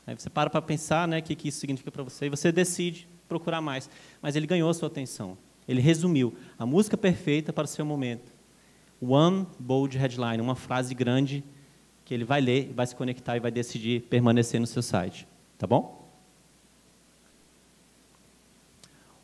Aí 0.06 0.14
você 0.14 0.30
para 0.30 0.52
para 0.52 0.62
pensar, 0.62 1.08
né, 1.08 1.18
o 1.18 1.24
que, 1.24 1.34
que 1.34 1.48
isso 1.48 1.60
significa 1.60 1.90
para 1.90 2.04
você, 2.04 2.28
e 2.28 2.30
você 2.30 2.52
decide 2.52 3.08
procurar 3.28 3.60
mais. 3.60 3.90
Mas 4.22 4.36
ele 4.36 4.46
ganhou 4.46 4.70
a 4.70 4.74
sua 4.76 4.88
atenção. 4.88 5.36
Ele 5.68 5.82
resumiu 5.82 6.36
a 6.60 6.66
música 6.66 6.96
perfeita 6.96 7.52
para 7.52 7.66
o 7.66 7.68
seu 7.68 7.88
momento. 7.88 8.32
One 9.02 9.48
bold 9.58 9.98
headline, 9.98 10.40
uma 10.40 10.56
frase 10.56 10.94
grande 10.94 11.44
que 12.06 12.14
ele 12.14 12.24
vai 12.24 12.40
ler, 12.40 12.72
vai 12.72 12.86
se 12.86 12.96
conectar 12.96 13.36
e 13.36 13.40
vai 13.40 13.50
decidir 13.50 14.04
permanecer 14.04 14.60
no 14.60 14.68
seu 14.68 14.84
site. 14.84 15.28
Tá 15.58 15.66
bom? 15.66 16.07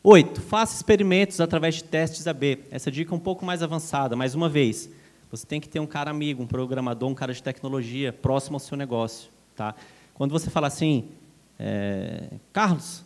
Oito, 0.06 0.42
faça 0.42 0.76
experimentos 0.76 1.40
através 1.40 1.76
de 1.76 1.84
testes 1.84 2.26
AB. 2.26 2.66
Essa 2.70 2.90
dica 2.90 3.14
é 3.14 3.16
um 3.16 3.18
pouco 3.18 3.42
mais 3.42 3.62
avançada, 3.62 4.14
mais 4.14 4.34
uma 4.34 4.50
vez. 4.50 4.90
Você 5.30 5.46
tem 5.46 5.58
que 5.58 5.66
ter 5.66 5.80
um 5.80 5.86
cara 5.86 6.10
amigo, 6.10 6.42
um 6.42 6.46
programador, 6.46 7.08
um 7.08 7.14
cara 7.14 7.32
de 7.32 7.42
tecnologia 7.42 8.12
próximo 8.12 8.56
ao 8.56 8.60
seu 8.60 8.76
negócio. 8.76 9.30
Tá? 9.56 9.74
Quando 10.12 10.30
você 10.30 10.50
fala 10.50 10.66
assim, 10.66 11.08
é, 11.58 12.32
Carlos, 12.52 13.02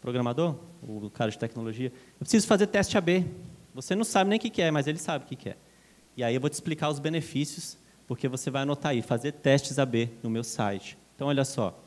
programador, 0.00 0.56
o 0.82 1.08
cara 1.10 1.30
de 1.30 1.38
tecnologia, 1.38 1.92
eu 1.94 2.18
preciso 2.18 2.44
fazer 2.48 2.66
teste 2.66 2.98
AB. 2.98 3.24
Você 3.72 3.94
não 3.94 4.02
sabe 4.02 4.30
nem 4.30 4.36
o 4.36 4.42
que 4.42 4.60
é, 4.60 4.68
mas 4.72 4.88
ele 4.88 4.98
sabe 4.98 5.24
o 5.24 5.28
que 5.28 5.48
é. 5.48 5.56
E 6.16 6.24
aí 6.24 6.34
eu 6.34 6.40
vou 6.40 6.50
te 6.50 6.54
explicar 6.54 6.88
os 6.88 6.98
benefícios, 6.98 7.78
porque 8.04 8.26
você 8.26 8.50
vai 8.50 8.62
anotar 8.62 8.90
aí, 8.90 9.00
fazer 9.00 9.30
testes 9.30 9.78
AB 9.78 10.10
no 10.24 10.28
meu 10.28 10.42
site. 10.42 10.98
Então, 11.14 11.28
olha 11.28 11.44
só. 11.44 11.80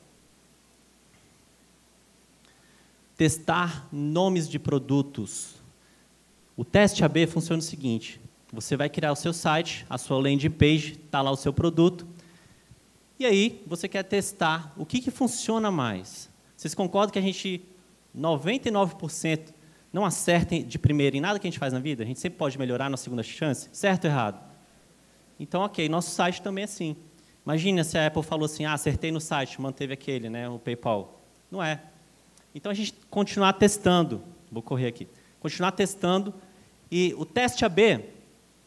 Testar 3.18 3.88
nomes 3.91 4.47
de 4.49 4.59
produtos. 4.59 5.55
O 6.55 6.63
teste 6.63 7.03
AB 7.03 7.28
funciona 7.28 7.59
o 7.59 7.66
seguinte: 7.66 8.20
você 8.51 8.76
vai 8.76 8.89
criar 8.89 9.11
o 9.11 9.16
seu 9.16 9.34
site, 9.34 9.86
a 9.89 9.97
sua 9.97 10.18
landing 10.18 10.49
page, 10.49 10.99
está 11.05 11.22
lá 11.22 11.32
o 11.32 11.36
seu 11.36 11.53
produto, 11.53 12.05
e 13.20 13.26
aí 13.26 13.63
você 13.66 13.88
quer 13.88 14.03
testar 14.03 14.74
o 14.78 14.86
que, 14.86 14.99
que 14.99 15.11
funciona 15.11 15.72
mais. 15.72 16.30
Vocês 16.55 16.74
concordam 16.74 17.11
que 17.11 17.20
a 17.20 17.22
gente, 17.22 17.61
99%, 18.18 19.53
não 19.91 20.05
acerta 20.05 20.59
de 20.59 20.78
primeira 20.78 21.16
em 21.16 21.22
nada 21.22 21.39
que 21.39 21.47
a 21.47 21.49
gente 21.49 21.59
faz 21.59 21.72
na 21.72 21.80
vida? 21.80 22.03
A 22.03 22.05
gente 22.05 22.20
sempre 22.20 22.38
pode 22.38 22.57
melhorar 22.57 22.89
na 22.89 22.97
segunda 22.97 23.24
chance? 23.24 23.70
Certo 23.72 24.05
ou 24.05 24.11
errado? 24.11 24.43
Então, 25.39 25.61
ok, 25.61 25.88
nosso 25.88 26.11
site 26.11 26.41
também 26.41 26.63
é 26.63 26.66
assim. 26.66 26.95
Imagina 27.45 27.84
se 27.84 27.97
a 27.97 28.07
Apple 28.07 28.24
falou 28.24 28.45
assim, 28.45 28.66
ah, 28.66 28.74
acertei 28.74 29.11
no 29.11 29.22
site, 29.22 29.61
manteve 29.61 29.93
aquele, 29.93 30.30
né, 30.30 30.49
o 30.49 30.57
PayPal. 30.57 31.22
Não 31.51 31.63
é. 31.63 31.82
Então 32.55 32.71
a 32.71 32.75
gente 32.75 32.93
continuar 33.09 33.51
testando, 33.51 34.21
vou 34.49 34.63
correr 34.63 34.87
aqui, 34.87 35.09
continuar 35.41 35.73
testando 35.73 36.33
e 36.89 37.13
o 37.17 37.25
teste 37.25 37.65
AB 37.65 37.99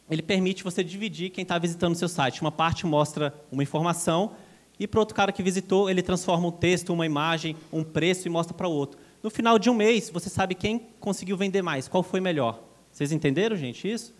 ele 0.07 0.21
permite 0.21 0.63
você 0.63 0.83
dividir 0.83 1.31
quem 1.31 1.41
está 1.41 1.57
visitando 1.57 1.93
o 1.93 1.97
seu 1.97 2.07
site. 2.07 2.39
Uma 2.39 2.51
parte 2.51 2.85
mostra 2.85 3.33
uma 3.51 3.63
informação 3.63 4.33
e 4.79 4.87
para 4.87 4.99
outro 4.99 5.15
cara 5.15 5.31
que 5.31 5.41
visitou 5.41 5.89
ele 5.89 6.03
transforma 6.03 6.47
um 6.47 6.51
texto, 6.51 6.93
uma 6.93 7.03
imagem, 7.03 7.55
um 7.73 7.83
preço 7.83 8.27
e 8.27 8.29
mostra 8.29 8.53
para 8.53 8.67
o 8.67 8.71
outro. 8.71 8.99
No 9.23 9.31
final 9.31 9.57
de 9.57 9.71
um 9.71 9.73
mês 9.73 10.11
você 10.11 10.29
sabe 10.29 10.53
quem 10.53 10.85
conseguiu 10.99 11.35
vender 11.35 11.63
mais, 11.63 11.87
qual 11.87 12.03
foi 12.03 12.21
melhor. 12.21 12.61
Vocês 12.91 13.11
entenderam, 13.11 13.55
gente, 13.55 13.91
isso? 13.91 14.13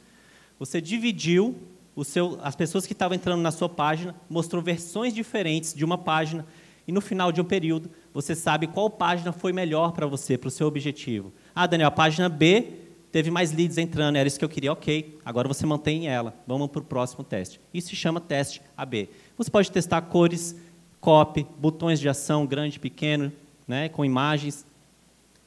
Você 0.58 0.82
dividiu 0.82 1.56
seu, 2.04 2.40
as 2.42 2.56
pessoas 2.56 2.88
que 2.88 2.94
estavam 2.94 3.16
entrando 3.16 3.42
na 3.42 3.52
sua 3.52 3.70
página, 3.70 4.16
mostrou 4.30 4.62
versões 4.62 5.14
diferentes 5.14 5.74
de 5.74 5.86
uma 5.86 5.98
página 5.98 6.46
e 6.90 6.92
no 6.92 7.02
final 7.02 7.32
de 7.32 7.40
um 7.40 7.44
período 7.44 7.92
você 8.12 8.34
sabe 8.34 8.66
qual 8.66 8.90
página 8.90 9.32
foi 9.32 9.54
melhor 9.54 9.92
para 9.92 10.08
você, 10.08 10.36
para 10.40 10.48
o 10.48 10.52
seu 10.52 10.66
objetivo. 10.66 11.32
Ah, 11.54 11.68
Daniel, 11.68 11.90
a 11.90 11.92
página 11.92 12.28
B 12.28 12.80
teve 13.12 13.30
mais 13.30 13.52
leads 13.52 13.78
entrando, 13.78 14.16
era 14.16 14.28
isso 14.28 14.40
que 14.40 14.44
eu 14.44 14.50
queria, 14.50 14.74
ok. 14.74 15.20
Agora 15.24 15.48
você 15.48 15.68
mantém 15.68 16.08
ela. 16.08 16.34
Vamos 16.48 16.68
para 16.72 16.82
o 16.82 16.84
próximo 16.84 17.24
teste. 17.24 17.62
Isso 17.72 17.90
se 17.90 17.96
chama 17.96 18.20
teste 18.20 18.60
AB. 18.76 19.08
Você 19.38 19.52
pode 19.52 19.72
testar 19.72 20.02
cores, 20.02 20.56
copy, 21.00 21.46
botões 21.60 22.00
de 22.00 22.10
ação, 22.10 22.44
grande, 22.44 22.80
pequeno, 22.80 23.32
né, 23.68 23.88
com 23.88 24.04
imagens. 24.04 24.66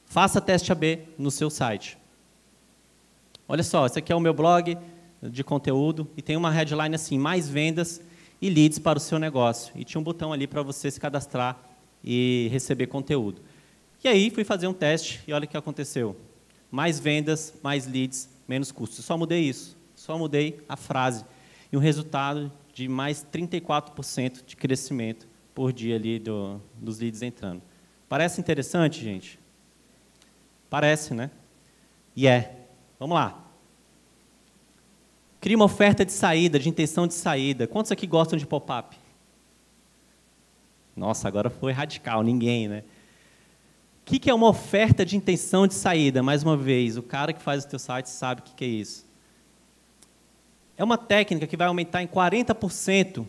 Faça 0.05 0.39
teste 0.39 0.71
AB 0.71 0.99
no 1.17 1.29
seu 1.29 1.49
site. 1.49 1.97
Olha 3.49 3.63
só, 3.63 3.85
esse 3.85 3.99
aqui 3.99 4.13
é 4.13 4.15
o 4.15 4.21
meu 4.21 4.33
blog 4.33 4.77
de 5.21 5.43
conteúdo 5.43 6.07
e 6.15 6.21
tem 6.21 6.37
uma 6.37 6.49
headline 6.49 6.95
assim, 6.95 7.19
mais 7.19 7.49
vendas 7.49 8.01
e 8.41 8.49
leads 8.49 8.79
para 8.79 8.97
o 8.97 9.01
seu 9.01 9.19
negócio. 9.19 9.73
E 9.75 9.83
tinha 9.83 9.99
um 9.99 10.03
botão 10.03 10.33
ali 10.33 10.47
para 10.47 10.61
você 10.61 10.89
se 10.91 10.99
cadastrar 10.99 11.57
e 12.03 12.47
receber 12.51 12.87
conteúdo. 12.87 13.41
E 14.03 14.07
aí 14.07 14.29
fui 14.29 14.43
fazer 14.43 14.67
um 14.67 14.73
teste 14.73 15.21
e 15.27 15.33
olha 15.33 15.45
o 15.45 15.47
que 15.47 15.55
aconteceu. 15.55 16.15
Mais 16.69 16.99
vendas, 16.99 17.53
mais 17.63 17.87
leads, 17.87 18.29
menos 18.47 18.71
custos. 18.71 19.05
Só 19.05 19.17
mudei 19.17 19.41
isso. 19.41 19.77
Só 19.95 20.17
mudei 20.17 20.59
a 20.67 20.75
frase. 20.75 21.23
E 21.71 21.77
um 21.77 21.79
resultado 21.79 22.51
de 22.73 22.87
mais 22.89 23.25
34% 23.31 24.43
de 24.45 24.55
crescimento 24.55 25.27
por 25.53 25.71
dia 25.71 25.95
ali 25.95 26.19
do, 26.19 26.59
dos 26.75 26.99
leads 26.99 27.21
entrando. 27.21 27.61
Parece 28.09 28.41
interessante, 28.41 29.01
gente? 29.01 29.39
Parece, 30.69 31.13
né? 31.13 31.31
E 32.15 32.27
é. 32.27 32.67
Vamos 32.99 33.15
lá. 33.15 33.42
Cria 35.43 35.57
uma 35.57 35.65
oferta 35.65 36.05
de 36.05 36.13
saída, 36.13 36.57
de 36.57 36.69
intenção 36.69 37.05
de 37.05 37.13
saída. 37.13 37.67
Quantos 37.67 37.91
aqui 37.91 38.07
gostam 38.07 38.39
de 38.39 38.47
pop-up? 38.47 38.97
Nossa, 40.95 41.27
agora 41.27 41.49
foi 41.49 41.73
radical, 41.73 42.23
ninguém, 42.23 42.69
né? 42.69 42.81
O 44.01 44.05
que, 44.05 44.19
que 44.19 44.29
é 44.29 44.33
uma 44.33 44.47
oferta 44.47 45.05
de 45.05 45.17
intenção 45.17 45.67
de 45.67 45.73
saída? 45.73 46.23
Mais 46.23 46.43
uma 46.43 46.55
vez, 46.55 46.95
o 46.95 47.03
cara 47.03 47.33
que 47.33 47.41
faz 47.41 47.65
o 47.65 47.67
teu 47.67 47.77
site 47.77 48.05
sabe 48.05 48.39
o 48.39 48.43
que, 48.45 48.53
que 48.53 48.63
é 48.63 48.67
isso. 48.69 49.05
É 50.77 50.83
uma 50.85 50.97
técnica 50.97 51.45
que 51.45 51.57
vai 51.57 51.67
aumentar 51.67 52.01
em 52.01 52.07
40% 52.07 53.25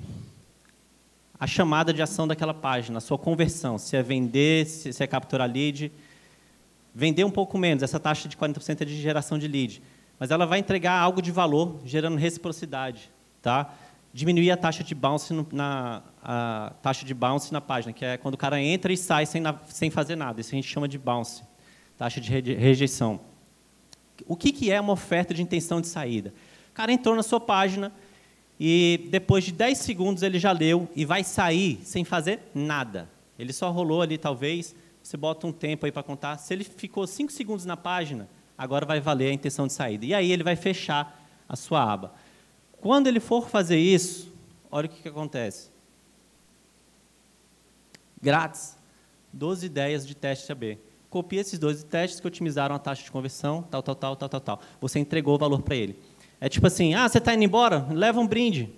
a 1.37 1.49
chamada 1.49 1.93
de 1.93 2.01
ação 2.01 2.29
daquela 2.29 2.55
página, 2.55 2.99
a 2.99 3.01
sua 3.01 3.19
conversão, 3.19 3.77
se 3.77 3.97
é 3.97 4.03
vender, 4.05 4.67
se 4.67 5.03
é 5.03 5.07
capturar 5.09 5.51
lead. 5.51 5.91
Vender 6.95 7.25
um 7.25 7.31
pouco 7.33 7.59
menos, 7.59 7.83
essa 7.83 7.99
taxa 7.99 8.29
de 8.29 8.37
40% 8.37 8.83
é 8.83 8.85
de 8.85 9.03
geração 9.03 9.37
de 9.37 9.49
lead. 9.49 9.83
Mas 10.25 10.31
ela 10.31 10.47
vai 10.47 10.59
entregar 10.59 10.99
algo 10.99 11.21
de 11.21 11.31
valor, 11.31 11.83
gerando 11.85 12.17
reciprocidade. 12.17 13.11
Tá? 13.43 13.75
Diminuir 14.11 14.51
a 14.53 14.57
taxa 14.57 14.83
de 14.83 14.95
bounce 14.95 15.35
no, 15.35 15.47
na, 15.53 16.03
a 16.23 16.73
taxa 16.81 17.05
de 17.05 17.13
bounce 17.13 17.53
na 17.53 17.61
página, 17.61 17.93
que 17.93 18.07
é 18.07 18.17
quando 18.17 18.33
o 18.33 18.39
cara 18.39 18.59
entra 18.59 18.91
e 18.91 18.97
sai 18.97 19.27
sem, 19.27 19.39
na, 19.39 19.55
sem 19.69 19.91
fazer 19.91 20.17
nada. 20.17 20.41
Isso 20.41 20.49
a 20.53 20.55
gente 20.55 20.67
chama 20.67 20.89
de 20.89 20.97
bounce, 20.97 21.43
taxa 21.99 22.23
de 22.23 22.31
rejeição. 22.55 23.21
O 24.27 24.35
que, 24.35 24.51
que 24.51 24.73
é 24.73 24.81
uma 24.81 24.95
oferta 24.95 25.35
de 25.35 25.43
intenção 25.43 25.79
de 25.79 25.89
saída? 25.89 26.33
O 26.71 26.73
cara 26.73 26.91
entrou 26.91 27.15
na 27.15 27.23
sua 27.23 27.39
página 27.39 27.93
e 28.59 29.07
depois 29.11 29.45
de 29.45 29.53
10 29.53 29.77
segundos 29.77 30.23
ele 30.23 30.39
já 30.39 30.53
leu 30.53 30.89
e 30.97 31.05
vai 31.05 31.23
sair 31.23 31.81
sem 31.85 32.03
fazer 32.03 32.41
nada. 32.55 33.11
Ele 33.39 33.53
só 33.53 33.71
rolou 33.71 34.01
ali, 34.01 34.17
talvez, 34.17 34.75
você 35.03 35.19
bota 35.19 35.47
um 35.47 35.53
tempo 35.53 35.85
aí 35.85 35.93
para 35.93 36.03
contar. 36.03 36.39
Se 36.39 36.55
ele 36.55 36.65
ficou 36.65 37.07
5 37.07 37.31
segundos 37.31 37.67
na 37.67 37.77
página, 37.77 38.27
agora 38.57 38.87
vai 38.87 39.01
valer 39.01 39.31
a 39.31 39.33
intenção 39.33 39.67
de 39.67 39.73
saída. 39.73 40.05
E 40.05 40.15
aí 40.15 40.31
ele 40.31 40.43
vai 40.43 40.57
fechar 40.57 41.23
a 41.49 41.57
sua 41.57 41.83
aba. 41.83 42.15
Quando 42.81 43.07
ele 43.07 43.21
for 43.21 43.49
fazer 43.49 43.79
isso, 43.79 44.33
olha 44.71 44.87
o 44.87 44.89
que, 44.89 45.03
que 45.03 45.09
acontece. 45.09 45.71
Grátis, 48.21 48.77
12 49.33 49.67
ideias 49.67 50.07
de 50.07 50.15
teste 50.15 50.51
AB 50.51 50.79
copia 51.15 51.41
esses 51.41 51.61
12 51.61 51.85
testes 51.85 52.19
que 52.19 52.27
otimizaram 52.27 52.75
a 52.75 52.79
taxa 52.79 53.05
de 53.05 53.11
conversão, 53.13 53.63
tal, 53.63 53.81
tal, 53.85 53.95
tal, 53.95 54.17
tal, 54.17 54.29
tal, 54.29 54.41
tal. 54.41 54.61
Você 54.81 54.99
entregou 54.99 55.37
o 55.37 55.39
valor 55.39 55.63
para 55.63 55.77
ele. 55.77 55.97
É 56.41 56.49
tipo 56.49 56.67
assim, 56.67 56.93
ah, 56.93 57.09
você 57.09 57.19
está 57.19 57.33
indo 57.33 57.45
embora? 57.45 57.87
Leva 57.93 58.19
um 58.19 58.27
brinde. 58.27 58.69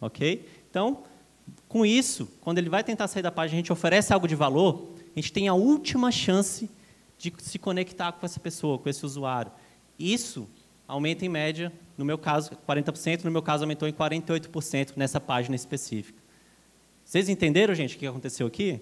Ok? 0.00 0.48
Então, 0.70 1.02
com 1.66 1.84
isso, 1.84 2.28
quando 2.40 2.58
ele 2.58 2.68
vai 2.68 2.84
tentar 2.84 3.08
sair 3.08 3.24
da 3.24 3.32
página, 3.32 3.56
a 3.56 3.60
gente 3.62 3.72
oferece 3.72 4.12
algo 4.12 4.28
de 4.28 4.36
valor, 4.36 4.90
a 5.16 5.18
gente 5.18 5.32
tem 5.32 5.48
a 5.48 5.54
última 5.54 6.12
chance 6.12 6.66
de 6.66 6.70
se 7.38 7.58
conectar 7.58 8.12
com 8.12 8.24
essa 8.24 8.40
pessoa, 8.40 8.78
com 8.78 8.88
esse 8.88 9.04
usuário. 9.04 9.52
Isso 9.98 10.48
aumenta 10.88 11.24
em 11.24 11.28
média, 11.28 11.72
no 11.96 12.04
meu 12.04 12.16
caso, 12.16 12.50
40%, 12.66 13.24
no 13.24 13.30
meu 13.30 13.42
caso 13.42 13.64
aumentou 13.64 13.86
em 13.86 13.92
48% 13.92 14.92
nessa 14.96 15.20
página 15.20 15.54
específica. 15.54 16.18
Vocês 17.04 17.28
entenderam, 17.28 17.74
gente, 17.74 17.96
o 17.96 17.98
que 17.98 18.06
aconteceu 18.06 18.46
aqui? 18.46 18.80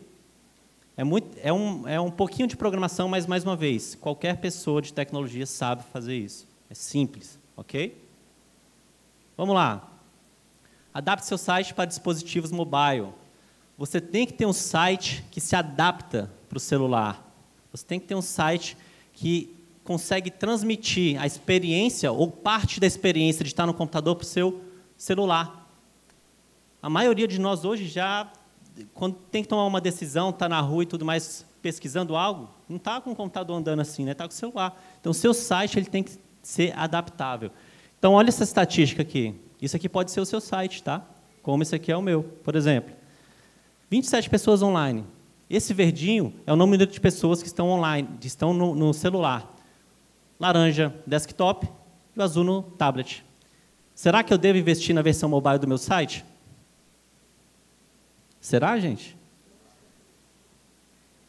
É, 0.97 1.05
muito, 1.05 1.39
é, 1.43 1.53
um, 1.53 1.86
é 1.89 2.01
um 2.01 2.11
pouquinho 2.11 2.49
de 2.49 2.57
programação, 2.57 3.09
mas, 3.09 3.26
mais 3.26 3.45
uma 3.45 3.57
vez, 3.57 3.95
qualquer 3.95 4.36
pessoa 4.39 4.82
de 4.82 4.93
tecnologia 4.93 5.47
sabe 5.47 5.82
fazer 5.93 6.16
isso. 6.16 6.47
É 6.68 6.74
simples, 6.74 7.39
ok? 7.57 7.97
Vamos 9.36 9.55
lá. 9.55 9.89
Adapte 10.93 11.26
seu 11.26 11.39
site 11.39 11.72
para 11.72 11.84
dispositivos 11.84 12.51
mobile. 12.51 13.12
Você 13.76 14.01
tem 14.01 14.26
que 14.26 14.32
ter 14.32 14.47
um 14.47 14.53
site 14.53 15.24
que 15.30 15.41
se 15.41 15.55
adapta 15.55 16.30
para 16.49 16.57
o 16.57 16.61
celular. 16.61 17.28
Você 17.73 17.85
tem 17.85 18.01
que 18.01 18.07
ter 18.07 18.14
um 18.14 18.23
site 18.23 18.77
que 19.12 19.55
consegue 19.85 20.31
transmitir 20.31 21.21
a 21.21 21.27
experiência 21.27 22.12
ou 22.12 22.31
parte 22.31 22.79
da 22.79 22.87
experiência 22.87 23.43
de 23.45 23.51
estar 23.51 23.66
no 23.66 23.75
computador 23.75 24.16
para 24.16 24.25
o 24.25 24.27
seu 24.27 24.62
celular. 24.97 25.69
A 26.83 26.91
maioria 26.91 27.27
de 27.27 27.39
nós 27.41 27.64
hoje 27.64 27.87
já 27.87 28.31
quando 28.95 29.16
tem 29.31 29.43
que 29.43 29.49
tomar 29.49 29.64
uma 29.64 29.81
decisão, 29.81 30.31
está 30.31 30.49
na 30.49 30.61
rua 30.61 30.83
e 30.83 30.87
tudo 30.87 31.05
mais, 31.05 31.45
pesquisando 31.62 32.16
algo, 32.16 32.49
não 32.69 32.77
está 32.77 33.01
com 33.01 33.12
o 33.12 33.16
computador 33.16 33.57
andando 33.57 33.81
assim, 33.81 34.09
está 34.09 34.25
né? 34.25 34.29
com 34.29 34.35
o 34.35 34.37
celular. 34.37 34.83
Então, 35.01 35.11
o 35.11 35.14
seu 35.14 35.35
site 35.35 35.79
ele 35.79 35.87
tem 35.87 36.03
que 36.03 36.12
ser 36.43 36.77
adaptável. 36.77 37.51
Então, 37.99 38.12
olha 38.12 38.29
essa 38.29 38.45
estatística 38.45 39.03
aqui. 39.03 39.35
Isso 39.61 39.75
aqui 39.75 39.89
pode 39.89 40.11
ser 40.11 40.21
o 40.21 40.25
seu 40.25 40.41
site, 40.41 40.83
tá? 40.83 41.05
Como 41.43 41.62
esse 41.62 41.75
aqui 41.75 41.91
é 41.91 41.97
o 41.97 42.03
meu, 42.03 42.23
por 42.23 42.55
exemplo. 42.55 42.95
27 43.91 44.31
pessoas 44.31 44.62
online. 44.62 45.05
Esse 45.49 45.72
verdinho 45.72 46.34
é 46.46 46.53
o 46.53 46.57
número 46.57 46.86
de 46.86 47.01
pessoas 47.01 47.40
que 47.40 47.49
estão 47.49 47.70
online, 47.70 48.09
que 48.20 48.26
estão 48.26 48.53
no, 48.53 48.74
no 48.74 48.92
celular. 48.92 49.55
Laranja, 50.38 50.94
desktop, 51.07 51.66
e 52.14 52.18
o 52.18 52.22
azul 52.22 52.44
no 52.44 52.62
tablet. 52.62 53.24
Será 53.94 54.22
que 54.22 54.32
eu 54.32 54.38
devo 54.38 54.59
investir 54.59 54.94
na 54.94 55.03
versão 55.03 55.28
mobile 55.28 55.59
do 55.59 55.66
meu 55.66 55.78
site? 55.78 56.24
Será, 58.40 58.78
gente? 58.78 59.16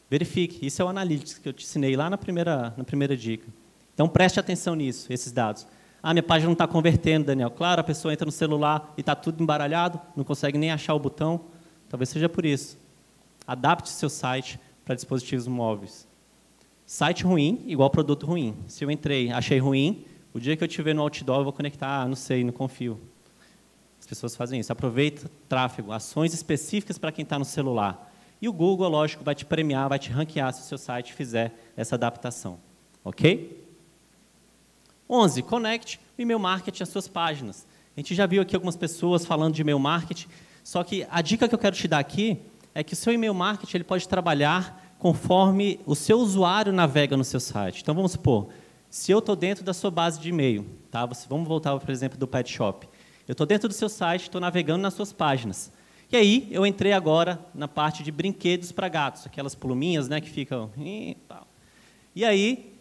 Verifique. 0.09 0.65
Isso 0.65 0.81
é 0.81 0.85
o 0.85 0.87
Analytics 0.87 1.37
que 1.37 1.47
eu 1.47 1.53
te 1.53 1.63
ensinei 1.63 1.95
lá 1.95 2.09
na 2.09 2.17
primeira, 2.17 2.73
na 2.75 2.83
primeira 2.83 3.15
dica. 3.15 3.47
Então, 3.93 4.07
preste 4.07 4.39
atenção 4.39 4.75
nisso, 4.75 5.11
esses 5.11 5.31
dados. 5.31 5.67
Ah, 6.01 6.13
minha 6.13 6.23
página 6.23 6.47
não 6.47 6.53
está 6.53 6.65
convertendo, 6.65 7.27
Daniel. 7.27 7.51
Claro, 7.51 7.81
a 7.81 7.83
pessoa 7.83 8.13
entra 8.13 8.25
no 8.25 8.31
celular 8.31 8.93
e 8.97 9.01
está 9.01 9.13
tudo 9.13 9.43
embaralhado, 9.43 9.99
não 10.15 10.23
consegue 10.23 10.57
nem 10.57 10.71
achar 10.71 10.93
o 10.93 10.99
botão. 10.99 11.41
Talvez 11.89 12.09
seja 12.09 12.29
por 12.29 12.45
isso. 12.45 12.77
Adapte 13.49 13.89
seu 13.89 14.09
site 14.09 14.59
para 14.85 14.95
dispositivos 14.95 15.47
móveis. 15.47 16.07
Site 16.85 17.23
ruim, 17.23 17.63
igual 17.67 17.89
produto 17.89 18.25
ruim. 18.25 18.55
Se 18.67 18.83
eu 18.83 18.91
entrei, 18.91 19.31
achei 19.31 19.59
ruim, 19.59 20.05
o 20.33 20.39
dia 20.39 20.55
que 20.57 20.63
eu 20.63 20.67
estiver 20.67 20.93
no 20.93 21.01
outdoor, 21.01 21.39
eu 21.39 21.43
vou 21.43 21.53
conectar, 21.53 22.01
ah, 22.01 22.07
não 22.07 22.15
sei, 22.15 22.43
não 22.43 22.51
confio 22.51 22.99
pessoas 24.09 24.35
fazem 24.35 24.59
isso. 24.59 24.73
Aproveita 24.73 25.29
tráfego, 25.47 25.91
ações 25.91 26.33
específicas 26.33 26.97
para 26.97 27.11
quem 27.11 27.23
está 27.23 27.37
no 27.37 27.45
celular. 27.45 28.11
E 28.41 28.49
o 28.49 28.53
Google, 28.53 28.89
lógico, 28.89 29.23
vai 29.23 29.35
te 29.35 29.45
premiar, 29.45 29.87
vai 29.87 29.99
te 29.99 30.09
ranquear 30.09 30.51
se 30.51 30.61
o 30.61 30.65
seu 30.65 30.77
site 30.77 31.13
fizer 31.13 31.53
essa 31.77 31.95
adaptação. 31.95 32.59
Ok? 33.03 33.63
11. 35.09 35.43
Conecte 35.43 35.99
o 36.17 36.21
e-mail 36.21 36.39
marketing 36.39 36.83
às 36.83 36.89
suas 36.89 37.07
páginas. 37.07 37.67
A 37.95 37.99
gente 37.99 38.15
já 38.15 38.25
viu 38.25 38.41
aqui 38.41 38.55
algumas 38.55 38.75
pessoas 38.75 39.25
falando 39.25 39.53
de 39.53 39.61
e-mail 39.61 39.79
marketing, 39.79 40.27
só 40.63 40.83
que 40.83 41.05
a 41.09 41.21
dica 41.21 41.47
que 41.47 41.53
eu 41.55 41.59
quero 41.59 41.75
te 41.75 41.87
dar 41.87 41.99
aqui 41.99 42.39
é 42.73 42.83
que 42.83 42.93
o 42.93 42.95
seu 42.95 43.13
e-mail 43.13 43.33
marketing 43.33 43.77
ele 43.77 43.83
pode 43.83 44.07
trabalhar 44.07 44.95
conforme 44.97 45.79
o 45.85 45.95
seu 45.95 46.19
usuário 46.19 46.73
navega 46.73 47.15
no 47.15 47.23
seu 47.23 47.39
site. 47.39 47.81
Então, 47.81 47.95
vamos 47.95 48.11
supor, 48.11 48.49
se 48.89 49.11
eu 49.11 49.19
estou 49.19 49.35
dentro 49.35 49.63
da 49.63 49.73
sua 49.73 49.89
base 49.89 50.19
de 50.19 50.29
e-mail, 50.29 50.65
tá? 50.91 51.05
vamos 51.27 51.47
voltar, 51.47 51.77
por 51.79 51.89
exemplo, 51.89 52.17
do 52.17 52.27
Pet 52.27 52.51
Shop. 52.51 52.87
Eu 53.27 53.33
estou 53.33 53.45
dentro 53.45 53.67
do 53.67 53.73
seu 53.73 53.87
site, 53.87 54.23
estou 54.23 54.41
navegando 54.41 54.81
nas 54.81 54.93
suas 54.93 55.13
páginas. 55.13 55.71
E 56.11 56.17
aí, 56.17 56.47
eu 56.49 56.65
entrei 56.65 56.91
agora 56.91 57.39
na 57.53 57.67
parte 57.67 58.01
de 58.01 58.11
brinquedos 58.11 58.71
para 58.71 58.89
gatos, 58.89 59.25
aquelas 59.27 59.53
pluminhas 59.53 60.09
né, 60.09 60.19
que 60.19 60.29
ficam. 60.29 60.71
E 62.15 62.25
aí, 62.25 62.73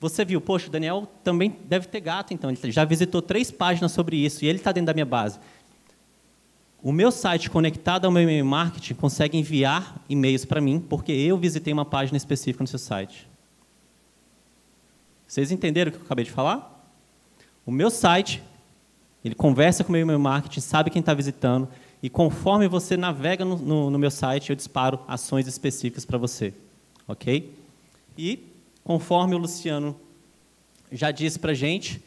você 0.00 0.24
viu, 0.24 0.40
poxa, 0.40 0.66
o 0.66 0.70
Daniel 0.70 1.08
também 1.22 1.56
deve 1.64 1.86
ter 1.86 2.00
gato, 2.00 2.34
então. 2.34 2.50
Ele 2.50 2.72
já 2.72 2.84
visitou 2.84 3.22
três 3.22 3.52
páginas 3.52 3.92
sobre 3.92 4.16
isso 4.16 4.44
e 4.44 4.48
ele 4.48 4.58
está 4.58 4.72
dentro 4.72 4.86
da 4.86 4.94
minha 4.94 5.06
base. 5.06 5.38
O 6.82 6.90
meu 6.90 7.12
site 7.12 7.48
conectado 7.48 8.06
ao 8.06 8.10
meu 8.10 8.24
e-mail 8.24 8.44
marketing 8.44 8.94
consegue 8.94 9.38
enviar 9.38 10.02
e-mails 10.08 10.44
para 10.44 10.60
mim, 10.60 10.80
porque 10.80 11.12
eu 11.12 11.38
visitei 11.38 11.72
uma 11.72 11.84
página 11.84 12.16
específica 12.16 12.64
no 12.64 12.68
seu 12.68 12.78
site. 12.78 13.28
Vocês 15.28 15.52
entenderam 15.52 15.90
o 15.90 15.92
que 15.92 16.00
eu 16.00 16.04
acabei 16.04 16.24
de 16.24 16.32
falar? 16.32 16.92
O 17.64 17.70
meu 17.70 17.88
site 17.88 18.42
ele 19.24 19.34
conversa 19.34 19.84
com 19.84 19.92
o 19.92 19.92
meu 19.92 20.18
marketing, 20.18 20.60
sabe 20.60 20.90
quem 20.90 20.98
está 20.98 21.14
visitando, 21.14 21.68
e 22.02 22.10
conforme 22.10 22.66
você 22.66 22.96
navega 22.96 23.44
no, 23.44 23.56
no, 23.56 23.90
no, 23.90 23.98
meu 23.98 24.10
site, 24.10 24.50
eu 24.50 24.56
disparo 24.56 24.98
ações 25.06 25.46
específicas 25.46 26.04
para 26.04 26.18
você. 26.18 26.52
Ok? 27.06 27.54
E, 28.18 28.44
conforme 28.82 29.36
o 29.36 29.38
Luciano 29.38 29.96
já 30.90 31.12
disse 31.12 31.38
para 31.38 31.52
a 31.52 31.54
gente, 31.54 32.02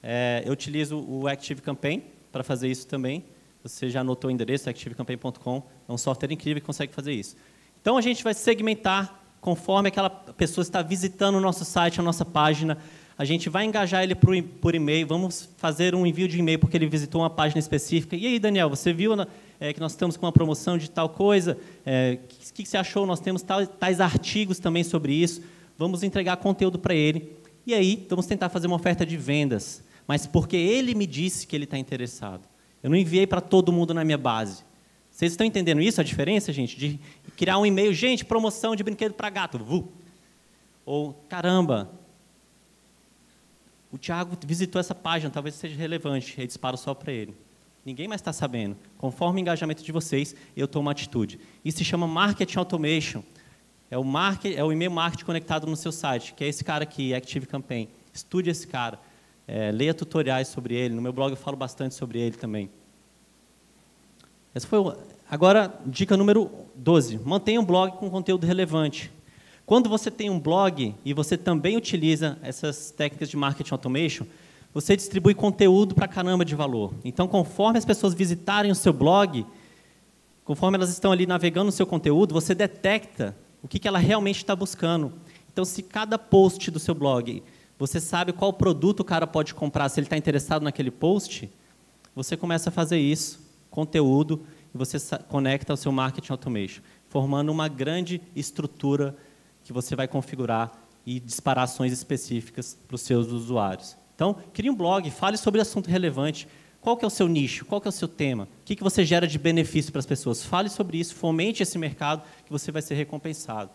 é, 0.00 0.44
eu 0.46 0.52
utilizo 0.52 0.96
o 1.00 1.26
Active 1.26 1.60
Campaign 1.60 2.04
para 2.30 2.44
fazer 2.44 2.68
isso 2.68 2.86
também. 2.86 3.24
Você 3.62 3.90
já 3.90 4.00
anotou 4.00 4.28
o 4.28 4.32
endereço, 4.32 4.68
activecampaign.com. 4.70 5.62
É 5.88 5.92
um 5.92 5.98
software 5.98 6.32
incrível 6.32 6.60
que 6.60 6.66
consegue 6.66 6.92
fazer 6.92 7.12
isso. 7.12 7.36
Então, 7.80 7.96
a 7.96 8.00
gente 8.00 8.22
vai 8.22 8.34
segmentar 8.34 9.24
conforme 9.40 9.88
aquela 9.88 10.10
pessoa 10.10 10.62
está 10.62 10.82
visitando 10.82 11.36
o 11.36 11.40
nosso 11.40 11.64
site, 11.64 12.00
a 12.00 12.02
nossa 12.02 12.24
página, 12.24 12.78
a 13.18 13.24
gente 13.24 13.48
vai 13.48 13.64
engajar 13.64 14.04
ele 14.04 14.14
por, 14.14 14.74
e-mail, 14.76 15.04
vamos 15.04 15.48
fazer 15.56 15.92
um 15.92 16.06
envio 16.06 16.28
de 16.28 16.38
e-mail 16.38 16.56
porque 16.56 16.76
ele 16.76 16.86
visitou 16.86 17.20
uma 17.20 17.28
página 17.28 17.58
específica. 17.58 18.14
E 18.14 18.24
aí, 18.24 18.38
Daniel, 18.38 18.70
você 18.70 18.92
viu 18.92 19.12
é, 19.58 19.72
que 19.72 19.80
nós 19.80 19.90
estamos 19.90 20.16
com 20.16 20.24
uma 20.24 20.30
promoção 20.30 20.78
de 20.78 20.88
tal 20.88 21.08
coisa? 21.08 21.54
O 21.54 21.58
é, 21.84 22.18
que, 22.54 22.64
você 22.64 22.76
achou? 22.76 23.04
Nós 23.06 23.18
temos 23.18 23.42
tais 23.80 24.00
artigos 24.00 24.60
também 24.60 24.84
sobre 24.84 25.12
isso. 25.12 25.42
Vamos 25.76 26.04
entregar 26.04 26.36
conteúdo 26.36 26.78
para 26.78 26.94
ele. 26.94 27.36
E 27.66 27.74
aí, 27.74 28.06
vamos 28.08 28.26
tentar 28.26 28.50
fazer 28.50 28.68
uma 28.68 28.76
oferta 28.76 29.04
de 29.04 29.16
vendas. 29.16 29.82
Mas 30.06 30.24
porque 30.24 30.56
ele 30.56 30.94
me 30.94 31.06
disse 31.06 31.44
que 31.44 31.56
ele 31.56 31.64
está 31.64 31.76
interessado. 31.76 32.42
Eu 32.82 32.90
não 32.90 32.96
enviei 32.96 33.26
para 33.26 33.40
todo 33.40 33.72
mundo 33.72 33.92
na 33.92 34.04
minha 34.04 34.18
base. 34.18 34.64
Vocês 35.10 35.32
estão 35.32 35.46
entendendo 35.46 35.80
isso, 35.80 36.00
a 36.00 36.04
diferença, 36.04 36.52
gente? 36.52 36.76
De 36.76 37.00
criar 37.36 37.58
um 37.58 37.66
e-mail, 37.66 37.92
gente, 37.92 38.24
promoção 38.24 38.76
de 38.76 38.84
brinquedo 38.84 39.14
para 39.14 39.28
gato. 39.30 39.58
Vu. 39.58 39.92
Ou, 40.86 41.12
caramba, 41.28 41.90
o 43.90 43.98
Tiago 43.98 44.36
visitou 44.46 44.80
essa 44.80 44.94
página, 44.94 45.30
talvez 45.30 45.54
seja 45.54 45.76
relevante, 45.76 46.40
aí 46.40 46.46
disparo 46.46 46.76
só 46.76 46.94
para 46.94 47.12
ele. 47.12 47.34
Ninguém 47.84 48.06
mais 48.06 48.20
está 48.20 48.32
sabendo. 48.32 48.76
Conforme 48.98 49.40
o 49.40 49.42
engajamento 49.42 49.82
de 49.82 49.90
vocês, 49.90 50.36
eu 50.56 50.68
tomo 50.68 50.90
atitude. 50.90 51.40
Isso 51.64 51.78
se 51.78 51.84
chama 51.84 52.06
Marketing 52.06 52.58
Automation. 52.58 53.22
É 53.90 53.96
o, 53.96 54.04
market, 54.04 54.54
é 54.56 54.62
o 54.62 54.70
e-mail 54.70 54.90
marketing 54.90 55.24
conectado 55.24 55.66
no 55.66 55.74
seu 55.74 55.90
site, 55.90 56.34
que 56.34 56.44
é 56.44 56.48
esse 56.48 56.62
cara 56.62 56.84
aqui, 56.84 57.14
Active 57.14 57.46
Campaign. 57.46 57.88
Estude 58.12 58.50
esse 58.50 58.66
cara. 58.66 59.00
É, 59.50 59.72
leia 59.72 59.94
tutoriais 59.94 60.48
sobre 60.48 60.74
ele. 60.74 60.94
No 60.94 61.00
meu 61.00 61.12
blog 61.12 61.30
eu 61.30 61.36
falo 61.36 61.56
bastante 61.56 61.94
sobre 61.94 62.20
ele 62.20 62.36
também. 62.36 62.70
Essa 64.54 64.66
foi 64.66 64.78
o... 64.78 64.94
Agora, 65.30 65.74
dica 65.86 66.18
número 66.18 66.50
12. 66.74 67.18
Mantenha 67.24 67.58
um 67.58 67.64
blog 67.64 67.96
com 67.96 68.10
conteúdo 68.10 68.46
relevante. 68.46 69.10
Quando 69.64 69.88
você 69.88 70.10
tem 70.10 70.28
um 70.28 70.38
blog 70.38 70.94
e 71.02 71.14
você 71.14 71.36
também 71.36 71.78
utiliza 71.78 72.38
essas 72.42 72.90
técnicas 72.90 73.30
de 73.30 73.38
marketing 73.38 73.72
automation, 73.72 74.26
você 74.72 74.94
distribui 74.94 75.34
conteúdo 75.34 75.94
para 75.94 76.06
caramba 76.06 76.44
de 76.44 76.54
valor. 76.54 76.92
Então, 77.02 77.26
conforme 77.26 77.78
as 77.78 77.84
pessoas 77.86 78.12
visitarem 78.12 78.70
o 78.70 78.74
seu 78.74 78.92
blog, 78.92 79.46
conforme 80.44 80.76
elas 80.76 80.90
estão 80.90 81.10
ali 81.10 81.26
navegando 81.26 81.66
no 81.66 81.72
seu 81.72 81.86
conteúdo, 81.86 82.34
você 82.34 82.54
detecta 82.54 83.34
o 83.62 83.68
que, 83.68 83.78
que 83.78 83.88
ela 83.88 83.98
realmente 83.98 84.36
está 84.36 84.54
buscando. 84.54 85.12
Então, 85.50 85.64
se 85.64 85.82
cada 85.82 86.18
post 86.18 86.70
do 86.70 86.78
seu 86.78 86.94
blog, 86.94 87.42
você 87.78 88.00
sabe 88.00 88.32
qual 88.32 88.52
produto 88.52 89.00
o 89.00 89.04
cara 89.04 89.26
pode 89.26 89.54
comprar, 89.54 89.88
se 89.88 90.00
ele 90.00 90.06
está 90.06 90.16
interessado 90.16 90.62
naquele 90.62 90.90
post, 90.90 91.48
você 92.14 92.36
começa 92.36 92.70
a 92.70 92.72
fazer 92.72 92.98
isso, 92.98 93.40
conteúdo, 93.70 94.44
e 94.74 94.78
você 94.78 94.98
conecta 95.28 95.72
ao 95.72 95.76
seu 95.76 95.92
marketing 95.92 96.32
automation, 96.32 96.82
formando 97.08 97.50
uma 97.50 97.68
grande 97.68 98.20
estrutura 98.34 99.16
que 99.62 99.72
você 99.72 99.94
vai 99.94 100.08
configurar 100.08 100.72
e 101.06 101.20
disparar 101.20 101.64
ações 101.64 101.92
específicas 101.92 102.76
para 102.86 102.96
os 102.96 103.02
seus 103.02 103.28
usuários. 103.28 103.96
Então, 104.14 104.36
crie 104.52 104.68
um 104.68 104.74
blog, 104.74 105.08
fale 105.10 105.36
sobre 105.36 105.60
assunto 105.60 105.88
relevante. 105.88 106.48
Qual 106.80 106.96
que 106.96 107.04
é 107.04 107.08
o 107.08 107.10
seu 107.10 107.28
nicho? 107.28 107.64
Qual 107.64 107.80
que 107.80 107.86
é 107.86 107.90
o 107.90 107.92
seu 107.92 108.08
tema? 108.08 108.44
O 108.44 108.64
que, 108.64 108.74
que 108.74 108.82
você 108.82 109.04
gera 109.04 109.26
de 109.26 109.38
benefício 109.38 109.92
para 109.92 110.00
as 110.00 110.06
pessoas? 110.06 110.42
Fale 110.42 110.68
sobre 110.68 110.98
isso, 110.98 111.14
fomente 111.14 111.62
esse 111.62 111.78
mercado 111.78 112.22
que 112.44 112.50
você 112.50 112.72
vai 112.72 112.82
ser 112.82 112.94
recompensado. 112.94 113.70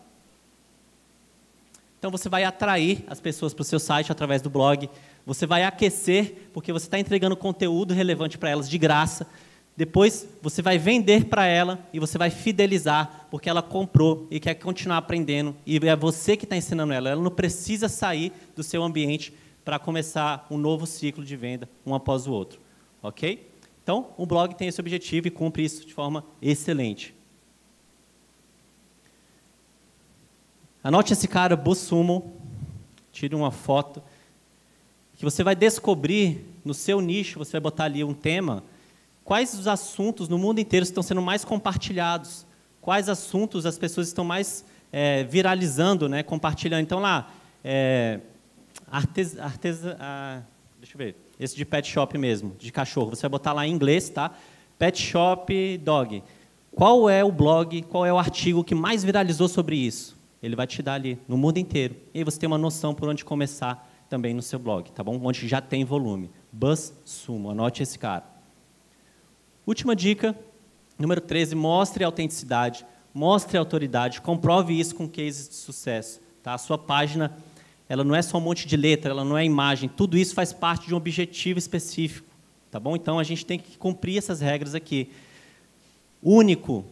Então, 2.04 2.10
você 2.10 2.28
vai 2.28 2.44
atrair 2.44 3.02
as 3.06 3.18
pessoas 3.18 3.54
para 3.54 3.62
o 3.62 3.64
seu 3.64 3.80
site 3.80 4.12
através 4.12 4.42
do 4.42 4.50
blog. 4.50 4.90
Você 5.24 5.46
vai 5.46 5.64
aquecer, 5.64 6.50
porque 6.52 6.70
você 6.70 6.84
está 6.84 6.98
entregando 6.98 7.34
conteúdo 7.34 7.94
relevante 7.94 8.36
para 8.36 8.50
elas 8.50 8.68
de 8.68 8.76
graça. 8.76 9.26
Depois 9.74 10.28
você 10.42 10.60
vai 10.60 10.76
vender 10.76 11.24
para 11.24 11.46
ela 11.46 11.78
e 11.94 11.98
você 11.98 12.18
vai 12.18 12.28
fidelizar, 12.28 13.26
porque 13.30 13.48
ela 13.48 13.62
comprou 13.62 14.28
e 14.30 14.38
quer 14.38 14.52
continuar 14.52 14.98
aprendendo. 14.98 15.56
E 15.64 15.78
é 15.78 15.96
você 15.96 16.36
que 16.36 16.44
está 16.44 16.54
ensinando 16.54 16.92
ela. 16.92 17.08
Ela 17.08 17.22
não 17.22 17.30
precisa 17.30 17.88
sair 17.88 18.34
do 18.54 18.62
seu 18.62 18.82
ambiente 18.82 19.32
para 19.64 19.78
começar 19.78 20.46
um 20.50 20.58
novo 20.58 20.86
ciclo 20.86 21.24
de 21.24 21.36
venda, 21.36 21.70
um 21.86 21.94
após 21.94 22.26
o 22.26 22.32
outro. 22.32 22.60
Ok? 23.02 23.50
Então, 23.82 24.08
o 24.18 24.26
blog 24.26 24.54
tem 24.56 24.68
esse 24.68 24.78
objetivo 24.78 25.28
e 25.28 25.30
cumpre 25.30 25.64
isso 25.64 25.86
de 25.86 25.94
forma 25.94 26.22
excelente. 26.42 27.14
Anote 30.84 31.12
esse 31.12 31.26
cara, 31.26 31.56
Bussumo, 31.56 32.32
tire 33.10 33.34
uma 33.34 33.50
foto, 33.50 34.00
que 35.16 35.24
você 35.24 35.42
vai 35.42 35.56
descobrir 35.56 36.46
no 36.64 36.74
seu 36.74 37.00
nicho, 37.00 37.38
você 37.38 37.52
vai 37.52 37.60
botar 37.60 37.84
ali 37.84 38.04
um 38.04 38.14
tema 38.14 38.62
Quais 39.24 39.54
os 39.54 39.66
assuntos 39.66 40.28
no 40.28 40.36
mundo 40.36 40.60
inteiro 40.60 40.84
estão 40.84 41.02
sendo 41.02 41.22
mais 41.22 41.44
compartilhados? 41.44 42.46
Quais 42.82 43.08
assuntos 43.08 43.64
as 43.64 43.78
pessoas 43.78 44.08
estão 44.08 44.22
mais 44.22 44.66
é, 44.92 45.24
viralizando, 45.24 46.10
né, 46.10 46.22
compartilhando? 46.22 46.82
Então, 46.82 47.00
lá, 47.00 47.32
é, 47.64 48.20
ah, 48.86 49.02
deixa 50.78 50.94
eu 50.94 50.98
ver, 50.98 51.16
esse 51.40 51.56
de 51.56 51.64
pet 51.64 51.90
shop 51.90 52.18
mesmo, 52.18 52.54
de 52.58 52.70
cachorro. 52.70 53.10
Você 53.10 53.22
vai 53.22 53.30
botar 53.30 53.54
lá 53.54 53.66
em 53.66 53.72
inglês, 53.72 54.10
tá? 54.10 54.30
Pet 54.78 55.00
shop 55.00 55.78
dog. 55.78 56.22
Qual 56.72 57.08
é 57.08 57.24
o 57.24 57.32
blog, 57.32 57.80
qual 57.82 58.04
é 58.04 58.12
o 58.12 58.18
artigo 58.18 58.62
que 58.62 58.74
mais 58.74 59.02
viralizou 59.02 59.48
sobre 59.48 59.76
isso? 59.76 60.13
Ele 60.44 60.54
vai 60.54 60.66
te 60.66 60.82
dar 60.82 60.94
ali, 60.94 61.18
no 61.26 61.38
mundo 61.38 61.58
inteiro. 61.58 61.96
E 62.12 62.18
aí 62.18 62.24
você 62.24 62.38
tem 62.38 62.46
uma 62.46 62.58
noção 62.58 62.94
por 62.94 63.08
onde 63.08 63.24
começar 63.24 63.90
também 64.10 64.34
no 64.34 64.42
seu 64.42 64.58
blog, 64.58 64.92
tá 64.92 65.02
bom? 65.02 65.18
Onde 65.24 65.48
já 65.48 65.60
tem 65.60 65.84
volume. 65.84 66.30
Buzz 66.52 66.92
Sumo, 67.04 67.50
anote 67.50 67.82
esse 67.82 67.98
cara. 67.98 68.24
Última 69.66 69.96
dica, 69.96 70.38
número 70.98 71.20
13, 71.20 71.54
mostre 71.54 72.04
autenticidade, 72.04 72.84
mostre 73.14 73.56
autoridade, 73.56 74.20
comprove 74.20 74.78
isso 74.78 74.94
com 74.94 75.08
cases 75.08 75.48
de 75.48 75.54
sucesso. 75.54 76.20
Tá? 76.42 76.52
A 76.52 76.58
sua 76.58 76.76
página 76.76 77.34
ela 77.88 78.04
não 78.04 78.14
é 78.14 78.20
só 78.20 78.38
um 78.38 78.40
monte 78.40 78.66
de 78.66 78.76
letra, 78.76 79.10
ela 79.10 79.24
não 79.24 79.36
é 79.36 79.44
imagem, 79.44 79.88
tudo 79.88 80.18
isso 80.18 80.34
faz 80.34 80.52
parte 80.52 80.86
de 80.86 80.94
um 80.94 80.96
objetivo 80.96 81.58
específico. 81.58 82.28
Tá 82.70 82.80
bom? 82.80 82.96
Então 82.96 83.18
a 83.18 83.24
gente 83.24 83.46
tem 83.46 83.58
que 83.58 83.78
cumprir 83.78 84.18
essas 84.18 84.40
regras 84.40 84.74
aqui. 84.74 85.10
Único. 86.22 86.84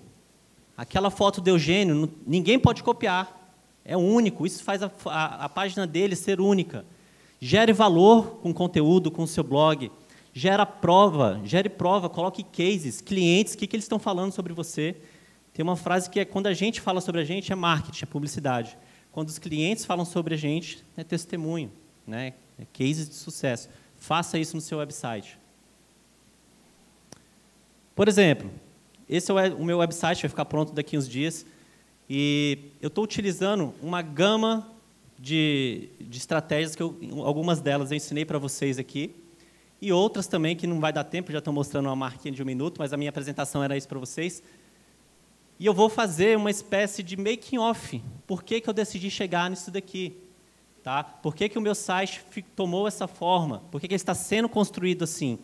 Aquela 0.76 1.10
foto 1.10 1.40
do 1.40 1.50
Eugênio, 1.50 2.10
ninguém 2.26 2.58
pode 2.58 2.82
copiar. 2.82 3.41
É 3.84 3.96
único. 3.96 4.46
Isso 4.46 4.62
faz 4.62 4.82
a, 4.82 4.90
a, 5.06 5.44
a 5.44 5.48
página 5.48 5.86
dele 5.86 6.16
ser 6.16 6.40
única. 6.40 6.84
Gere 7.40 7.72
valor 7.72 8.38
com 8.42 8.52
conteúdo, 8.54 9.10
com 9.10 9.22
o 9.22 9.26
seu 9.26 9.42
blog 9.42 9.90
gera 10.32 10.64
prova, 10.64 11.40
gere 11.44 11.68
prova, 11.68 12.08
coloque 12.08 12.42
cases, 12.42 13.00
clientes, 13.00 13.54
o 13.54 13.58
que, 13.58 13.66
que 13.66 13.76
eles 13.76 13.84
estão 13.84 13.98
falando 13.98 14.32
sobre 14.32 14.52
você. 14.52 14.96
Tem 15.52 15.62
uma 15.62 15.76
frase 15.76 16.08
que 16.08 16.20
é 16.20 16.24
quando 16.24 16.46
a 16.46 16.54
gente 16.54 16.80
fala 16.80 17.00
sobre 17.00 17.20
a 17.20 17.24
gente 17.24 17.52
é 17.52 17.54
marketing, 17.54 18.04
é 18.04 18.06
publicidade. 18.06 18.78
Quando 19.10 19.28
os 19.28 19.38
clientes 19.38 19.84
falam 19.84 20.04
sobre 20.04 20.34
a 20.34 20.38
gente 20.38 20.82
é 20.96 21.04
testemunho, 21.04 21.70
né? 22.06 22.32
É 22.58 22.64
cases 22.72 23.08
de 23.08 23.14
sucesso. 23.14 23.68
Faça 23.96 24.38
isso 24.38 24.56
no 24.56 24.62
seu 24.62 24.78
website. 24.78 25.38
Por 27.94 28.08
exemplo, 28.08 28.50
esse 29.06 29.30
é 29.30 29.34
o 29.52 29.64
meu 29.64 29.78
website, 29.78 30.22
vai 30.22 30.30
ficar 30.30 30.46
pronto 30.46 30.72
daqui 30.72 30.96
uns 30.96 31.06
dias. 31.06 31.44
E 32.14 32.58
eu 32.82 32.88
estou 32.88 33.02
utilizando 33.02 33.72
uma 33.80 34.02
gama 34.02 34.70
de, 35.18 35.88
de 35.98 36.18
estratégias 36.18 36.76
que 36.76 36.82
eu, 36.82 36.94
algumas 37.24 37.62
delas 37.62 37.90
eu 37.90 37.96
ensinei 37.96 38.22
para 38.22 38.38
vocês 38.38 38.78
aqui 38.78 39.14
e 39.80 39.90
outras 39.90 40.26
também 40.26 40.54
que 40.54 40.66
não 40.66 40.78
vai 40.78 40.92
dar 40.92 41.04
tempo, 41.04 41.32
já 41.32 41.38
estou 41.38 41.54
mostrando 41.54 41.86
uma 41.86 41.96
marquinha 41.96 42.30
de 42.30 42.42
um 42.42 42.44
minuto, 42.44 42.76
mas 42.78 42.92
a 42.92 42.98
minha 42.98 43.08
apresentação 43.08 43.64
era 43.64 43.78
isso 43.78 43.88
para 43.88 43.98
vocês. 43.98 44.42
E 45.58 45.64
eu 45.64 45.72
vou 45.72 45.88
fazer 45.88 46.36
uma 46.36 46.50
espécie 46.50 47.02
de 47.02 47.16
making 47.16 47.56
off. 47.56 48.04
Por 48.26 48.42
que, 48.42 48.60
que 48.60 48.68
eu 48.68 48.74
decidi 48.74 49.10
chegar 49.10 49.48
nisso 49.48 49.70
daqui? 49.70 50.14
Tá? 50.82 51.02
Por 51.02 51.34
que, 51.34 51.48
que 51.48 51.56
o 51.56 51.62
meu 51.62 51.74
site 51.74 52.22
tomou 52.54 52.86
essa 52.86 53.08
forma? 53.08 53.62
Por 53.70 53.80
que, 53.80 53.88
que 53.88 53.94
ele 53.94 53.96
está 53.96 54.14
sendo 54.14 54.50
construído 54.50 55.04
assim? 55.04 55.38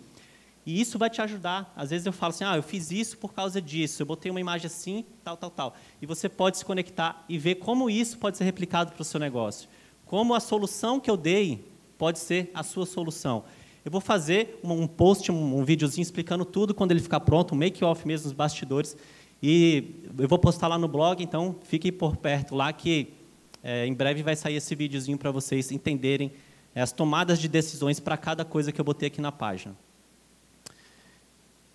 E 0.68 0.82
isso 0.82 0.98
vai 0.98 1.08
te 1.08 1.22
ajudar. 1.22 1.72
Às 1.74 1.88
vezes 1.88 2.04
eu 2.04 2.12
falo 2.12 2.28
assim, 2.28 2.44
ah, 2.44 2.54
eu 2.54 2.62
fiz 2.62 2.90
isso 2.90 3.16
por 3.16 3.32
causa 3.32 3.58
disso, 3.58 4.02
eu 4.02 4.06
botei 4.06 4.30
uma 4.30 4.38
imagem 4.38 4.66
assim, 4.66 5.02
tal, 5.24 5.34
tal, 5.34 5.48
tal. 5.50 5.74
E 6.02 6.04
você 6.04 6.28
pode 6.28 6.58
se 6.58 6.64
conectar 6.64 7.24
e 7.26 7.38
ver 7.38 7.54
como 7.54 7.88
isso 7.88 8.18
pode 8.18 8.36
ser 8.36 8.44
replicado 8.44 8.92
para 8.92 9.00
o 9.00 9.04
seu 9.04 9.18
negócio. 9.18 9.66
Como 10.04 10.34
a 10.34 10.40
solução 10.40 11.00
que 11.00 11.10
eu 11.10 11.16
dei 11.16 11.64
pode 11.96 12.18
ser 12.18 12.50
a 12.52 12.62
sua 12.62 12.84
solução. 12.84 13.44
Eu 13.82 13.90
vou 13.90 14.02
fazer 14.02 14.60
um 14.62 14.86
post, 14.86 15.32
um, 15.32 15.64
videozinho 15.64 16.02
explicando 16.02 16.44
tudo 16.44 16.74
quando 16.74 16.90
ele 16.90 17.00
ficar 17.00 17.20
pronto, 17.20 17.54
um 17.54 17.56
make-off 17.56 18.06
mesmo, 18.06 18.26
os 18.26 18.34
bastidores. 18.34 18.94
E 19.42 20.04
eu 20.18 20.28
vou 20.28 20.38
postar 20.38 20.68
lá 20.68 20.76
no 20.76 20.86
blog, 20.86 21.24
então 21.24 21.56
fiquem 21.62 21.90
por 21.90 22.14
perto 22.18 22.54
lá 22.54 22.74
que 22.74 23.14
é, 23.64 23.86
em 23.86 23.94
breve 23.94 24.22
vai 24.22 24.36
sair 24.36 24.56
esse 24.56 24.74
videozinho 24.74 25.16
para 25.16 25.30
vocês 25.30 25.72
entenderem 25.72 26.30
as 26.74 26.92
tomadas 26.92 27.38
de 27.38 27.48
decisões 27.48 27.98
para 27.98 28.18
cada 28.18 28.44
coisa 28.44 28.70
que 28.70 28.78
eu 28.78 28.84
botei 28.84 29.06
aqui 29.06 29.22
na 29.22 29.32
página. 29.32 29.74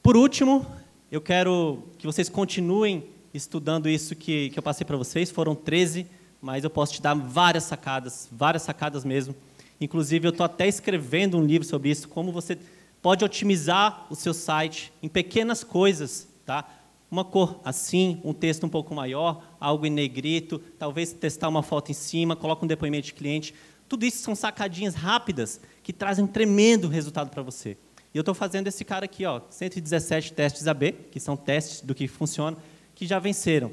Por 0.03 0.17
último, 0.17 0.65
eu 1.09 1.21
quero 1.21 1.81
que 1.97 2.05
vocês 2.05 2.27
continuem 2.27 3.05
estudando 3.33 3.87
isso 3.87 4.17
que, 4.17 4.49
que 4.49 4.59
eu 4.59 4.61
passei 4.61 4.83
para 4.85 4.97
vocês. 4.97 5.31
Foram 5.31 5.55
13, 5.55 6.05
mas 6.41 6.65
eu 6.65 6.69
posso 6.69 6.91
te 6.91 7.01
dar 7.01 7.13
várias 7.13 7.63
sacadas, 7.63 8.27
várias 8.29 8.63
sacadas 8.63 9.05
mesmo. 9.05 9.33
Inclusive, 9.79 10.27
eu 10.27 10.31
estou 10.31 10.45
até 10.45 10.67
escrevendo 10.67 11.37
um 11.37 11.45
livro 11.45 11.65
sobre 11.65 11.89
isso, 11.89 12.09
como 12.09 12.33
você 12.33 12.57
pode 13.01 13.23
otimizar 13.23 14.05
o 14.09 14.15
seu 14.15 14.33
site 14.33 14.91
em 15.01 15.07
pequenas 15.07 15.63
coisas, 15.63 16.27
tá? 16.45 16.69
Uma 17.09 17.23
cor 17.23 17.61
assim, 17.63 18.19
um 18.25 18.33
texto 18.33 18.65
um 18.65 18.69
pouco 18.69 18.93
maior, 18.93 19.55
algo 19.57 19.85
em 19.85 19.89
negrito, 19.89 20.59
talvez 20.77 21.13
testar 21.13 21.47
uma 21.47 21.63
foto 21.63 21.91
em 21.91 21.95
cima, 21.95 22.35
coloca 22.35 22.65
um 22.65 22.67
depoimento 22.67 23.05
de 23.05 23.13
cliente. 23.13 23.55
Tudo 23.87 24.05
isso 24.05 24.17
são 24.17 24.35
sacadinhas 24.35 24.95
rápidas 24.95 25.61
que 25.81 25.93
trazem 25.93 26.25
um 26.25 26.27
tremendo 26.27 26.89
resultado 26.89 27.29
para 27.29 27.41
você. 27.41 27.77
E 28.13 28.17
eu 28.17 28.21
estou 28.21 28.35
fazendo 28.35 28.67
esse 28.67 28.85
cara 28.85 29.05
aqui, 29.05 29.25
ó, 29.25 29.41
117 29.49 30.33
testes 30.33 30.67
AB, 30.67 30.91
que 31.11 31.19
são 31.19 31.35
testes 31.35 31.81
do 31.81 31.95
que 31.95 32.07
funciona, 32.07 32.55
que 32.93 33.07
já 33.07 33.17
venceram. 33.17 33.71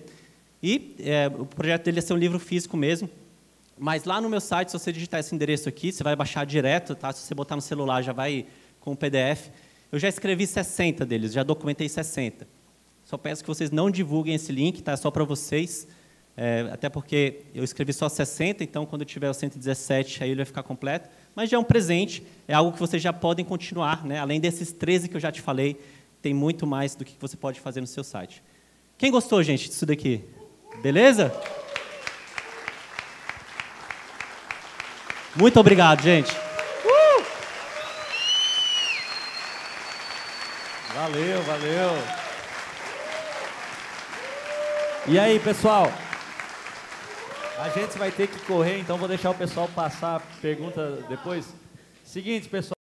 E 0.62 0.96
é, 1.00 1.28
o 1.28 1.44
projeto 1.44 1.84
dele 1.84 1.98
é 1.98 2.02
ser 2.02 2.14
um 2.14 2.16
livro 2.16 2.38
físico 2.38 2.76
mesmo, 2.76 3.08
mas 3.78 4.04
lá 4.04 4.20
no 4.20 4.28
meu 4.28 4.40
site, 4.40 4.70
se 4.70 4.78
você 4.78 4.92
digitar 4.92 5.20
esse 5.20 5.34
endereço 5.34 5.68
aqui, 5.68 5.90
você 5.90 6.04
vai 6.04 6.14
baixar 6.14 6.44
direto, 6.44 6.94
tá? 6.94 7.12
Se 7.12 7.22
você 7.22 7.34
botar 7.34 7.56
no 7.56 7.62
celular, 7.62 8.02
já 8.02 8.12
vai 8.12 8.46
com 8.78 8.92
o 8.92 8.96
PDF. 8.96 9.48
Eu 9.90 9.98
já 9.98 10.08
escrevi 10.08 10.46
60 10.46 11.04
deles, 11.06 11.32
já 11.32 11.42
documentei 11.42 11.88
60. 11.88 12.46
Só 13.04 13.16
peço 13.16 13.42
que 13.42 13.48
vocês 13.48 13.70
não 13.70 13.90
divulguem 13.90 14.34
esse 14.34 14.52
link, 14.52 14.82
tá? 14.82 14.92
É 14.92 14.96
só 14.96 15.10
para 15.10 15.24
vocês. 15.24 15.88
É, 16.36 16.68
até 16.72 16.88
porque 16.88 17.42
eu 17.54 17.64
escrevi 17.64 17.92
só 17.92 18.08
60, 18.08 18.62
então 18.62 18.86
quando 18.86 19.02
eu 19.02 19.06
tiver 19.06 19.28
o 19.28 19.34
117, 19.34 20.22
aí 20.22 20.30
ele 20.30 20.36
vai 20.36 20.44
ficar 20.44 20.62
completo 20.62 21.08
mas 21.34 21.48
já 21.48 21.56
é 21.56 21.60
um 21.60 21.64
presente, 21.64 22.22
é 22.46 22.54
algo 22.54 22.72
que 22.72 22.78
vocês 22.78 23.02
já 23.02 23.12
podem 23.12 23.44
continuar, 23.44 24.04
né? 24.04 24.18
além 24.18 24.40
desses 24.40 24.72
13 24.72 25.08
que 25.08 25.16
eu 25.16 25.20
já 25.20 25.30
te 25.30 25.40
falei, 25.40 25.80
tem 26.20 26.34
muito 26.34 26.66
mais 26.66 26.94
do 26.94 27.04
que 27.04 27.14
você 27.18 27.36
pode 27.36 27.60
fazer 27.60 27.80
no 27.80 27.86
seu 27.86 28.04
site. 28.04 28.42
Quem 28.98 29.10
gostou, 29.10 29.42
gente, 29.42 29.68
disso 29.68 29.86
daqui? 29.86 30.22
Beleza? 30.82 31.32
Muito 35.36 35.58
obrigado, 35.60 36.02
gente. 36.02 36.30
Uh! 36.32 37.24
Valeu, 40.94 41.42
valeu. 41.42 42.20
E 45.06 45.18
aí, 45.18 45.38
pessoal? 45.38 45.90
A 47.60 47.68
gente 47.68 47.98
vai 47.98 48.10
ter 48.10 48.26
que 48.26 48.38
correr, 48.46 48.78
então 48.78 48.96
vou 48.96 49.06
deixar 49.06 49.28
o 49.30 49.34
pessoal 49.34 49.68
passar 49.68 50.16
a 50.16 50.20
pergunta 50.40 51.04
depois. 51.10 51.46
Seguinte, 52.02 52.48
pessoal. 52.48 52.74